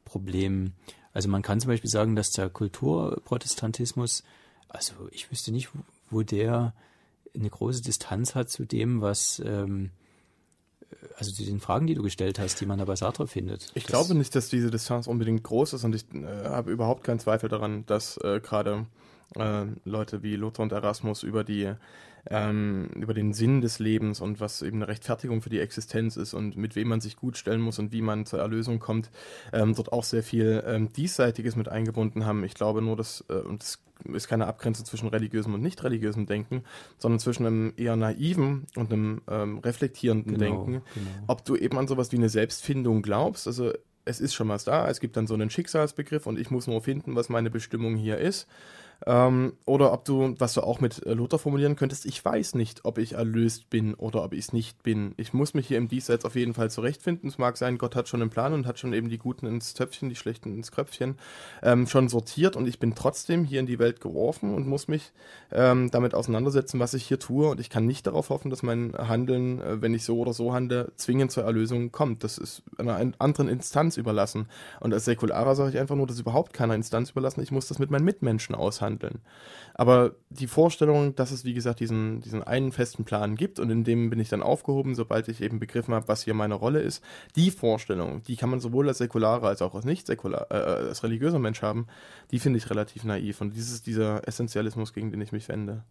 Problemen. 0.06 0.74
Also 1.14 1.30
man 1.30 1.42
kann 1.42 1.60
zum 1.60 1.70
Beispiel 1.70 1.90
sagen, 1.90 2.16
dass 2.16 2.32
der 2.32 2.50
Kulturprotestantismus 2.50 4.24
also 4.70 4.94
ich 5.12 5.32
wüsste 5.32 5.52
nicht, 5.52 5.70
wo 6.10 6.24
der 6.24 6.74
eine 7.36 7.50
große 7.50 7.82
Distanz 7.82 8.36
hat 8.36 8.50
zu 8.50 8.66
dem, 8.66 9.02
was 9.02 9.42
ähm, 9.46 9.92
also 11.18 11.32
zu 11.32 11.44
den 11.44 11.60
Fragen, 11.60 11.88
die 11.88 11.96
du 11.96 12.04
gestellt 12.04 12.40
hast, 12.40 12.60
die 12.62 12.66
man 12.66 12.80
da 12.80 12.86
bei 12.86 12.96
Sartre 12.96 13.28
findet. 13.28 13.72
Ich 13.74 13.84
das 13.84 13.92
glaube 13.92 14.16
nicht, 14.16 14.36
dass 14.36 14.50
diese 14.50 14.72
Distanz 14.72 15.08
unbedingt 15.08 15.44
groß 15.44 15.74
ist 15.74 15.84
und 15.84 15.96
ich 15.96 16.06
äh, 16.14 16.46
habe 16.46 16.72
überhaupt 16.72 17.04
keinen 17.04 17.20
Zweifel 17.20 17.50
daran, 17.50 17.86
dass 17.86 18.18
äh, 18.18 18.40
gerade 18.42 18.86
äh, 19.36 19.66
Leute 19.86 20.24
wie 20.24 20.36
Lothar 20.36 20.64
und 20.64 20.72
Erasmus 20.72 21.24
über 21.24 21.44
die 21.44 21.74
ähm, 22.30 22.90
über 22.96 23.14
den 23.14 23.34
Sinn 23.34 23.60
des 23.60 23.80
Lebens 23.80 24.22
und 24.22 24.40
was 24.40 24.62
eben 24.62 24.78
eine 24.78 24.88
Rechtfertigung 24.88 25.42
für 25.42 25.50
die 25.50 25.60
Existenz 25.60 26.16
ist 26.16 26.34
und 26.34 26.56
mit 26.56 26.76
wem 26.76 26.88
man 26.88 27.02
sich 27.02 27.18
gut 27.18 27.38
stellen 27.38 27.60
muss 27.60 27.80
und 27.80 27.92
wie 27.92 28.02
man 28.02 28.26
zur 28.26 28.40
Erlösung 28.40 28.80
kommt, 28.80 29.12
ähm, 29.52 29.76
dort 29.76 29.92
auch 29.92 30.06
sehr 30.06 30.24
viel 30.24 30.64
ähm, 30.66 30.92
Diesseitiges 30.94 31.58
mit 31.58 31.68
eingebunden 31.68 32.26
haben. 32.26 32.46
Ich 32.46 32.54
glaube 32.54 32.82
nur, 32.82 32.96
dass, 32.96 33.26
äh, 33.30 33.34
und 33.34 33.62
das 33.62 33.80
ist 34.14 34.28
keine 34.28 34.48
Abgrenzung 34.48 34.86
zwischen 34.86 35.08
religiösem 35.08 35.54
und 35.54 35.62
nicht 35.62 35.84
religiösem 35.84 36.26
Denken, 36.26 36.64
sondern 36.98 37.20
zwischen 37.20 37.46
einem 37.46 37.74
eher 37.78 37.96
naiven 37.96 38.68
und 38.76 38.92
einem 38.92 39.22
ähm, 39.30 39.60
reflektierenden 39.60 40.38
genau, 40.38 40.66
Denken. 40.66 40.72
Genau. 40.94 41.10
Ob 41.28 41.46
du 41.46 41.56
eben 41.56 41.78
an 41.78 41.88
sowas 41.88 42.12
wie 42.12 42.18
eine 42.18 42.30
Selbstfindung 42.30 43.02
glaubst, 43.02 43.48
also 43.48 43.72
es 44.06 44.20
ist 44.20 44.34
schon 44.34 44.50
was 44.50 44.66
da, 44.66 44.90
es 44.90 45.00
gibt 45.00 45.16
dann 45.18 45.28
so 45.28 45.34
einen 45.34 45.50
Schicksalsbegriff 45.50 46.28
und 46.28 46.38
ich 46.38 46.52
muss 46.52 46.68
nur 46.68 46.82
finden, 46.82 47.16
was 47.16 47.30
meine 47.30 47.50
Bestimmung 47.50 47.96
hier 47.96 48.18
ist. 48.18 48.48
Ähm, 49.06 49.54
oder 49.66 49.92
ob 49.92 50.06
du, 50.06 50.36
was 50.40 50.54
du 50.54 50.62
auch 50.62 50.80
mit 50.80 51.06
äh, 51.06 51.14
Luther 51.14 51.38
formulieren 51.38 51.76
könntest, 51.76 52.06
ich 52.06 52.24
weiß 52.24 52.56
nicht, 52.56 52.86
ob 52.86 52.98
ich 52.98 53.14
erlöst 53.14 53.70
bin 53.70 53.94
oder 53.96 54.24
ob 54.24 54.34
ich 54.34 54.40
es 54.40 54.54
nicht 54.54 54.82
bin. 54.84 55.14
Ich 55.18 55.34
muss 55.34 55.54
mich 55.54 55.68
hier 55.68 55.78
im 55.78 55.90
Diesseits 55.90 56.24
auf 56.26 56.36
jeden 56.36 56.54
Fall 56.54 56.72
zurechtfinden. 56.72 57.28
Es 57.28 57.38
mag 57.38 57.58
sein, 57.58 57.78
Gott 57.78 57.96
hat 57.96 58.08
schon 58.08 58.22
einen 58.22 58.30
Plan 58.30 58.54
und 58.54 58.66
hat 58.66 58.80
schon 58.80 58.94
eben 58.94 59.10
die 59.10 59.18
Guten 59.18 59.46
ins 59.46 59.74
Töpfchen, 59.74 60.10
die 60.10 60.16
Schlechten 60.16 60.56
ins 60.56 60.72
Kröpfchen 60.72 61.18
ähm, 61.62 61.88
schon 61.88 62.08
sortiert 62.08 62.56
und 62.56 62.68
ich 62.68 62.80
bin 62.80 62.96
trotzdem 62.96 63.44
hier 63.44 63.60
in 63.60 63.66
die 63.66 63.80
Welt 63.80 64.00
geworfen 64.00 64.54
und 64.54 64.68
muss 64.68 64.88
mich 64.88 65.12
ähm, 65.52 65.92
damit 65.92 66.16
auseinandersetzen, 66.16 66.80
was 66.80 66.94
ich 66.94 67.06
hier 67.06 67.20
tue. 67.20 67.50
Und 67.50 67.60
ich 67.60 67.70
kann 67.70 67.86
nicht 67.86 68.08
darauf 68.08 68.30
hoffen, 68.30 68.50
dass 68.50 68.64
mein 68.64 68.94
Handeln, 68.94 69.62
äh, 69.62 69.82
wenn 69.82 69.94
ich 69.94 70.06
so 70.06 70.18
oder 70.20 70.34
so 70.34 70.54
handle, 70.54 70.92
zwingend 70.96 71.32
zur 71.32 71.44
Erlösung 71.44 71.92
kommt. 71.92 72.24
Das 72.24 72.38
ist 72.38 72.64
einer 72.78 73.00
anderen 73.20 73.50
Instanz 73.50 73.98
überlassen. 73.98 74.48
Und 74.80 74.94
als 74.94 75.06
Säkularer 75.06 75.56
sage 75.56 75.72
ich 75.72 75.80
einfach 75.80 75.96
nur, 75.96 76.08
das 76.08 76.16
ist 76.16 76.22
überhaupt 76.22 76.54
keiner 76.54 76.76
Instanz 76.76 77.10
überlassen. 77.12 77.42
Ich 77.42 77.52
muss 77.52 77.68
das 77.68 77.80
mit 77.80 77.92
meinen 77.92 78.06
Mitmenschen 78.06 78.56
aushandeln 78.56 78.93
handeln. 78.94 79.22
Aber 79.76 80.16
die 80.30 80.48
Vorstellung, 80.48 81.16
dass 81.16 81.32
es, 81.32 81.46
wie 81.46 81.54
gesagt, 81.54 81.80
diesen, 81.80 82.22
diesen 82.22 82.44
einen 82.44 82.72
festen 82.72 83.06
Plan 83.06 83.36
gibt 83.36 83.60
und 83.60 83.72
in 83.72 83.84
dem 83.84 84.10
bin 84.10 84.20
ich 84.20 84.30
dann 84.30 84.44
aufgehoben, 84.44 84.94
sobald 84.94 85.28
ich 85.28 85.42
eben 85.42 85.60
begriffen 85.60 85.96
habe, 85.96 86.08
was 86.08 86.24
hier 86.24 86.36
meine 86.36 86.54
Rolle 86.54 86.80
ist, 86.80 87.04
die 87.36 87.50
Vorstellung, 87.50 88.22
die 88.24 88.36
kann 88.36 88.50
man 88.50 88.60
sowohl 88.60 88.88
als 88.88 89.00
säkularer 89.00 89.48
als 89.48 89.62
auch 89.62 89.74
als 89.74 89.86
nicht 89.86 90.06
säkular, 90.06 90.48
äh, 90.52 90.88
als 90.88 91.04
religiöser 91.04 91.40
Mensch 91.40 91.62
haben, 91.64 91.88
die 92.32 92.40
finde 92.40 92.58
ich 92.58 92.70
relativ 92.70 93.04
naiv. 93.04 93.42
Und 93.42 93.56
dieses 93.56 93.82
dieser 93.82 94.28
Essentialismus, 94.28 94.94
gegen 94.94 95.12
den 95.12 95.22
ich 95.22 95.32
mich 95.32 95.50
wende. 95.50 95.84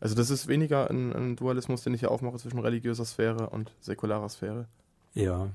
Also 0.00 0.14
das 0.14 0.30
ist 0.30 0.48
weniger 0.48 0.90
ein, 0.90 1.12
ein 1.12 1.36
Dualismus, 1.36 1.82
den 1.82 1.94
ich 1.94 2.00
hier 2.00 2.10
aufmache 2.10 2.36
zwischen 2.36 2.58
religiöser 2.58 3.04
Sphäre 3.04 3.48
und 3.50 3.72
säkularer 3.80 4.28
Sphäre. 4.28 4.66
Ja, 5.14 5.48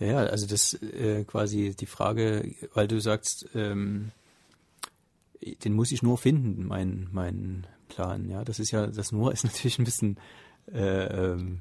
ja, 0.00 0.18
also 0.18 0.46
das 0.46 0.74
äh, 0.74 1.24
quasi 1.24 1.74
die 1.74 1.86
Frage, 1.86 2.54
weil 2.74 2.86
du 2.86 3.00
sagst, 3.00 3.48
ähm, 3.54 4.12
den 5.42 5.72
muss 5.72 5.92
ich 5.92 6.02
nur 6.02 6.18
finden, 6.18 6.66
mein, 6.66 7.08
mein 7.12 7.66
Plan. 7.88 8.28
Ja, 8.28 8.44
das 8.44 8.58
ist 8.58 8.70
ja, 8.70 8.86
das 8.86 9.12
nur 9.12 9.32
ist 9.32 9.44
natürlich 9.44 9.78
ein 9.78 9.84
bisschen, 9.84 10.18
äh, 10.72 11.04
ähm, 11.04 11.60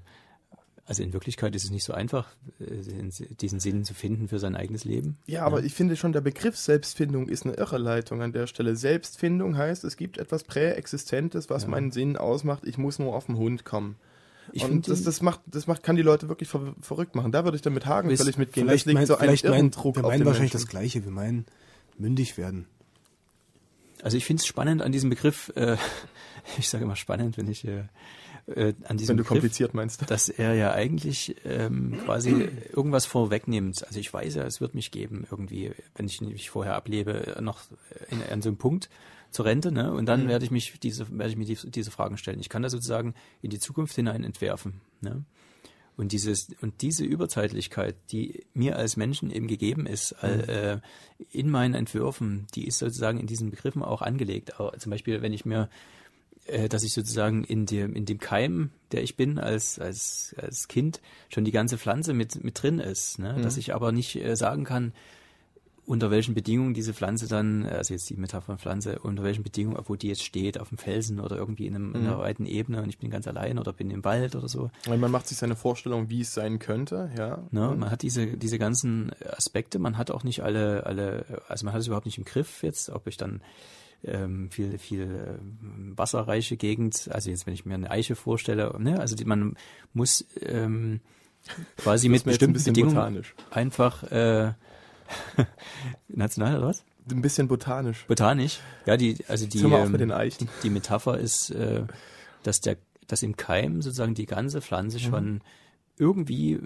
also 0.86 1.04
in 1.04 1.12
Wirklichkeit 1.12 1.54
ist 1.56 1.66
es 1.66 1.72
nicht 1.72 1.84
so 1.84 1.94
einfach, 1.94 2.30
äh, 2.60 3.10
diesen 3.42 3.60
Sinn 3.60 3.84
zu 3.84 3.94
finden 3.94 4.28
für 4.30 4.40
sein 4.40 4.56
eigenes 4.56 4.86
Leben. 4.86 5.18
Ja, 5.26 5.44
aber 5.44 5.60
ja. 5.60 5.66
ich 5.66 5.74
finde 5.74 5.96
schon, 5.98 6.14
der 6.14 6.22
Begriff 6.22 6.58
Selbstfindung 6.58 7.28
ist 7.28 7.46
eine 7.46 7.56
Irreleitung 7.56 8.22
an 8.22 8.32
der 8.32 8.48
Stelle. 8.48 8.76
Selbstfindung 8.76 9.58
heißt, 9.58 9.84
es 9.84 9.98
gibt 9.98 10.18
etwas 10.18 10.44
Präexistentes, 10.44 11.50
was 11.50 11.64
ja. 11.64 11.70
meinen 11.70 11.92
Sinn 11.92 12.16
ausmacht. 12.16 12.64
Ich 12.66 12.78
muss 12.78 13.00
nur 13.00 13.16
auf 13.16 13.26
den 13.26 13.38
Hund 13.38 13.66
kommen. 13.66 13.98
Ich 14.54 14.64
und 14.64 14.88
das, 14.88 15.04
das, 15.04 15.22
macht, 15.22 15.42
das 15.46 15.68
macht, 15.68 15.84
kann 15.84 15.98
die 15.98 16.02
Leute 16.02 16.30
wirklich 16.30 16.48
ver 16.48 16.74
verrückt 16.80 17.16
machen. 17.16 17.34
Da 17.34 17.44
würde 17.44 17.58
ich 17.58 17.62
dann 17.62 17.74
mit 17.74 17.86
Hagen 17.86 18.16
völlig 18.16 18.38
mitgehen. 18.38 18.66
Vielleicht 18.66 18.88
mein, 18.88 19.06
so 19.06 19.18
vielleicht 19.18 19.46
ein 19.46 19.72
Druck 19.72 19.98
Wir 19.98 20.04
meinen 20.04 20.26
wahrscheinlich 20.26 20.54
Menschen. 20.54 20.66
das 20.66 20.70
Gleiche. 20.70 21.04
Wir 21.04 21.12
meinen 21.12 21.46
mündig 21.98 22.38
werden. 22.38 22.66
Also 24.08 24.16
ich 24.16 24.24
finde 24.24 24.40
es 24.40 24.48
spannend 24.48 24.82
an 24.82 24.94
diesem 24.94 25.10
Begriff, 25.10 25.52
äh, 25.58 25.76
ich 26.58 26.70
sage 26.70 26.86
immer 26.86 26.96
spannend, 26.96 27.38
wenn 27.38 27.52
ich 27.52 27.68
äh, 27.68 27.84
äh, 28.46 28.74
an 28.86 28.96
diesem 28.96 29.10
Wenn 29.10 29.18
du 29.18 29.24
Begriff, 29.24 29.28
kompliziert 29.28 29.74
meinst. 29.74 30.10
Dass 30.10 30.30
er 30.30 30.54
ja 30.54 30.72
eigentlich 30.72 31.36
ähm, 31.44 32.00
quasi 32.06 32.48
irgendwas 32.74 33.06
vorwegnimmt. 33.06 33.86
Also 33.86 34.00
ich 34.00 34.14
weiß 34.14 34.36
ja, 34.36 34.44
es 34.44 34.62
wird 34.62 34.76
mich 34.76 34.92
geben 34.92 35.28
irgendwie, 35.30 35.74
wenn 35.96 36.06
ich 36.06 36.22
mich 36.22 36.50
vorher 36.50 36.76
ablebe, 36.76 37.36
noch 37.42 37.60
in, 38.10 38.24
an 38.24 38.42
so 38.42 38.48
einem 38.48 38.58
Punkt 38.58 38.90
zur 39.30 39.44
Rente, 39.44 39.74
ne? 39.74 39.92
Und 39.92 40.06
dann 40.06 40.24
mhm. 40.24 40.30
werde 40.30 40.46
ich 40.46 40.52
mich 40.52 40.80
diese, 40.80 41.06
werde 41.12 41.32
ich 41.32 41.36
mir 41.36 41.44
die, 41.44 41.58
diese 41.70 41.92
Fragen 41.92 42.16
stellen. 42.16 42.40
Ich 42.40 42.48
kann 42.48 42.62
da 42.62 42.70
sozusagen 42.70 43.14
in 43.42 43.50
die 43.50 43.60
Zukunft 43.60 43.94
hinein 43.94 44.24
entwerfen. 44.24 44.80
Ne? 45.02 45.26
Und 45.98 46.12
dieses 46.12 46.50
und 46.62 46.84
diese 46.84 47.04
Überzeitlichkeit, 47.04 47.96
die 48.12 48.46
mir 48.54 48.78
als 48.78 48.98
Menschen 48.98 49.32
eben 49.32 49.48
gegeben 49.48 49.88
ist, 49.88 50.16
mhm. 50.22 50.42
äh, 50.48 50.80
in 51.32 51.50
meinen 51.50 51.74
Entwürfen, 51.74 52.46
die 52.54 52.68
ist 52.68 52.78
sozusagen 52.78 53.20
in 53.20 53.26
diesen 53.26 53.50
Begriffen 53.50 53.82
auch 53.82 54.04
angelegt. 54.04 54.60
Auch, 54.60 54.78
zum 54.78 54.92
Beispiel, 54.92 55.24
wenn 55.24 55.34
ich 55.34 55.44
mir, 55.44 55.70
äh, 56.46 56.70
dass 56.70 56.84
ich 56.84 56.94
sozusagen 56.94 57.44
in 57.44 57.66
dem 57.66 57.96
in 57.96 58.06
dem 58.06 58.20
Keim, 58.20 58.70
der 58.92 59.02
ich 59.02 59.18
bin 59.18 59.40
als 59.40 59.80
als 59.80 60.36
als 60.40 60.68
Kind, 60.68 61.02
schon 61.30 61.46
die 61.46 61.52
ganze 61.52 61.80
Pflanze 61.80 62.14
mit 62.14 62.44
mit 62.44 62.62
drin 62.62 62.78
ist, 62.78 63.18
ne? 63.18 63.34
Mhm. 63.34 63.42
dass 63.42 63.58
ich 63.58 63.74
aber 63.74 63.92
nicht 63.92 64.16
äh, 64.18 64.36
sagen 64.36 64.66
kann, 64.66 64.94
unter 65.88 66.12
welchen 66.12 66.36
Bedingungen 66.36 66.74
diese 66.74 66.94
Pflanze 66.94 67.30
dann, 67.30 67.66
also 67.66 67.94
jetzt 67.94 68.10
die 68.10 68.18
Metapher 68.18 68.48
von 68.48 68.58
Pflanze, 68.58 69.00
unter 69.00 69.24
welchen 69.24 69.42
Bedingungen, 69.44 69.82
wo 69.86 69.96
die 69.96 70.10
jetzt 70.10 70.22
steht, 70.22 70.60
auf 70.60 70.68
dem 70.68 70.78
Felsen 70.78 71.22
oder 71.22 71.38
irgendwie 71.38 71.66
in, 71.66 71.76
einem, 71.76 71.90
mhm. 71.90 71.96
in 71.96 72.02
einer 72.02 72.18
mhm. 72.18 72.22
weiten 72.22 72.46
Ebene 72.46 72.84
und 72.84 72.90
ich 72.90 72.98
bin 72.98 73.10
ganz 73.10 73.26
allein 73.26 73.58
oder 73.58 73.72
bin 73.72 73.90
im 73.90 74.04
Wald 74.04 74.36
oder 74.36 74.50
so. 74.50 74.70
Weil 74.86 74.98
man 74.98 75.12
macht 75.12 75.30
sich 75.30 75.38
seine 75.38 75.56
Vorstellung, 75.56 76.10
wie 76.10 76.22
es 76.22 76.34
sein 76.34 76.60
könnte, 76.60 77.10
ja. 77.18 77.42
Ne, 77.52 77.74
man 77.78 77.90
hat 77.90 78.02
diese, 78.02 78.28
diese 78.28 78.60
ganzen 78.60 79.14
Aspekte, 79.26 79.80
man 79.80 79.98
hat 79.98 80.12
auch 80.12 80.26
nicht 80.26 80.44
alle, 80.44 80.86
alle, 80.86 81.42
also 81.48 81.66
man 81.66 81.74
hat 81.74 81.80
es 81.80 81.88
überhaupt 81.88 82.06
nicht 82.06 82.18
im 82.18 82.26
Griff 82.26 82.64
jetzt, 82.64 82.90
ob 82.90 83.08
ich 83.08 83.16
dann 83.16 83.42
ähm, 84.04 84.52
viel, 84.52 84.78
viel 84.80 85.04
äh, 85.04 85.98
wasserreiche 85.98 86.58
Gegend, 86.58 87.10
also 87.14 87.30
jetzt, 87.30 87.48
wenn 87.48 87.54
ich 87.54 87.66
mir 87.66 87.76
eine 87.76 87.90
Eiche 87.90 88.18
vorstelle, 88.18 88.76
ne, 88.78 89.00
also 89.00 89.16
die, 89.16 89.24
man 89.24 89.56
muss 89.94 90.28
ähm, 90.42 91.00
quasi 91.78 92.10
mit 92.10 92.26
bestimmten 92.26 92.62
Bedingungen 92.62 92.96
botanisch. 92.96 93.36
einfach 93.52 94.04
äh, 94.12 94.52
National 96.08 96.58
oder 96.58 96.68
was? 96.68 96.84
Ein 97.10 97.22
bisschen 97.22 97.48
botanisch. 97.48 98.06
Botanisch? 98.08 98.60
Ja, 98.86 98.98
die, 98.98 99.18
also 99.28 99.46
die, 99.46 99.60
ähm, 99.60 99.92
mit 99.92 100.02
den 100.02 100.12
Eichen. 100.12 100.48
Die, 100.48 100.64
die 100.64 100.70
Metapher 100.70 101.18
ist, 101.18 101.52
äh, 101.52 101.84
dass 102.44 102.60
der, 102.62 102.78
dass 103.08 103.24
im 103.24 103.38
Keim 103.38 103.82
sozusagen 103.82 104.14
die 104.14 104.26
ganze 104.26 104.62
Pflanze 104.62 104.98
mhm. 104.98 105.02
schon 105.02 105.42
irgendwie 105.98 106.54
äh, 106.54 106.60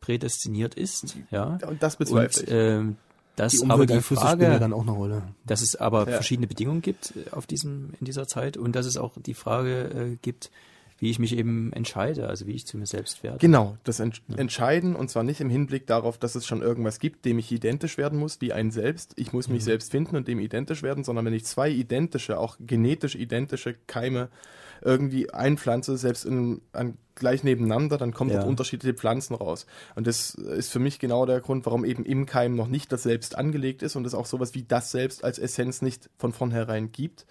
prädestiniert 0.00 0.74
ist, 0.74 1.16
ja. 1.30 1.58
Und 1.66 1.82
das 1.82 1.96
bezweifle 1.96 2.42
ich. 2.42 2.50
Ähm, 2.50 2.96
dass 3.38 3.52
die 3.52 3.70
aber 3.70 3.86
die 3.86 4.00
Frage, 4.00 4.58
dann 4.58 4.72
auch 4.72 4.82
eine 4.82 4.90
Rolle. 4.90 5.22
dass 5.46 5.62
es 5.62 5.76
aber 5.76 6.00
ja. 6.08 6.14
verschiedene 6.14 6.48
Bedingungen 6.48 6.82
gibt 6.82 7.14
äh, 7.16 7.30
auf 7.30 7.46
diesem 7.46 7.92
in 8.00 8.04
dieser 8.04 8.26
Zeit 8.26 8.56
und 8.56 8.74
dass 8.74 8.84
es 8.84 8.96
auch 8.96 9.12
die 9.16 9.34
Frage 9.34 9.84
äh, 9.84 10.16
gibt, 10.20 10.50
wie 10.98 11.10
ich 11.10 11.18
mich 11.18 11.36
eben 11.36 11.72
entscheide, 11.72 12.28
also 12.28 12.46
wie 12.46 12.52
ich 12.52 12.66
zu 12.66 12.76
mir 12.76 12.86
selbst 12.86 13.22
werde. 13.22 13.38
Genau, 13.38 13.78
das 13.84 14.00
Ent 14.00 14.20
ja. 14.28 14.36
Entscheiden 14.36 14.96
und 14.96 15.10
zwar 15.10 15.22
nicht 15.22 15.40
im 15.40 15.48
Hinblick 15.48 15.86
darauf, 15.86 16.18
dass 16.18 16.34
es 16.34 16.46
schon 16.46 16.60
irgendwas 16.60 16.98
gibt, 16.98 17.24
dem 17.24 17.38
ich 17.38 17.52
identisch 17.52 17.98
werden 17.98 18.18
muss, 18.18 18.40
wie 18.40 18.52
ein 18.52 18.70
Selbst. 18.70 19.12
Ich 19.16 19.32
muss 19.32 19.48
mich 19.48 19.62
mhm. 19.62 19.66
selbst 19.66 19.90
finden 19.92 20.16
und 20.16 20.26
dem 20.26 20.40
identisch 20.40 20.82
werden, 20.82 21.04
sondern 21.04 21.24
wenn 21.24 21.34
ich 21.34 21.44
zwei 21.44 21.70
identische, 21.70 22.38
auch 22.38 22.56
genetisch 22.58 23.14
identische 23.14 23.76
Keime 23.86 24.28
irgendwie 24.82 25.30
einpflanze, 25.30 25.96
selbst 25.96 26.24
in, 26.24 26.60
an, 26.72 26.98
gleich 27.14 27.42
nebeneinander, 27.44 27.98
dann 27.98 28.12
kommen 28.12 28.30
ja. 28.30 28.36
dort 28.36 28.48
unterschiedliche 28.48 28.94
Pflanzen 28.94 29.34
raus. 29.34 29.66
Und 29.94 30.06
das 30.06 30.34
ist 30.34 30.70
für 30.70 30.78
mich 30.78 30.98
genau 30.98 31.26
der 31.26 31.40
Grund, 31.40 31.66
warum 31.66 31.84
eben 31.84 32.04
im 32.04 32.26
Keim 32.26 32.54
noch 32.54 32.68
nicht 32.68 32.92
das 32.92 33.02
Selbst 33.02 33.36
angelegt 33.36 33.82
ist 33.82 33.96
und 33.96 34.06
es 34.06 34.14
auch 34.14 34.26
sowas 34.26 34.54
wie 34.54 34.62
das 34.62 34.90
Selbst 34.90 35.24
als 35.24 35.38
Essenz 35.38 35.82
nicht 35.82 36.10
von 36.16 36.32
vornherein 36.32 36.92
gibt. 36.92 37.26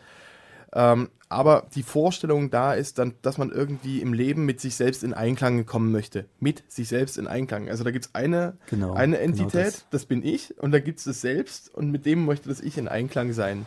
Ähm, 0.73 1.09
aber 1.29 1.67
die 1.75 1.83
Vorstellung 1.83 2.49
da 2.49 2.73
ist 2.73 2.99
dann, 2.99 3.13
dass 3.21 3.37
man 3.37 3.51
irgendwie 3.51 4.01
im 4.01 4.13
Leben 4.13 4.45
mit 4.45 4.61
sich 4.61 4.75
selbst 4.75 5.03
in 5.03 5.13
Einklang 5.13 5.65
kommen 5.65 5.91
möchte. 5.91 6.25
Mit 6.39 6.63
sich 6.71 6.87
selbst 6.87 7.17
in 7.17 7.27
Einklang. 7.27 7.67
Also 7.67 7.83
da 7.83 7.91
gibt 7.91 8.05
es 8.05 8.15
eine, 8.15 8.55
genau, 8.69 8.93
eine 8.93 9.17
genau 9.17 9.25
Entität, 9.25 9.51
genau 9.51 9.65
das. 9.65 9.85
das. 9.89 10.05
bin 10.05 10.23
ich, 10.23 10.57
und 10.59 10.71
da 10.71 10.79
gibt 10.79 10.99
es 10.99 11.05
das 11.05 11.19
Selbst 11.19 11.73
und 11.73 11.91
mit 11.91 12.05
dem 12.05 12.23
möchte 12.25 12.47
das 12.47 12.61
Ich 12.61 12.77
in 12.77 12.87
Einklang 12.87 13.33
sein. 13.33 13.65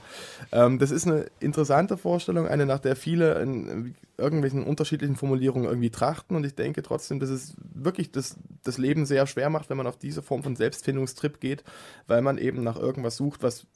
Ähm, 0.53 0.79
das 0.79 0.91
ist 0.91 1.07
eine 1.07 1.27
interessante 1.39 1.99
Vorstellung, 1.99 2.47
eine 2.47 2.65
nach 2.65 2.79
der 2.79 2.97
viele 2.97 3.39
in 3.43 3.95
irgendwelchen 4.17 4.65
unterschiedlichen 4.65 5.17
Formulierungen 5.17 5.69
irgendwie 5.69 5.91
trachten 5.91 6.37
und 6.37 6.45
ich 6.45 6.55
denke 6.55 6.83
trotzdem, 6.83 7.21
dass 7.21 7.31
es 7.31 7.55
wirklich 7.75 8.11
das, 8.11 8.37
das 8.63 8.79
Leben 8.79 9.05
sehr 9.07 9.27
schwer 9.27 9.51
macht, 9.51 9.69
wenn 9.69 9.77
man 9.77 9.87
auf 9.87 9.99
diese 9.99 10.23
Form 10.23 10.43
von 10.43 10.57
Selbstfindungstrip 10.57 11.41
geht, 11.41 11.65
weil 12.07 12.23
man 12.23 12.39
eben 12.39 12.63
nach 12.63 12.77
irgendwas 12.77 13.17
sucht, 13.17 13.43
was 13.43 13.67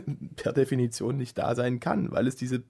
per 0.36 0.52
Definition 0.52 1.16
nicht 1.16 1.36
da 1.38 1.54
sein 1.54 1.80
kann, 1.80 2.10
weil 2.12 2.26
es 2.26 2.36
diese 2.36 2.62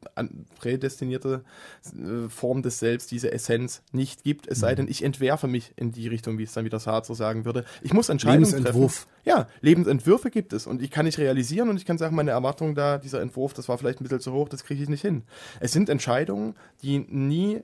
prädestinierte 0.59 1.45
äh, 1.85 2.29
Form 2.29 2.63
des 2.63 2.79
Selbst, 2.79 3.11
diese 3.11 3.33
Essenz 3.33 3.83
nicht 3.93 4.25
gibt, 4.25 4.47
es 4.47 4.61
sei 4.61 4.73
mhm. 4.73 4.77
denn, 4.77 4.89
ich 4.89 5.03
entwerfe 5.03 5.49
mich 5.49 5.73
in 5.77 5.93
die 5.93 6.09
Richtung, 6.09 6.39
wie 6.39 6.45
es 6.45 6.53
dann 6.53 6.65
wieder 6.65 6.79
Sartre 6.79 7.15
sagen 7.15 7.45
würde. 7.45 7.65
Ich 7.83 7.93
muss 7.93 8.09
Entscheidungen 8.09 8.45
Lebensentwurf. 8.45 9.07
treffen. 9.07 9.17
Ja, 9.25 9.49
Lebensentwürfe 9.61 10.31
gibt 10.31 10.53
es 10.53 10.67
und 10.67 10.83
ich 10.83 10.91
kann 10.91 11.07
nicht 11.07 11.19
realisieren 11.19 11.69
und 11.69 11.77
ich 11.77 11.85
kann 11.85 11.99
sagen, 11.99 12.17
meine 12.17 12.31
Erwartung 12.31 12.75
da, 12.75 12.99
dieser 12.99 13.21
Entwurf, 13.21 13.55
das 13.55 13.69
war 13.69 13.79
vielleicht 13.79 14.01
ein 14.01 14.05
bisschen 14.05 14.21
zu 14.21 14.33
hoch, 14.33 14.49
das 14.49 14.65
kriege 14.65 14.83
ich 14.83 14.89
nicht 14.89 15.03
hin. 15.03 15.25
Es 15.61 15.73
sind 15.73 15.89
Entscheidungen, 15.89 16.55
die 16.83 16.99
nie 16.99 17.63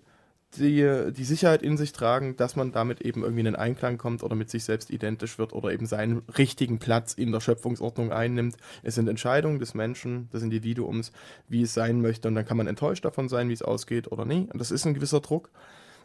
die, 0.57 1.13
die 1.13 1.25
Sicherheit 1.25 1.63
in 1.63 1.77
sich 1.77 1.93
tragen, 1.93 2.37
dass 2.37 2.57
man 2.57 2.73
damit 2.73 3.01
eben 3.01 3.23
irgendwie 3.23 3.41
in 3.41 3.47
den 3.47 3.57
Einklang 3.57 3.99
kommt 3.99 4.23
oder 4.23 4.35
mit 4.35 4.51
sich 4.51 4.65
selbst 4.65 4.91
identisch 4.91 5.39
wird 5.39 5.53
oder 5.53 5.73
eben 5.73 5.87
seinen 5.87 6.19
richtigen 6.37 6.79
Platz 6.79 7.15
in 7.15 7.33
der 7.33 7.41
Schöpfungsordnung 7.41 8.13
einnimmt. 8.13 8.57
Es 8.83 8.95
sind 8.95 9.09
Entscheidungen 9.09 9.59
des 9.59 9.75
Menschen, 9.75 10.29
des 10.31 10.43
Individuums, 10.43 11.13
wie 11.49 11.63
es 11.63 11.75
sein 11.75 12.01
möchte 12.01 12.29
und 12.29 12.35
dann 12.35 12.45
kann 12.45 12.57
man 12.57 12.67
enttäuscht 12.67 13.05
davon 13.05 13.29
sein, 13.29 13.49
wie 13.49 13.55
es 13.55 13.63
ausgeht 13.63 14.13
oder 14.13 14.25
nie. 14.25 14.49
Und 14.53 14.59
das 14.59 14.71
ist 14.71 14.87
ein 14.87 14.95
gewisser 14.95 15.21
Druck, 15.21 15.51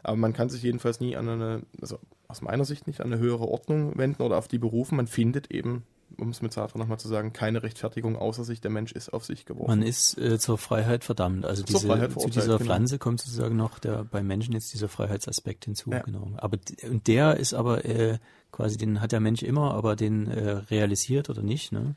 aber 0.02 0.16
man 0.16 0.32
kann 0.32 0.48
sich 0.48 0.62
jedenfalls 0.62 1.00
nie 1.00 1.16
an 1.16 1.28
eine, 1.28 1.62
also 1.80 1.98
aus 2.28 2.40
meiner 2.40 2.64
Sicht 2.64 2.86
nicht 2.86 3.00
an 3.00 3.12
eine 3.12 3.20
höhere 3.20 3.48
Ordnung 3.48 3.98
wenden 3.98 4.22
oder 4.22 4.38
auf 4.38 4.48
die 4.48 4.58
berufen. 4.58 4.96
Man 4.96 5.06
findet 5.06 5.50
eben 5.50 5.84
um 6.16 6.30
es 6.30 6.42
mit 6.42 6.52
Sartre 6.52 6.78
nochmal 6.78 6.98
zu 6.98 7.08
sagen, 7.08 7.32
keine 7.32 7.62
Rechtfertigung 7.62 8.16
außer 8.16 8.44
sich, 8.44 8.60
der 8.60 8.70
Mensch 8.70 8.92
ist 8.92 9.12
auf 9.12 9.24
sich 9.24 9.44
geworfen. 9.44 9.68
Man 9.68 9.82
ist 9.82 10.18
äh, 10.18 10.38
zur 10.38 10.58
Freiheit 10.58 11.04
verdammt. 11.04 11.44
Also 11.44 11.62
diese, 11.62 11.78
zu 12.16 12.28
dieser 12.30 12.46
genau. 12.46 12.58
Pflanze 12.58 12.98
kommt 12.98 13.20
sozusagen 13.20 13.56
noch 13.56 13.78
der 13.78 14.04
beim 14.04 14.26
Menschen 14.26 14.54
jetzt 14.54 14.72
dieser 14.72 14.88
Freiheitsaspekt 14.88 15.66
hinzu. 15.66 15.90
Ja. 15.90 16.00
Genau. 16.00 16.32
Aber 16.36 16.58
und 16.88 17.06
der 17.06 17.36
ist 17.36 17.54
aber 17.54 17.84
äh, 17.84 18.18
quasi, 18.50 18.78
den 18.78 19.00
hat 19.00 19.12
der 19.12 19.20
Mensch 19.20 19.42
immer, 19.42 19.74
aber 19.74 19.96
den 19.96 20.28
äh, 20.28 20.50
realisiert 20.70 21.28
oder 21.30 21.42
nicht. 21.42 21.72
Ne? 21.72 21.94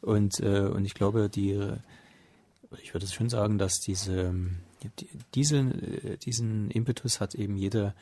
Und, 0.00 0.40
äh, 0.40 0.60
und 0.60 0.84
ich 0.84 0.94
glaube, 0.94 1.28
die 1.28 1.58
ich 2.82 2.94
würde 2.94 3.06
schon 3.06 3.28
sagen, 3.28 3.58
dass 3.58 3.80
diese, 3.80 4.34
die, 4.82 5.08
diese, 5.34 5.58
äh, 5.58 6.16
diesen 6.18 6.70
Impetus 6.70 7.20
hat 7.20 7.34
eben 7.34 7.56
jeder 7.56 7.94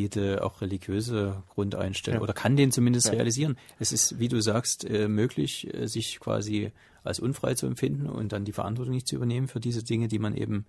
jede 0.00 0.44
auch 0.44 0.60
religiöse 0.60 1.42
Grundeinstellung 1.50 2.20
ja. 2.20 2.22
oder 2.22 2.32
kann 2.32 2.56
den 2.56 2.72
zumindest 2.72 3.08
ja. 3.08 3.14
realisieren. 3.14 3.56
Es 3.78 3.92
ist, 3.92 4.18
wie 4.18 4.28
du 4.28 4.40
sagst, 4.40 4.84
äh, 4.84 5.08
möglich, 5.08 5.72
äh, 5.74 5.86
sich 5.86 6.20
quasi 6.20 6.72
als 7.02 7.20
unfrei 7.20 7.54
zu 7.54 7.66
empfinden 7.66 8.06
und 8.06 8.32
dann 8.32 8.44
die 8.44 8.52
Verantwortung 8.52 8.94
nicht 8.94 9.08
zu 9.08 9.16
übernehmen 9.16 9.48
für 9.48 9.60
diese 9.60 9.82
Dinge, 9.82 10.08
die 10.08 10.18
man 10.18 10.34
eben, 10.34 10.66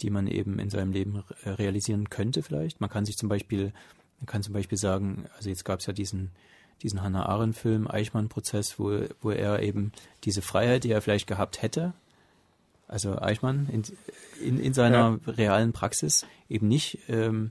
die 0.00 0.10
man 0.10 0.26
eben 0.26 0.58
in 0.58 0.70
seinem 0.70 0.92
Leben 0.92 1.22
äh, 1.44 1.50
realisieren 1.50 2.10
könnte 2.10 2.42
vielleicht. 2.42 2.80
Man 2.80 2.90
kann 2.90 3.04
sich 3.04 3.16
zum 3.16 3.28
Beispiel, 3.28 3.72
man 4.20 4.26
kann 4.26 4.42
zum 4.42 4.54
Beispiel 4.54 4.78
sagen, 4.78 5.26
also 5.36 5.48
jetzt 5.48 5.64
gab 5.64 5.80
es 5.80 5.86
ja 5.86 5.92
diesen 5.92 6.30
diesen 6.82 7.02
Hannah 7.02 7.26
Arendt 7.26 7.56
Film 7.56 7.86
Eichmann-Prozess, 7.88 8.78
wo, 8.78 9.06
wo 9.20 9.30
er 9.30 9.62
eben 9.62 9.92
diese 10.24 10.42
Freiheit, 10.42 10.82
die 10.82 10.90
er 10.90 11.00
vielleicht 11.00 11.28
gehabt 11.28 11.62
hätte, 11.62 11.94
also 12.88 13.18
Eichmann 13.18 13.68
in, 13.72 13.84
in, 14.44 14.58
in 14.58 14.74
seiner 14.74 15.18
ja. 15.24 15.32
realen 15.32 15.72
Praxis 15.72 16.26
eben 16.48 16.68
nicht 16.68 16.98
ähm, 17.08 17.50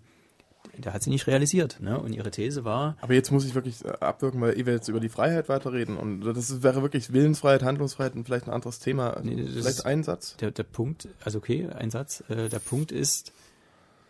der 0.77 0.93
hat 0.93 1.03
sie 1.03 1.09
nicht 1.09 1.27
realisiert. 1.27 1.79
Ne? 1.81 1.99
Und 1.99 2.13
ihre 2.13 2.31
These 2.31 2.63
war. 2.65 2.97
Aber 3.01 3.13
jetzt 3.13 3.31
muss 3.31 3.45
ich 3.45 3.55
wirklich 3.55 3.83
äh, 3.85 3.89
abwirken, 3.99 4.41
weil 4.41 4.55
wir 4.65 4.73
jetzt 4.73 4.87
über 4.87 4.99
die 4.99 5.09
Freiheit 5.09 5.49
weiterreden. 5.49 5.97
Und 5.97 6.21
das 6.21 6.63
wäre 6.63 6.81
wirklich 6.81 7.13
Willensfreiheit, 7.13 7.63
Handlungsfreiheit 7.63 8.15
und 8.15 8.25
vielleicht 8.25 8.47
ein 8.47 8.53
anderes 8.53 8.79
Thema. 8.79 9.19
Nee, 9.23 9.45
vielleicht 9.47 9.85
ein 9.85 10.03
Satz. 10.03 10.37
Der, 10.37 10.51
der 10.51 10.63
Punkt, 10.63 11.07
also 11.23 11.39
okay, 11.39 11.67
ein 11.69 11.91
Satz. 11.91 12.23
Äh, 12.29 12.49
der 12.49 12.59
Punkt 12.59 12.91
ist, 12.91 13.31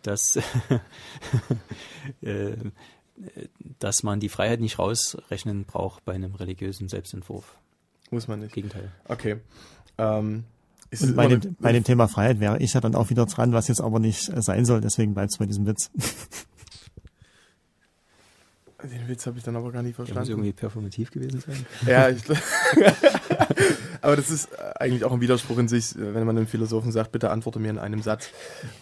dass, 0.02 0.36
äh, 2.20 2.56
dass 3.78 4.02
man 4.02 4.20
die 4.20 4.28
Freiheit 4.28 4.60
nicht 4.60 4.78
rausrechnen 4.78 5.64
braucht 5.64 6.04
bei 6.04 6.14
einem 6.14 6.34
religiösen 6.34 6.88
Selbstentwurf. 6.88 7.56
Muss 8.10 8.28
man 8.28 8.40
nicht. 8.40 8.54
Gegenteil. 8.54 8.92
Okay. 9.08 9.40
Ähm, 9.98 10.44
und 11.00 11.16
bei 11.16 11.26
dem, 11.26 11.56
bei 11.58 11.72
dem 11.72 11.84
Thema 11.84 12.08
Freiheit 12.08 12.40
wäre 12.40 12.58
ich 12.58 12.74
ja 12.74 12.80
dann 12.80 12.94
auch 12.94 13.10
wieder 13.10 13.26
dran, 13.26 13.52
was 13.52 13.68
jetzt 13.68 13.80
aber 13.80 13.98
nicht 13.98 14.30
sein 14.42 14.64
soll, 14.64 14.80
deswegen 14.80 15.14
bleibt 15.14 15.32
es 15.32 15.38
bei 15.38 15.46
diesem 15.46 15.66
Witz. 15.66 15.90
Den 18.82 19.06
Witz 19.06 19.26
habe 19.26 19.38
ich 19.38 19.44
dann 19.44 19.54
aber 19.54 19.70
gar 19.70 19.82
nicht 19.82 19.94
verstanden. 19.94 20.20
muss 20.20 20.28
irgendwie 20.28 20.52
performativ 20.52 21.12
gewesen 21.12 21.40
sein. 21.40 21.64
Ja, 21.86 22.08
ich, 22.08 22.20
aber 24.02 24.16
das 24.16 24.30
ist 24.30 24.48
eigentlich 24.78 25.04
auch 25.04 25.12
ein 25.12 25.20
Widerspruch 25.20 25.58
in 25.58 25.68
sich, 25.68 25.94
wenn 25.96 26.26
man 26.26 26.36
einem 26.36 26.46
Philosophen 26.46 26.92
sagt, 26.92 27.12
bitte 27.12 27.30
antworte 27.30 27.58
mir 27.58 27.70
in 27.70 27.78
einem 27.78 28.02
Satz. 28.02 28.30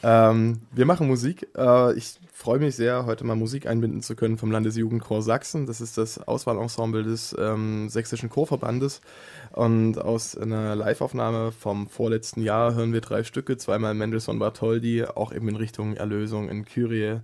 Ähm, 0.03 0.63
wir 0.73 0.87
machen 0.87 1.07
Musik. 1.07 1.49
Äh, 1.57 1.95
ich 1.95 2.19
freue 2.33 2.59
mich 2.59 2.75
sehr, 2.75 3.07
heute 3.07 3.25
mal 3.25 3.37
Musik 3.37 3.67
einbinden 3.67 4.03
zu 4.03 4.17
können 4.17 4.39
vom 4.39 4.51
Landesjugendchor 4.51 5.23
Sachsen. 5.23 5.67
Das 5.67 5.81
ist 5.81 5.99
das 5.99 6.19
Auswahlensemble 6.19 7.03
des 7.03 7.37
ähm, 7.39 7.89
Sächsischen 7.89 8.31
Chorverbandes. 8.31 9.01
Und 9.53 9.99
aus 9.99 10.37
einer 10.37 10.75
Liveaufnahme 10.75 11.53
vom 11.53 11.89
vorletzten 11.89 12.43
Jahr 12.43 12.75
hören 12.75 12.93
wir 12.93 13.01
drei 13.01 13.23
Stücke, 13.23 13.57
zweimal 13.57 13.95
Mendelssohn 13.95 14.39
Bartholdy, 14.39 15.05
auch 15.05 15.33
eben 15.33 15.49
in 15.49 15.57
Richtung 15.57 15.97
Erlösung 15.97 16.49
in 16.49 16.65
Kyrie 16.65 17.21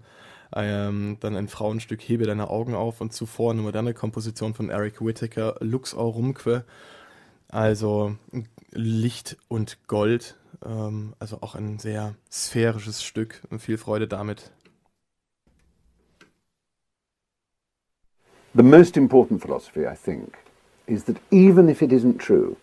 ähm, 0.54 1.16
dann 1.20 1.37
ein 1.37 1.48
Frauenstück 1.48 2.00
Hebe 2.00 2.26
deine 2.26 2.50
Augen 2.50 2.74
auf 2.74 3.00
und 3.00 3.12
zuvor 3.12 3.52
eine 3.52 3.62
moderne 3.62 3.94
Komposition 3.94 4.54
von 4.54 4.70
Eric 4.70 5.04
Whittaker, 5.04 5.56
Lux 5.61 5.94
Aurumque. 5.94 6.64
Also 7.48 8.16
Licht 8.72 9.37
und 9.48 9.78
Gold, 9.87 10.37
ähm, 10.64 11.14
also 11.18 11.38
auch 11.42 11.54
ein 11.54 11.78
sehr 11.78 12.14
sphärisches 12.30 13.02
Stück 13.02 13.42
und 13.50 13.61
viel 13.61 13.78
Freude 13.78 14.09
damit. 14.09 14.50
The 18.54 18.62
most 18.62 18.96
important 18.96 19.42
philosophy, 19.42 19.87
I 19.87 19.94
think, 19.94 20.38
is 20.87 21.04
that 21.04 21.16
even 21.30 21.68
if 21.68 21.82
it 21.82 21.92
isn't 21.92 22.18
true, 22.18 22.56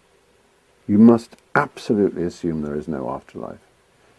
you 0.88 0.98
must 0.98 1.38
absolutely 1.54 2.26
assume 2.26 2.64
there 2.64 2.78
is 2.78 2.88
no 2.88 3.10
afterlife. 3.10 3.62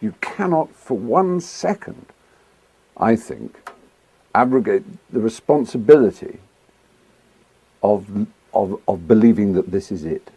You 0.01 0.13
cannot 0.21 0.69
for 0.73 0.97
one 0.97 1.41
second 1.41 2.13
I 2.97 3.15
think, 3.15 3.69
abrogate 4.33 4.83
the 5.11 5.19
responsibility 5.19 6.39
of, 7.83 8.27
of, 8.53 8.79
of 8.87 9.07
believing 9.07 9.53
that 9.53 9.71
this 9.71 9.91
is 9.91 10.05
it. 10.05 10.31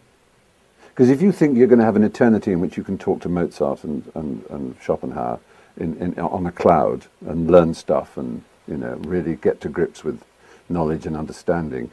Because 0.99 1.11
if 1.11 1.21
you 1.21 1.31
think 1.31 1.57
you're 1.57 1.67
going 1.67 1.79
to 1.79 1.85
have 1.85 1.95
an 1.95 2.03
eternity 2.03 2.51
in 2.51 2.59
which 2.59 2.75
you 2.75 2.83
can 2.83 2.97
talk 2.97 3.21
to 3.21 3.29
Mozart 3.29 3.85
and, 3.85 4.11
and, 4.15 4.43
and 4.49 4.75
Schopenhauer 4.81 5.39
in, 5.77 5.95
in, 5.95 6.19
on 6.19 6.45
a 6.45 6.51
cloud 6.51 7.05
and 7.25 7.49
learn 7.49 7.73
stuff 7.73 8.17
and 8.17 8.43
you 8.67 8.75
know 8.75 8.95
really 9.05 9.37
get 9.37 9.61
to 9.61 9.69
grips 9.69 10.03
with 10.03 10.21
knowledge 10.67 11.05
and 11.05 11.15
understanding, 11.15 11.89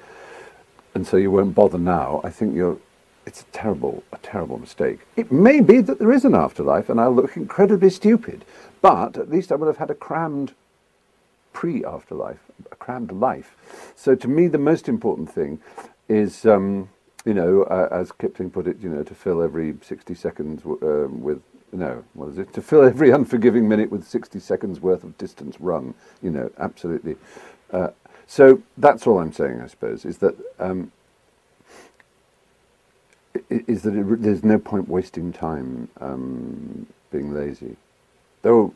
and 0.97 1.07
so 1.07 1.17
you 1.17 1.31
won't 1.31 1.55
bother 1.55 1.79
now, 1.79 2.21
I 2.25 2.31
think 2.31 2.57
you're 2.57 2.79
it's 3.27 3.43
a 3.43 3.45
terrible, 3.53 4.03
a 4.13 4.19
terrible 4.19 4.59
mistake. 4.59 4.99
It 5.15 5.31
may 5.31 5.61
be 5.61 5.81
that 5.83 6.01
there 6.01 6.11
is 6.11 6.25
an 6.25 6.35
afterlife, 6.35 6.89
and 6.89 7.01
I'll 7.01 7.15
look 7.15 7.37
incredibly 7.37 7.91
stupid, 7.91 8.45
but 8.83 9.17
at 9.17 9.31
least 9.31 9.53
I 9.53 9.55
would 9.55 9.69
have 9.69 9.77
had 9.77 9.91
a 9.91 9.95
crammed 9.95 10.53
pre-afterlife, 11.53 12.41
a 12.73 12.75
crammed 12.75 13.13
life. 13.13 13.55
So 13.95 14.17
to 14.17 14.27
me, 14.27 14.49
the 14.49 14.59
most 14.59 14.89
important 14.89 15.33
thing 15.33 15.61
is, 16.09 16.45
um, 16.45 16.89
you 17.27 17.35
know, 17.35 17.65
uh, 17.65 17.89
as 17.91 18.13
Kipling 18.13 18.51
put 18.51 18.69
it, 18.69 18.79
you 18.81 18.89
know, 18.89 19.03
to 19.03 19.15
fill 19.15 19.43
every 19.43 19.75
60 19.83 20.15
seconds 20.15 20.63
uh, 20.65 21.09
with, 21.11 21.43
no, 21.73 22.05
what 22.15 22.31
is 22.31 22.39
it? 22.39 22.53
To 22.55 22.63
fill 22.63 22.85
every 22.85 23.11
unforgiving 23.11 23.69
minute 23.69 23.91
with 23.91 24.07
60 24.07 24.39
seconds 24.39 24.81
worth 24.81 25.05
of 25.05 25.19
distance 25.19 25.61
run, 25.61 25.95
you 26.23 26.31
know, 26.31 26.51
absolutely. 26.59 27.17
Uh, 27.73 27.89
so 28.29 28.63
that's 28.79 29.07
all 29.07 29.19
I'm 29.19 29.33
saying, 29.33 29.61
I 29.61 29.67
suppose, 29.67 30.05
is 30.05 30.19
that 30.19 30.37
um, 30.61 30.93
is 33.51 33.83
that 33.83 33.95
it, 33.95 34.23
there's 34.23 34.45
no 34.45 34.59
point 34.59 34.89
wasting 34.89 35.33
time 35.33 35.89
um, 36.01 36.87
being 37.11 37.35
lazy. 37.35 37.77
Though, 38.43 38.73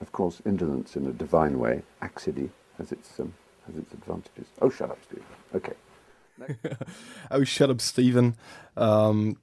of 0.00 0.12
course, 0.12 0.42
indolence 0.44 0.94
in 0.96 1.06
a 1.06 1.12
divine 1.12 1.58
way, 1.58 1.82
axidy, 2.02 2.50
has 2.78 2.92
its, 2.92 3.18
um, 3.18 3.34
has 3.66 3.76
its 3.76 3.92
advantages. 3.94 4.46
Oh, 4.60 4.70
shut 4.70 4.90
up, 4.90 4.98
Steve. 5.08 5.24
Okay. 5.54 5.72
Oh, 7.30 7.44
shut 7.44 7.70
up, 7.70 7.80
Stephen. 7.80 8.34
Um, 8.74 9.36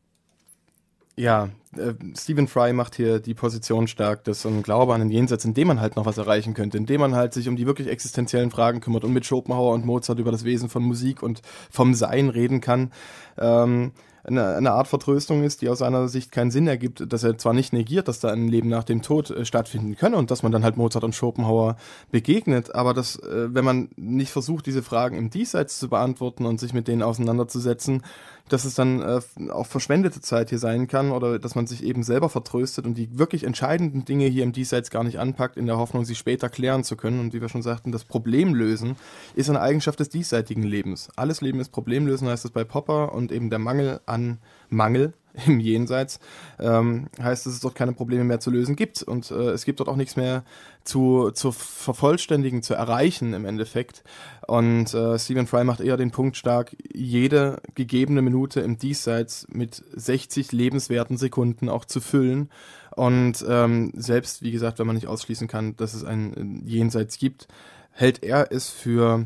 ja, 1.15 1.49
äh, 1.77 1.93
Stephen 2.17 2.47
Fry 2.47 2.73
macht 2.73 2.95
hier 2.95 3.19
die 3.19 3.35
Position 3.35 3.87
stark, 3.87 4.23
dass 4.23 4.41
so 4.41 4.49
ein 4.49 4.63
Glaube 4.63 4.93
an 4.93 5.01
den 5.01 5.11
Jenseits, 5.11 5.45
in 5.45 5.53
dem 5.53 5.67
man 5.67 5.79
halt 5.79 5.95
noch 5.95 6.05
was 6.05 6.17
erreichen 6.17 6.55
könnte, 6.55 6.77
in 6.77 6.87
dem 6.87 7.01
man 7.01 7.15
halt 7.15 7.33
sich 7.33 7.47
um 7.47 7.55
die 7.55 7.67
wirklich 7.67 7.87
existenziellen 7.87 8.49
Fragen 8.49 8.81
kümmert 8.81 9.03
und 9.03 9.13
mit 9.13 9.25
Schopenhauer 9.25 9.73
und 9.73 9.85
Mozart 9.85 10.19
über 10.19 10.31
das 10.31 10.43
Wesen 10.43 10.69
von 10.69 10.83
Musik 10.83 11.21
und 11.21 11.41
vom 11.69 11.93
Sein 11.93 12.29
reden 12.29 12.61
kann. 12.61 12.91
Ähm, 13.37 13.91
eine, 14.23 14.55
eine 14.55 14.71
Art 14.71 14.87
Vertröstung 14.87 15.43
ist, 15.43 15.61
die 15.61 15.69
aus 15.69 15.79
seiner 15.79 16.07
Sicht 16.07 16.31
keinen 16.31 16.51
Sinn 16.51 16.67
ergibt, 16.67 17.11
dass 17.11 17.23
er 17.23 17.37
zwar 17.37 17.53
nicht 17.53 17.73
negiert, 17.73 18.07
dass 18.07 18.19
da 18.19 18.29
ein 18.31 18.47
Leben 18.47 18.69
nach 18.69 18.83
dem 18.83 19.01
Tod 19.01 19.29
äh, 19.29 19.45
stattfinden 19.45 19.95
könne 19.95 20.17
und 20.17 20.31
dass 20.31 20.43
man 20.43 20.51
dann 20.51 20.63
halt 20.63 20.77
Mozart 20.77 21.03
und 21.03 21.13
Schopenhauer 21.13 21.75
begegnet, 22.11 22.73
aber 22.73 22.93
dass, 22.93 23.17
äh, 23.17 23.53
wenn 23.53 23.65
man 23.65 23.89
nicht 23.97 24.31
versucht, 24.31 24.65
diese 24.65 24.83
Fragen 24.83 25.17
im 25.17 25.29
Diesseits 25.29 25.77
zu 25.77 25.89
beantworten 25.89 26.45
und 26.45 26.59
sich 26.59 26.73
mit 26.73 26.87
denen 26.87 27.03
auseinanderzusetzen, 27.03 28.03
dass 28.49 28.65
es 28.65 28.75
dann 28.75 29.01
äh, 29.01 29.21
auch 29.51 29.67
verschwendete 29.67 30.21
Zeit 30.21 30.49
hier 30.49 30.59
sein 30.59 30.87
kann 30.87 31.11
oder 31.11 31.39
dass 31.39 31.55
man 31.55 31.65
sich 31.65 31.83
eben 31.83 32.03
selber 32.03 32.29
vertröstet 32.29 32.85
und 32.85 32.95
die 32.95 33.17
wirklich 33.17 33.45
entscheidenden 33.45 34.05
Dinge 34.05 34.25
hier 34.27 34.43
im 34.43 34.51
Diesseits 34.51 34.89
gar 34.89 35.03
nicht 35.03 35.19
anpackt, 35.19 35.57
in 35.57 35.65
der 35.65 35.77
Hoffnung, 35.77 36.05
sie 36.05 36.15
später 36.15 36.49
klären 36.49 36.83
zu 36.83 36.95
können. 36.95 37.19
Und 37.19 37.33
wie 37.33 37.41
wir 37.41 37.49
schon 37.49 37.61
sagten, 37.61 37.91
das 37.91 38.03
Problemlösen 38.03 38.95
ist 39.35 39.49
eine 39.49 39.61
Eigenschaft 39.61 39.99
des 39.99 40.09
diesseitigen 40.09 40.63
Lebens. 40.63 41.09
Alles 41.15 41.41
Leben 41.41 41.59
ist 41.59 41.69
Problemlösen, 41.69 42.27
heißt 42.27 42.45
es 42.45 42.51
bei 42.51 42.63
Popper, 42.63 43.13
und 43.13 43.31
eben 43.31 43.49
der 43.49 43.59
Mangel 43.59 44.01
an 44.05 44.39
Mangel 44.69 45.13
im 45.45 45.59
Jenseits, 45.59 46.19
ähm, 46.59 47.07
heißt, 47.21 47.45
dass 47.45 47.53
es 47.53 47.59
dort 47.59 47.75
keine 47.75 47.93
Probleme 47.93 48.23
mehr 48.23 48.39
zu 48.39 48.51
lösen 48.51 48.75
gibt. 48.75 49.01
Und 49.03 49.31
äh, 49.31 49.51
es 49.51 49.65
gibt 49.65 49.79
dort 49.79 49.89
auch 49.89 49.95
nichts 49.95 50.15
mehr 50.15 50.43
zu, 50.83 51.31
zu 51.31 51.51
vervollständigen, 51.51 52.61
zu 52.61 52.73
erreichen 52.73 53.33
im 53.33 53.45
Endeffekt. 53.45 54.03
Und 54.47 54.93
äh, 54.93 55.17
Stephen 55.17 55.47
Fry 55.47 55.63
macht 55.63 55.79
eher 55.79 55.97
den 55.97 56.11
Punkt 56.11 56.37
stark, 56.37 56.75
jede 56.93 57.61
gegebene 57.75 58.21
Minute 58.21 58.61
im 58.61 58.77
Diesseits 58.77 59.47
mit 59.49 59.83
60 59.93 60.51
lebenswerten 60.51 61.17
Sekunden 61.17 61.69
auch 61.69 61.85
zu 61.85 62.01
füllen. 62.01 62.49
Und 62.95 63.43
ähm, 63.47 63.91
selbst, 63.95 64.43
wie 64.43 64.51
gesagt, 64.51 64.77
wenn 64.77 64.87
man 64.87 64.95
nicht 64.95 65.07
ausschließen 65.07 65.47
kann, 65.47 65.75
dass 65.77 65.93
es 65.93 66.03
ein 66.03 66.61
Jenseits 66.65 67.17
gibt, 67.17 67.47
hält 67.91 68.23
er 68.23 68.51
es 68.51 68.69
für 68.69 69.25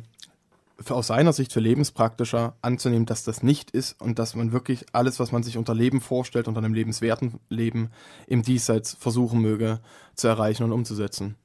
aus 0.89 1.07
seiner 1.07 1.33
Sicht 1.33 1.53
für 1.53 1.59
lebenspraktischer 1.59 2.55
anzunehmen, 2.61 3.05
dass 3.05 3.23
das 3.23 3.43
nicht 3.43 3.71
ist 3.71 3.99
und 3.99 4.19
dass 4.19 4.35
man 4.35 4.51
wirklich 4.51 4.85
alles, 4.93 5.19
was 5.19 5.31
man 5.31 5.43
sich 5.43 5.57
unter 5.57 5.73
Leben 5.73 6.01
vorstellt, 6.01 6.47
unter 6.47 6.59
einem 6.59 6.73
lebenswerten 6.73 7.39
Leben 7.49 7.89
im 8.27 8.43
Diesseits 8.43 8.93
versuchen 8.93 9.41
möge 9.41 9.79
zu 10.15 10.27
erreichen 10.27 10.63
und 10.63 10.71
umzusetzen. 10.71 11.35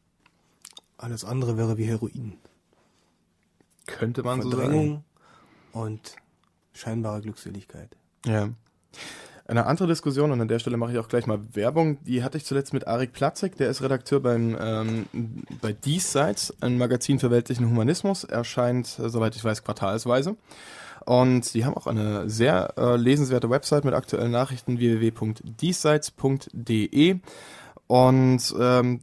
Alles 0.99 1.25
andere 1.25 1.57
wäre 1.57 1.79
wie 1.79 1.85
Heroin. 1.85 2.35
Könnte 3.87 4.23
man 4.23 4.43
Verdrängung 4.43 5.05
so 5.73 5.81
sagen. 5.81 5.91
und 5.91 6.17
scheinbare 6.73 7.21
Glückseligkeit. 7.23 7.97
Ja. 8.25 8.51
Eine 9.47 9.67
andere 9.67 9.89
Diskussion, 9.89 10.31
und 10.31 10.41
an 10.41 10.49
der 10.49 10.61
Stelle 10.61 10.77
mache 10.77 10.93
ich 10.93 10.99
auch 10.99 11.09
gleich 11.09 11.27
mal 11.27 11.41
Werbung, 11.53 11.99
die 12.05 12.23
hatte 12.23 12.39
ich 12.39 12.45
zuletzt 12.45 12.73
mit 12.73 12.87
Arik 12.87 13.13
Platzek, 13.13 13.57
der 13.57 13.71
ist 13.71 13.83
Redakteur 13.83 14.21
beim, 14.21 14.57
ähm, 14.61 15.07
bei 15.61 15.73
Diesseits, 15.73 16.55
ein 16.61 16.79
Magazin 16.79 17.19
für 17.19 17.31
weltlichen 17.31 17.69
Humanismus, 17.69 18.25
erscheint, 18.25 18.99
äh, 18.99 19.09
soweit 19.09 19.35
ich 19.35 19.45
weiß, 19.45 19.65
quartalsweise. 19.65 20.37
Und 21.05 21.45
sie 21.45 21.65
haben 21.65 21.77
auch 21.77 21.89
eine 21.89 22.31
sehr 22.31 22.75
äh, 22.77 22.95
lesenswerte 22.97 23.51
Website 23.51 23.85
mit 23.85 23.95
aktuellen 23.95 24.31
Nachrichten 24.31 24.79
www.diesseits.de. 24.79 27.19
Und 27.89 28.55
ähm, 28.59 29.01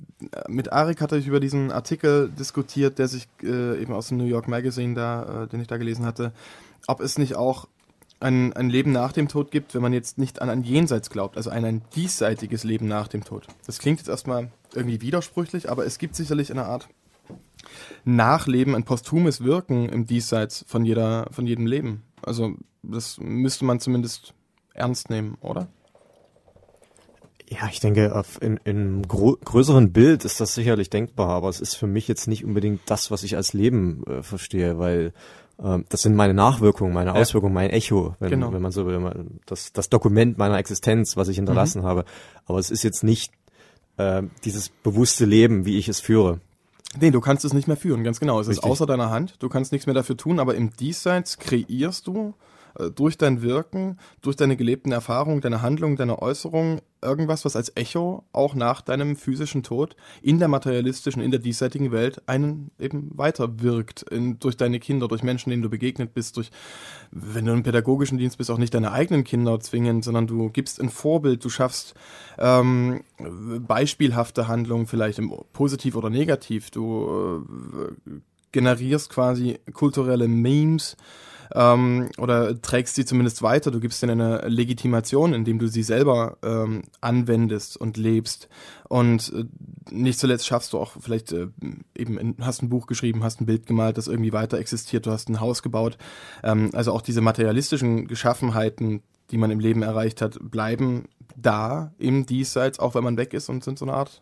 mit 0.48 0.72
Arik 0.72 1.02
hatte 1.02 1.18
ich 1.18 1.28
über 1.28 1.40
diesen 1.40 1.72
Artikel 1.72 2.30
diskutiert, 2.30 2.98
der 2.98 3.08
sich 3.08 3.28
äh, 3.44 3.80
eben 3.82 3.94
aus 3.94 4.08
dem 4.08 4.18
New 4.18 4.26
York 4.26 4.48
Magazine 4.48 4.96
da, 4.96 5.44
äh, 5.44 5.48
den 5.48 5.62
ich 5.62 5.68
da 5.68 5.78
gelesen 5.78 6.06
hatte, 6.06 6.32
ob 6.88 7.02
es 7.02 7.20
nicht 7.20 7.36
auch 7.36 7.68
ein, 8.20 8.54
ein 8.54 8.70
Leben 8.70 8.92
nach 8.92 9.12
dem 9.12 9.28
Tod 9.28 9.52
gibt, 9.52 9.74
wenn 9.76 9.82
man 9.82 9.94
jetzt 9.94 10.18
nicht 10.18 10.42
an 10.42 10.50
ein 10.50 10.64
Jenseits 10.64 11.10
glaubt, 11.10 11.38
also 11.38 11.50
an 11.50 11.66
ein 11.66 11.82
diesseitiges 11.96 12.64
Leben 12.64 12.88
nach 12.88 13.08
dem 13.08 13.24
Tod. 13.24 13.48
Das 13.66 13.80
klingt 13.80 14.00
jetzt 14.00 14.10
erstmal 14.10 14.52
irgendwie 14.74 15.02
widersprüchlich, 15.02 15.70
aber 15.70 15.86
es 15.86 15.98
gibt 15.98 16.16
sicherlich 16.16 16.52
eine 16.52 16.66
Art 16.66 16.90
Nachleben, 18.06 18.76
ein 18.76 18.84
posthumes 18.84 19.44
Wirken 19.44 19.90
im 19.90 20.06
Diesseits 20.06 20.66
von 20.68 20.86
jeder, 20.86 21.28
von 21.32 21.46
jedem 21.46 21.66
Leben. 21.66 22.04
Also 22.22 22.56
das 22.82 23.20
müsste 23.20 23.66
man 23.66 23.80
zumindest 23.80 24.34
ernst 24.74 25.10
nehmen, 25.10 25.38
oder? 25.42 25.68
Ja, 27.50 27.68
ich 27.72 27.80
denke, 27.80 28.16
auf 28.16 28.42
in, 28.42 28.58
in 28.64 29.02
größeren 29.08 29.92
Bild 29.92 30.24
ist 30.24 30.40
das 30.40 30.54
sicherlich 30.54 30.92
denkbar, 30.92 31.30
aber 31.30 31.50
es 31.50 31.60
ist 31.60 31.76
für 31.76 31.88
mich 31.88 32.08
jetzt 32.08 32.28
nicht 32.28 32.46
unbedingt 32.46 32.82
das, 32.86 33.10
was 33.10 33.24
ich 33.24 33.36
als 33.36 33.54
Leben 33.54 34.04
äh, 34.06 34.22
verstehe, 34.22 34.78
weil 34.78 35.14
das 35.62 36.02
sind 36.04 36.16
meine 36.16 36.34
Nachwirkungen, 36.34 36.94
meine 36.94 37.14
Auswirkungen, 37.14 37.54
mein 37.54 37.70
Echo, 37.70 38.16
wenn, 38.20 38.30
genau. 38.30 38.54
wenn 38.54 38.62
man 38.62 38.72
so 38.72 38.86
will, 38.86 39.00
das, 39.46 39.74
das 39.74 39.90
Dokument 39.90 40.38
meiner 40.38 40.58
Existenz, 40.58 41.18
was 41.18 41.28
ich 41.28 41.36
hinterlassen 41.36 41.82
mhm. 41.82 41.86
habe. 41.86 42.06
Aber 42.46 42.60
es 42.60 42.72
ist 42.72 42.84
jetzt 42.84 43.04
nicht 43.04 43.34
äh, 43.98 44.24
dieses 44.46 44.70
bewusste 44.70 45.26
Leben, 45.26 45.66
wie 45.66 45.78
ich 45.78 45.90
es 45.90 46.00
führe. 46.00 46.40
Nee, 47.00 47.12
du 47.12 47.20
kannst 47.20 47.44
es 47.44 47.54
nicht 47.54 47.68
mehr 47.68 47.78
führen, 47.78 48.04
ganz 48.04 48.20
genau. 48.20 48.40
Es 48.40 48.48
Richtig. 48.48 48.64
ist 48.64 48.72
außer 48.72 48.86
deiner 48.86 49.10
Hand. 49.10 49.36
Du 49.40 49.50
kannst 49.50 49.72
nichts 49.72 49.86
mehr 49.86 49.94
dafür 49.94 50.18
tun, 50.18 50.40
aber 50.40 50.56
im 50.56 50.72
Diesseits 50.72 51.38
kreierst 51.38 52.08
du 52.08 52.34
äh, 52.76 52.90
durch 52.90 53.18
dein 53.18 53.42
Wirken, 53.42 54.00
durch 54.22 54.38
deine 54.38 54.56
gelebten 54.56 54.92
Erfahrungen, 54.92 55.42
deine 55.42 55.62
Handlungen, 55.62 55.98
deine 55.98 56.22
Äußerungen 56.22 56.82
irgendwas, 57.02 57.46
was 57.46 57.56
als 57.56 57.72
Echo 57.76 58.24
auch 58.32 58.56
nach 58.56 58.82
deinem 58.82 59.16
physischen 59.16 59.64
Tod 59.64 59.96
in 60.22 60.40
der 60.40 60.48
materialistischen, 60.48 61.22
in 61.22 61.32
der 61.32 61.40
diesseitigen 61.40 61.92
Welt 61.92 62.22
einen 62.28 62.72
eben 62.80 63.12
weiterwirkt. 63.16 64.04
In, 64.04 64.40
durch 64.40 64.58
deine 64.58 64.80
Kinder, 64.80 65.08
durch 65.08 65.24
Menschen, 65.24 65.50
denen 65.50 65.64
du 65.64 65.70
begegnet 65.70 66.14
bist, 66.14 66.38
durch, 66.38 66.52
wenn 67.12 67.46
du 67.46 67.54
im 67.54 67.64
pädagogischen 67.64 68.18
Dienst 68.18 68.38
bist, 68.38 68.52
auch 68.52 68.58
nicht 68.58 68.74
deine 68.74 68.92
eigenen 68.92 69.24
Kinder 69.24 69.60
zwingen, 69.60 70.02
sondern 70.02 70.28
du 70.28 70.50
gibst 70.50 70.82
ein 70.82 70.90
Vorbild, 70.90 71.44
du 71.44 71.50
schaffst 71.50 71.94
ähm, 72.38 73.02
beispielhafte 73.68 74.48
Handlungen, 74.48 74.88
vielleicht 74.88 75.22
positiv 75.54 75.96
oder 75.96 76.10
negativ, 76.10 76.72
du 76.72 77.46
äh, 78.08 78.12
generierst 78.52 79.10
quasi 79.10 79.60
kulturelle 79.74 80.28
Memes, 80.28 80.98
ähm, 81.56 82.10
oder 82.18 82.62
trägst 82.62 82.96
sie 82.96 83.06
zumindest 83.06 83.42
weiter. 83.42 83.72
Du 83.72 83.80
gibst 83.80 84.04
ihnen 84.04 84.22
eine 84.22 84.48
Legitimation, 84.48 85.34
indem 85.34 85.60
du 85.60 85.68
sie 85.68 85.84
selber 85.84 86.38
ähm, 86.44 86.84
anwendest 87.02 87.78
und 87.78 87.98
lebst. 87.98 88.50
Und 88.88 89.34
äh, 89.34 89.46
nicht 89.92 90.20
zuletzt 90.20 90.48
schaffst 90.48 90.74
du 90.74 90.80
auch 90.80 90.94
vielleicht 91.00 91.32
äh, 91.32 91.48
eben, 91.96 92.36
hast 92.42 92.62
ein 92.62 92.70
Buch 92.70 92.88
geschrieben, 92.88 93.24
hast 93.24 93.42
ein 93.42 93.46
Bild 93.46 93.66
gemalt, 93.66 93.98
das 93.98 94.08
irgendwie 94.08 94.34
weiter 94.34 94.58
existiert, 94.58 95.06
du 95.06 95.12
hast 95.12 95.30
ein 95.30 95.40
Haus 95.40 95.64
gebaut. 95.64 95.98
Ähm, 96.44 96.70
also 96.74 96.94
auch 96.94 97.02
diese 97.02 97.22
materialistischen 97.22 98.08
Geschaffenheiten, 98.08 99.02
die 99.32 99.38
man 99.38 99.52
im 99.52 99.60
Leben 99.60 99.84
erreicht 99.84 100.22
hat, 100.22 100.40
bleiben 100.42 101.06
da 101.36 101.94
im 101.98 102.26
Diesseits, 102.26 102.80
auch 102.80 102.96
wenn 102.96 103.04
man 103.04 103.18
weg 103.18 103.34
ist 103.34 103.50
und 103.50 103.64
sind 103.64 103.80
so 103.80 103.86
eine 103.86 103.94
Art 103.94 104.22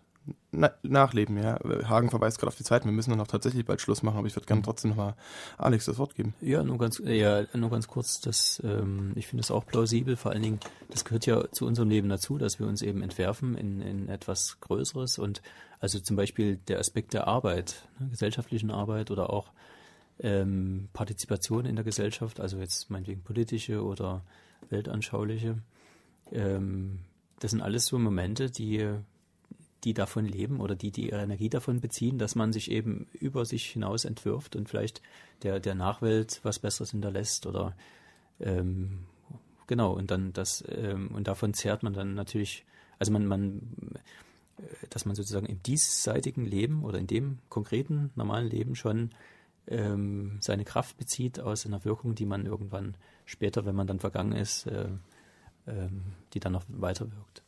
na, 0.52 0.72
nachleben, 0.82 1.38
ja. 1.38 1.60
Hagen 1.88 2.10
verweist 2.10 2.40
gerade 2.40 2.50
auf 2.50 2.56
die 2.56 2.64
Zeit, 2.64 2.86
wir 2.86 2.92
müssen 2.92 3.12
dann 3.12 3.22
auch 3.22 3.28
tatsächlich 3.28 3.66
bald 3.66 3.82
Schluss 3.82 4.04
machen, 4.04 4.18
aber 4.18 4.28
ich 4.28 4.36
würde 4.36 4.46
gerne 4.46 4.62
trotzdem 4.62 4.92
nochmal 4.92 5.16
Alex 5.58 5.86
das 5.86 5.98
Wort 5.98 6.16
geben. 6.16 6.34
Ja, 6.42 6.64
nur 6.64 6.78
ganz, 6.78 7.02
ja, 7.04 7.46
nur 7.54 7.70
ganz 7.70 7.88
kurz, 7.88 8.20
das, 8.20 8.62
ähm, 8.64 9.12
ich 9.16 9.28
finde 9.28 9.42
es 9.42 9.52
auch 9.52 9.66
plausibel, 9.66 10.16
vor 10.16 10.32
allen 10.32 10.42
Dingen, 10.42 10.60
das 10.90 11.06
gehört 11.06 11.26
ja 11.26 11.52
zu 11.52 11.66
unserem 11.66 11.90
Leben 11.90 12.10
dazu, 12.10 12.38
dass 12.38 12.60
wir 12.60 12.68
uns 12.68 12.82
eben 12.82 13.02
entwerfen 13.02 13.56
in, 13.58 13.82
in 13.82 14.10
etwas 14.10 14.60
Größeres 14.62 15.20
und 15.20 15.42
also 15.80 16.00
zum 16.00 16.16
Beispiel 16.16 16.58
der 16.68 16.80
Aspekt 16.80 17.14
der 17.14 17.28
Arbeit, 17.28 17.88
ne, 18.00 18.10
gesellschaftlichen 18.10 18.72
Arbeit 18.72 19.12
oder 19.12 19.30
auch 19.30 19.52
ähm, 20.20 20.90
Partizipation 20.94 21.66
in 21.66 21.76
der 21.76 21.86
Gesellschaft, 21.86 22.40
also 22.40 22.58
jetzt 22.58 22.90
meinetwegen 22.90 23.22
politische 23.22 23.84
oder 23.84 24.24
weltanschauliche, 24.70 25.60
ähm, 26.32 27.00
das 27.40 27.52
sind 27.52 27.62
alles 27.62 27.86
so 27.86 28.00
Momente, 28.00 28.50
die 28.50 28.90
die 29.88 29.94
davon 29.94 30.26
leben 30.26 30.60
oder 30.60 30.76
die, 30.76 30.92
die 30.92 31.10
ihre 31.10 31.22
Energie 31.22 31.50
davon 31.50 31.80
beziehen, 31.80 32.18
dass 32.18 32.36
man 32.36 32.52
sich 32.52 32.70
eben 32.70 33.08
über 33.14 33.46
sich 33.46 33.68
hinaus 33.68 34.04
entwirft 34.04 34.58
und 34.58 34.68
vielleicht 34.68 35.02
der, 35.44 35.62
der 35.62 35.76
Nachwelt 35.76 36.42
was 36.44 36.60
Besseres 36.60 36.92
hinterlässt 36.92 37.46
oder 37.46 37.74
ähm, 38.42 39.06
genau, 39.66 39.94
und 39.94 40.12
dann 40.12 40.34
das, 40.34 40.62
ähm, 40.68 41.12
und 41.14 41.30
davon 41.30 41.54
zehrt 41.54 41.84
man 41.84 41.94
dann 41.94 42.16
natürlich, 42.16 42.66
also 43.00 43.14
man, 43.14 43.28
man, 43.28 43.62
äh, 44.58 44.88
dass 44.90 45.06
man 45.06 45.16
sozusagen 45.16 45.46
im 45.46 45.64
diesseitigen 45.64 46.46
Leben 46.46 46.84
oder 46.84 47.00
in 47.00 47.08
dem 47.08 47.40
konkreten 47.48 48.12
normalen 48.16 48.50
Leben 48.50 48.76
schon 48.76 49.12
ähm, 49.68 50.38
seine 50.42 50.66
Kraft 50.66 50.98
bezieht 50.98 51.40
aus 51.40 51.66
einer 51.66 51.86
Wirkung, 51.86 52.14
die 52.14 52.26
man 52.26 52.46
irgendwann 52.46 52.96
später, 53.24 53.66
wenn 53.66 53.76
man 53.76 53.88
dann 53.88 54.02
vergangen 54.02 54.34
ist, 54.34 54.68
äh, 54.68 54.90
ähm, 55.66 56.02
die 56.34 56.42
dann 56.42 56.52
noch 56.52 56.66
weiter 56.68 57.10
wirkt. 57.10 57.42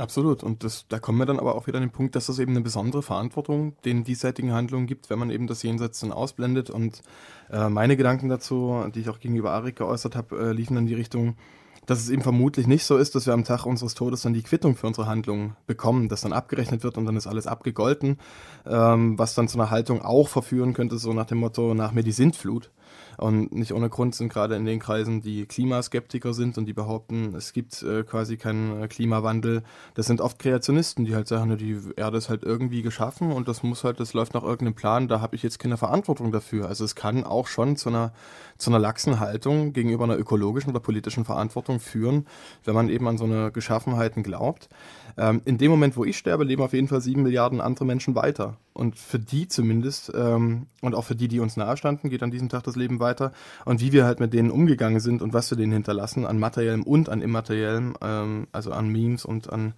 Absolut. 0.00 0.42
Und 0.42 0.64
das, 0.64 0.86
da 0.88 0.98
kommen 0.98 1.18
wir 1.18 1.26
dann 1.26 1.38
aber 1.38 1.54
auch 1.54 1.66
wieder 1.66 1.76
an 1.76 1.84
den 1.84 1.90
Punkt, 1.90 2.16
dass 2.16 2.26
das 2.26 2.38
eben 2.38 2.52
eine 2.52 2.62
besondere 2.62 3.02
Verantwortung 3.02 3.74
den 3.84 4.02
diesseitigen 4.02 4.52
Handlungen 4.52 4.86
gibt, 4.86 5.10
wenn 5.10 5.18
man 5.18 5.28
eben 5.28 5.46
das 5.46 5.62
Jenseits 5.62 6.00
dann 6.00 6.10
ausblendet. 6.10 6.70
Und 6.70 7.02
äh, 7.50 7.68
meine 7.68 7.98
Gedanken 7.98 8.30
dazu, 8.30 8.82
die 8.94 9.00
ich 9.00 9.10
auch 9.10 9.20
gegenüber 9.20 9.52
Arik 9.52 9.76
geäußert 9.76 10.16
habe, 10.16 10.38
äh, 10.38 10.52
liefen 10.52 10.78
in 10.78 10.86
die 10.86 10.94
Richtung, 10.94 11.36
dass 11.84 11.98
es 11.98 12.08
eben 12.08 12.22
vermutlich 12.22 12.66
nicht 12.66 12.84
so 12.84 12.96
ist, 12.96 13.14
dass 13.14 13.26
wir 13.26 13.34
am 13.34 13.44
Tag 13.44 13.66
unseres 13.66 13.94
Todes 13.94 14.22
dann 14.22 14.32
die 14.32 14.42
Quittung 14.42 14.74
für 14.74 14.86
unsere 14.86 15.06
Handlungen 15.06 15.56
bekommen, 15.66 16.08
dass 16.08 16.22
dann 16.22 16.32
abgerechnet 16.32 16.82
wird 16.82 16.96
und 16.96 17.04
dann 17.04 17.16
ist 17.16 17.26
alles 17.26 17.46
abgegolten, 17.46 18.16
ähm, 18.64 19.18
was 19.18 19.34
dann 19.34 19.48
zu 19.48 19.58
einer 19.58 19.70
Haltung 19.70 20.00
auch 20.00 20.28
verführen 20.28 20.72
könnte, 20.72 20.96
so 20.96 21.12
nach 21.12 21.26
dem 21.26 21.38
Motto, 21.38 21.74
nach 21.74 21.92
mir 21.92 22.04
die 22.04 22.12
Sintflut. 22.12 22.70
Und 23.20 23.52
nicht 23.52 23.74
ohne 23.74 23.90
Grund 23.90 24.14
sind 24.14 24.32
gerade 24.32 24.56
in 24.56 24.64
den 24.64 24.78
Kreisen, 24.78 25.20
die 25.20 25.44
Klimaskeptiker 25.44 26.32
sind 26.32 26.56
und 26.56 26.64
die 26.64 26.72
behaupten, 26.72 27.34
es 27.36 27.52
gibt 27.52 27.82
äh, 27.82 28.02
quasi 28.02 28.38
keinen 28.38 28.82
äh, 28.82 28.88
Klimawandel. 28.88 29.62
Das 29.92 30.06
sind 30.06 30.22
oft 30.22 30.38
Kreationisten, 30.38 31.04
die 31.04 31.14
halt 31.14 31.28
sagen, 31.28 31.54
die 31.58 31.78
Erde 31.96 32.16
ist 32.16 32.30
halt 32.30 32.44
irgendwie 32.44 32.80
geschaffen 32.80 33.30
und 33.30 33.46
das 33.46 33.62
muss 33.62 33.84
halt, 33.84 34.00
das 34.00 34.14
läuft 34.14 34.32
nach 34.32 34.42
irgendeinem 34.42 34.74
Plan, 34.74 35.06
da 35.06 35.20
habe 35.20 35.36
ich 35.36 35.42
jetzt 35.42 35.58
keine 35.58 35.76
Verantwortung 35.76 36.32
dafür. 36.32 36.66
Also 36.66 36.82
es 36.82 36.94
kann 36.94 37.24
auch 37.24 37.46
schon 37.46 37.76
zu 37.76 37.90
einer, 37.90 38.14
zu 38.56 38.70
einer 38.70 38.78
laxen 38.78 39.20
Haltung 39.20 39.74
gegenüber 39.74 40.04
einer 40.04 40.18
ökologischen 40.18 40.70
oder 40.70 40.80
politischen 40.80 41.26
Verantwortung 41.26 41.78
führen, 41.78 42.26
wenn 42.64 42.74
man 42.74 42.88
eben 42.88 43.06
an 43.06 43.18
so 43.18 43.24
eine 43.24 43.52
Geschaffenheiten 43.52 44.22
glaubt. 44.22 44.70
Ähm, 45.18 45.42
in 45.44 45.58
dem 45.58 45.70
Moment, 45.70 45.94
wo 45.98 46.06
ich 46.06 46.16
sterbe, 46.16 46.44
leben 46.44 46.62
auf 46.62 46.72
jeden 46.72 46.88
Fall 46.88 47.02
sieben 47.02 47.22
Milliarden 47.22 47.60
andere 47.60 47.84
Menschen 47.84 48.14
weiter. 48.14 48.56
Und 48.72 48.98
für 48.98 49.18
die 49.18 49.48
zumindest 49.48 50.12
ähm, 50.14 50.66
und 50.80 50.94
auch 50.94 51.04
für 51.04 51.16
die, 51.16 51.28
die 51.28 51.40
uns 51.40 51.56
nahestanden, 51.56 52.08
geht 52.08 52.22
an 52.22 52.30
diesem 52.30 52.48
Tag 52.48 52.62
das 52.62 52.76
Leben 52.76 53.00
weiter. 53.00 53.32
Und 53.64 53.80
wie 53.80 53.92
wir 53.92 54.04
halt 54.04 54.20
mit 54.20 54.32
denen 54.32 54.50
umgegangen 54.50 55.00
sind 55.00 55.22
und 55.22 55.32
was 55.32 55.50
wir 55.50 55.58
denen 55.58 55.72
hinterlassen, 55.72 56.24
an 56.24 56.38
materiellem 56.38 56.84
und 56.84 57.08
an 57.08 57.20
immateriellem, 57.20 57.94
ähm, 58.00 58.46
also 58.52 58.72
an 58.72 58.88
Memes 58.88 59.24
und 59.24 59.52
an 59.52 59.74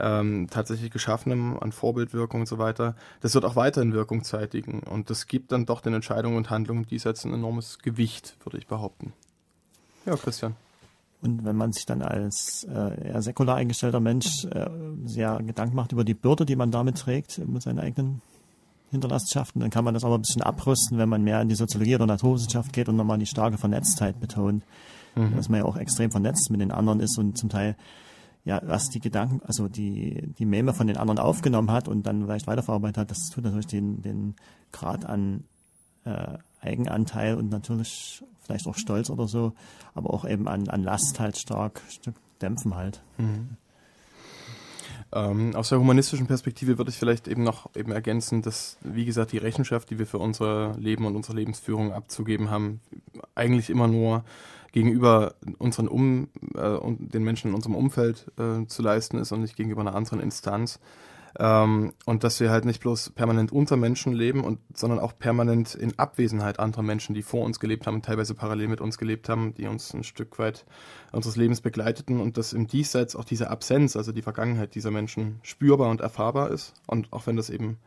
ähm, 0.00 0.48
tatsächlich 0.50 0.90
Geschaffenem, 0.90 1.58
an 1.60 1.72
Vorbildwirkung 1.72 2.40
und 2.40 2.46
so 2.46 2.58
weiter, 2.58 2.96
das 3.20 3.34
wird 3.34 3.44
auch 3.44 3.56
weiterhin 3.56 3.92
Wirkung 3.92 4.24
zeitigen. 4.24 4.80
Und 4.80 5.10
das 5.10 5.26
gibt 5.26 5.52
dann 5.52 5.66
doch 5.66 5.80
den 5.80 5.94
Entscheidungen 5.94 6.36
und 6.36 6.50
Handlungen 6.50 6.86
diesseits 6.86 7.24
ein 7.24 7.34
enormes 7.34 7.78
Gewicht, 7.78 8.36
würde 8.44 8.58
ich 8.58 8.66
behaupten. 8.66 9.12
Ja, 10.06 10.16
Christian. 10.16 10.56
Und 11.22 11.44
wenn 11.44 11.56
man 11.56 11.72
sich 11.72 11.84
dann 11.84 12.02
als 12.02 12.66
äh, 12.72 13.08
eher 13.08 13.22
säkular 13.22 13.56
eingestellter 13.56 14.00
Mensch 14.00 14.44
äh, 14.46 14.70
sehr 15.04 15.38
Gedanken 15.42 15.76
macht 15.76 15.92
über 15.92 16.04
die 16.04 16.14
Bürde, 16.14 16.46
die 16.46 16.56
man 16.56 16.70
damit 16.70 16.96
trägt, 16.96 17.38
mit 17.46 17.62
seinen 17.62 17.78
eigenen 17.78 18.22
Hinterlassenschaften, 18.90 19.60
dann 19.60 19.70
kann 19.70 19.84
man 19.84 19.94
das 19.94 20.04
aber 20.04 20.16
ein 20.16 20.22
bisschen 20.22 20.42
abrüsten, 20.42 20.98
wenn 20.98 21.08
man 21.08 21.22
mehr 21.22 21.40
in 21.42 21.48
die 21.48 21.54
Soziologie 21.54 21.94
oder 21.94 22.06
Naturwissenschaft 22.06 22.72
geht 22.72 22.88
und 22.88 22.96
nochmal 22.96 23.18
die 23.18 23.26
starke 23.26 23.58
Vernetztheit 23.58 24.18
betont. 24.18 24.64
Mhm. 25.14 25.36
Dass 25.36 25.48
man 25.48 25.60
ja 25.60 25.66
auch 25.66 25.76
extrem 25.76 26.10
vernetzt 26.10 26.50
mit 26.50 26.60
den 26.60 26.72
anderen 26.72 27.00
ist 27.00 27.18
und 27.18 27.36
zum 27.36 27.50
Teil 27.50 27.76
ja, 28.44 28.60
was 28.64 28.88
die 28.88 29.00
Gedanken, 29.00 29.42
also 29.44 29.68
die, 29.68 30.32
die 30.38 30.46
Meme 30.46 30.72
von 30.72 30.86
den 30.86 30.96
anderen 30.96 31.18
aufgenommen 31.18 31.70
hat 31.70 31.88
und 31.88 32.06
dann 32.06 32.24
vielleicht 32.24 32.46
weiterverarbeitet 32.46 32.96
hat, 32.96 33.10
das 33.10 33.28
tut 33.32 33.44
natürlich 33.44 33.66
den, 33.66 34.00
den 34.00 34.34
Grad 34.72 35.04
an 35.04 35.44
äh, 36.04 36.38
Eigenanteil 36.60 37.36
und 37.36 37.50
natürlich 37.50 38.22
vielleicht 38.42 38.66
auch 38.66 38.76
Stolz 38.76 39.10
oder 39.10 39.28
so, 39.28 39.52
aber 39.94 40.12
auch 40.12 40.24
eben 40.24 40.48
an, 40.48 40.68
an 40.68 40.82
Last 40.82 41.20
halt 41.20 41.38
stark 41.38 41.80
dämpfen 42.42 42.74
halt. 42.74 43.02
Mhm. 43.18 43.56
Ähm, 45.12 45.56
aus 45.56 45.70
der 45.70 45.80
humanistischen 45.80 46.26
Perspektive 46.26 46.78
würde 46.78 46.90
ich 46.90 46.96
vielleicht 46.96 47.26
eben 47.26 47.42
noch 47.42 47.74
eben 47.74 47.90
ergänzen, 47.90 48.42
dass, 48.42 48.76
wie 48.82 49.04
gesagt, 49.04 49.32
die 49.32 49.38
Rechenschaft, 49.38 49.90
die 49.90 49.98
wir 49.98 50.06
für 50.06 50.18
unser 50.18 50.76
Leben 50.78 51.04
und 51.04 51.16
unsere 51.16 51.36
Lebensführung 51.36 51.92
abzugeben 51.92 52.50
haben, 52.50 52.80
eigentlich 53.34 53.70
immer 53.70 53.88
nur 53.88 54.24
gegenüber 54.72 55.34
unseren 55.58 55.88
um 55.88 56.28
äh, 56.54 56.68
und 56.68 57.12
den 57.12 57.24
Menschen 57.24 57.48
in 57.48 57.54
unserem 57.54 57.74
Umfeld 57.74 58.30
äh, 58.38 58.66
zu 58.66 58.82
leisten 58.82 59.18
ist 59.18 59.32
und 59.32 59.40
nicht 59.40 59.56
gegenüber 59.56 59.80
einer 59.80 59.96
anderen 59.96 60.20
Instanz. 60.20 60.78
Ähm, 61.38 61.92
und 62.06 62.24
dass 62.24 62.40
wir 62.40 62.50
halt 62.50 62.64
nicht 62.64 62.80
bloß 62.80 63.10
permanent 63.10 63.52
unter 63.52 63.76
Menschen 63.76 64.12
leben, 64.12 64.42
und, 64.44 64.58
sondern 64.74 64.98
auch 64.98 65.18
permanent 65.18 65.74
in 65.74 65.98
Abwesenheit 65.98 66.58
anderer 66.58 66.82
Menschen, 66.82 67.14
die 67.14 67.22
vor 67.22 67.44
uns 67.44 67.60
gelebt 67.60 67.86
haben, 67.86 68.02
teilweise 68.02 68.34
parallel 68.34 68.68
mit 68.68 68.80
uns 68.80 68.98
gelebt 68.98 69.28
haben, 69.28 69.54
die 69.54 69.66
uns 69.66 69.94
ein 69.94 70.04
Stück 70.04 70.38
weit 70.38 70.64
unseres 71.12 71.36
Lebens 71.36 71.60
begleiteten 71.60 72.20
und 72.20 72.36
dass 72.36 72.52
im 72.52 72.66
Diesseits 72.66 73.14
auch 73.16 73.24
diese 73.24 73.50
Absenz, 73.50 73.96
also 73.96 74.12
die 74.12 74.22
Vergangenheit 74.22 74.74
dieser 74.74 74.90
Menschen 74.90 75.40
spürbar 75.42 75.90
und 75.90 76.00
erfahrbar 76.00 76.50
ist. 76.50 76.74
Und 76.86 77.12
auch 77.12 77.26
wenn 77.26 77.36
das 77.36 77.50
eben 77.50 77.78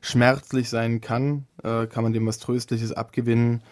schmerzlich 0.00 0.68
sein 0.68 1.00
kann, 1.00 1.46
äh, 1.62 1.86
kann 1.86 2.02
man 2.02 2.12
dem 2.12 2.26
was 2.26 2.38
Tröstliches 2.38 2.92
abgewinnen, 2.92 3.62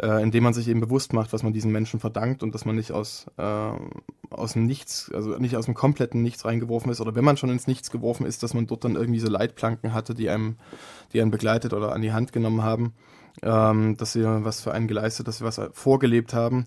äh, 0.00 0.22
indem 0.22 0.44
man 0.44 0.54
sich 0.54 0.68
eben 0.68 0.80
bewusst 0.80 1.12
macht, 1.12 1.32
was 1.32 1.42
man 1.42 1.52
diesen 1.52 1.72
Menschen 1.72 2.00
verdankt 2.00 2.42
und 2.42 2.54
dass 2.54 2.64
man 2.64 2.76
nicht 2.76 2.92
aus, 2.92 3.26
äh, 3.36 3.70
aus 4.30 4.54
dem 4.54 4.66
Nichts, 4.66 5.10
also 5.14 5.38
nicht 5.38 5.56
aus 5.56 5.66
dem 5.66 5.74
kompletten 5.74 6.22
Nichts 6.22 6.44
reingeworfen 6.44 6.90
ist 6.90 7.00
oder 7.00 7.14
wenn 7.14 7.24
man 7.24 7.36
schon 7.36 7.50
ins 7.50 7.66
Nichts 7.66 7.90
geworfen 7.90 8.26
ist, 8.26 8.42
dass 8.42 8.54
man 8.54 8.66
dort 8.66 8.84
dann 8.84 8.96
irgendwie 8.96 9.20
so 9.20 9.28
Leitplanken 9.28 9.92
hatte, 9.92 10.14
die 10.14 10.28
einem, 10.30 10.56
die 11.12 11.20
einen 11.20 11.30
begleitet 11.30 11.72
oder 11.72 11.92
an 11.92 12.02
die 12.02 12.12
Hand 12.12 12.32
genommen 12.32 12.62
haben, 12.62 12.94
ähm, 13.42 13.96
dass 13.96 14.12
sie 14.12 14.24
was 14.24 14.60
für 14.60 14.72
einen 14.72 14.88
geleistet, 14.88 15.28
dass 15.28 15.38
sie 15.38 15.44
was 15.44 15.60
vorgelebt 15.72 16.34
haben. 16.34 16.66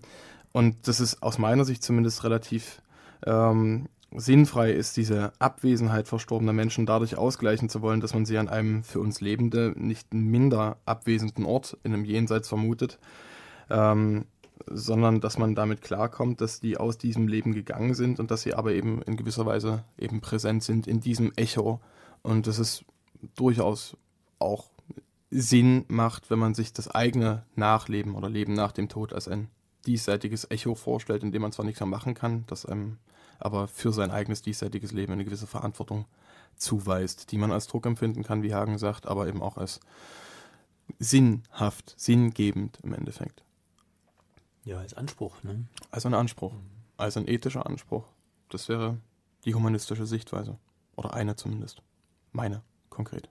Und 0.52 0.88
das 0.88 1.00
ist 1.00 1.22
aus 1.22 1.38
meiner 1.38 1.64
Sicht 1.64 1.82
zumindest 1.82 2.24
relativ 2.24 2.80
ähm, 3.26 3.88
sinnfrei 4.14 4.72
ist, 4.72 4.96
diese 4.96 5.32
Abwesenheit 5.38 6.08
verstorbener 6.08 6.52
Menschen 6.52 6.86
dadurch 6.86 7.16
ausgleichen 7.16 7.68
zu 7.68 7.82
wollen, 7.82 8.00
dass 8.00 8.14
man 8.14 8.24
sie 8.24 8.38
an 8.38 8.48
einem 8.48 8.82
für 8.82 9.00
uns 9.00 9.20
Lebende 9.20 9.74
nicht 9.76 10.14
minder 10.14 10.78
abwesenden 10.86 11.44
Ort 11.44 11.76
in 11.84 11.92
einem 11.92 12.04
Jenseits 12.04 12.48
vermutet, 12.48 12.98
ähm, 13.68 14.24
sondern 14.66 15.20
dass 15.20 15.38
man 15.38 15.54
damit 15.54 15.82
klarkommt, 15.82 16.40
dass 16.40 16.60
die 16.60 16.78
aus 16.78 16.98
diesem 16.98 17.28
Leben 17.28 17.52
gegangen 17.52 17.94
sind 17.94 18.18
und 18.18 18.30
dass 18.30 18.42
sie 18.42 18.54
aber 18.54 18.72
eben 18.72 19.02
in 19.02 19.16
gewisser 19.16 19.46
Weise 19.46 19.84
eben 19.98 20.20
präsent 20.20 20.62
sind 20.62 20.86
in 20.86 21.00
diesem 21.00 21.32
Echo. 21.36 21.80
Und 22.22 22.46
dass 22.46 22.58
es 22.58 22.84
durchaus 23.36 23.96
auch 24.38 24.70
Sinn 25.30 25.84
macht, 25.88 26.30
wenn 26.30 26.38
man 26.38 26.54
sich 26.54 26.72
das 26.72 26.88
eigene 26.88 27.44
Nachleben 27.54 28.14
oder 28.14 28.30
Leben 28.30 28.54
nach 28.54 28.72
dem 28.72 28.88
Tod 28.88 29.12
als 29.12 29.28
ein 29.28 29.48
diesseitiges 29.86 30.50
Echo 30.50 30.74
vorstellt, 30.74 31.22
in 31.22 31.32
dem 31.32 31.42
man 31.42 31.52
zwar 31.52 31.64
nichts 31.64 31.80
mehr 31.80 31.86
machen 31.86 32.14
kann, 32.14 32.44
das 32.46 32.66
einem 32.66 32.98
aber 33.38 33.68
für 33.68 33.92
sein 33.92 34.10
eigenes 34.10 34.42
diesseitiges 34.42 34.92
Leben 34.92 35.12
eine 35.12 35.24
gewisse 35.24 35.46
Verantwortung 35.46 36.06
zuweist, 36.56 37.30
die 37.30 37.38
man 37.38 37.52
als 37.52 37.66
Druck 37.66 37.86
empfinden 37.86 38.24
kann, 38.24 38.42
wie 38.42 38.54
Hagen 38.54 38.78
sagt, 38.78 39.06
aber 39.06 39.28
eben 39.28 39.42
auch 39.42 39.56
als 39.56 39.80
sinnhaft, 40.98 41.94
sinngebend 41.96 42.78
im 42.82 42.94
Endeffekt. 42.94 43.42
Ja, 44.64 44.78
als 44.78 44.94
Anspruch, 44.94 45.42
ne? 45.42 45.64
Als 45.90 46.04
ein 46.04 46.14
Anspruch, 46.14 46.52
als 46.96 47.16
ein 47.16 47.28
ethischer 47.28 47.66
Anspruch. 47.66 48.04
Das 48.48 48.68
wäre 48.68 48.98
die 49.44 49.54
humanistische 49.54 50.06
Sichtweise. 50.06 50.58
Oder 50.96 51.14
eine 51.14 51.36
zumindest. 51.36 51.82
Meine, 52.32 52.62
konkret. 52.90 53.28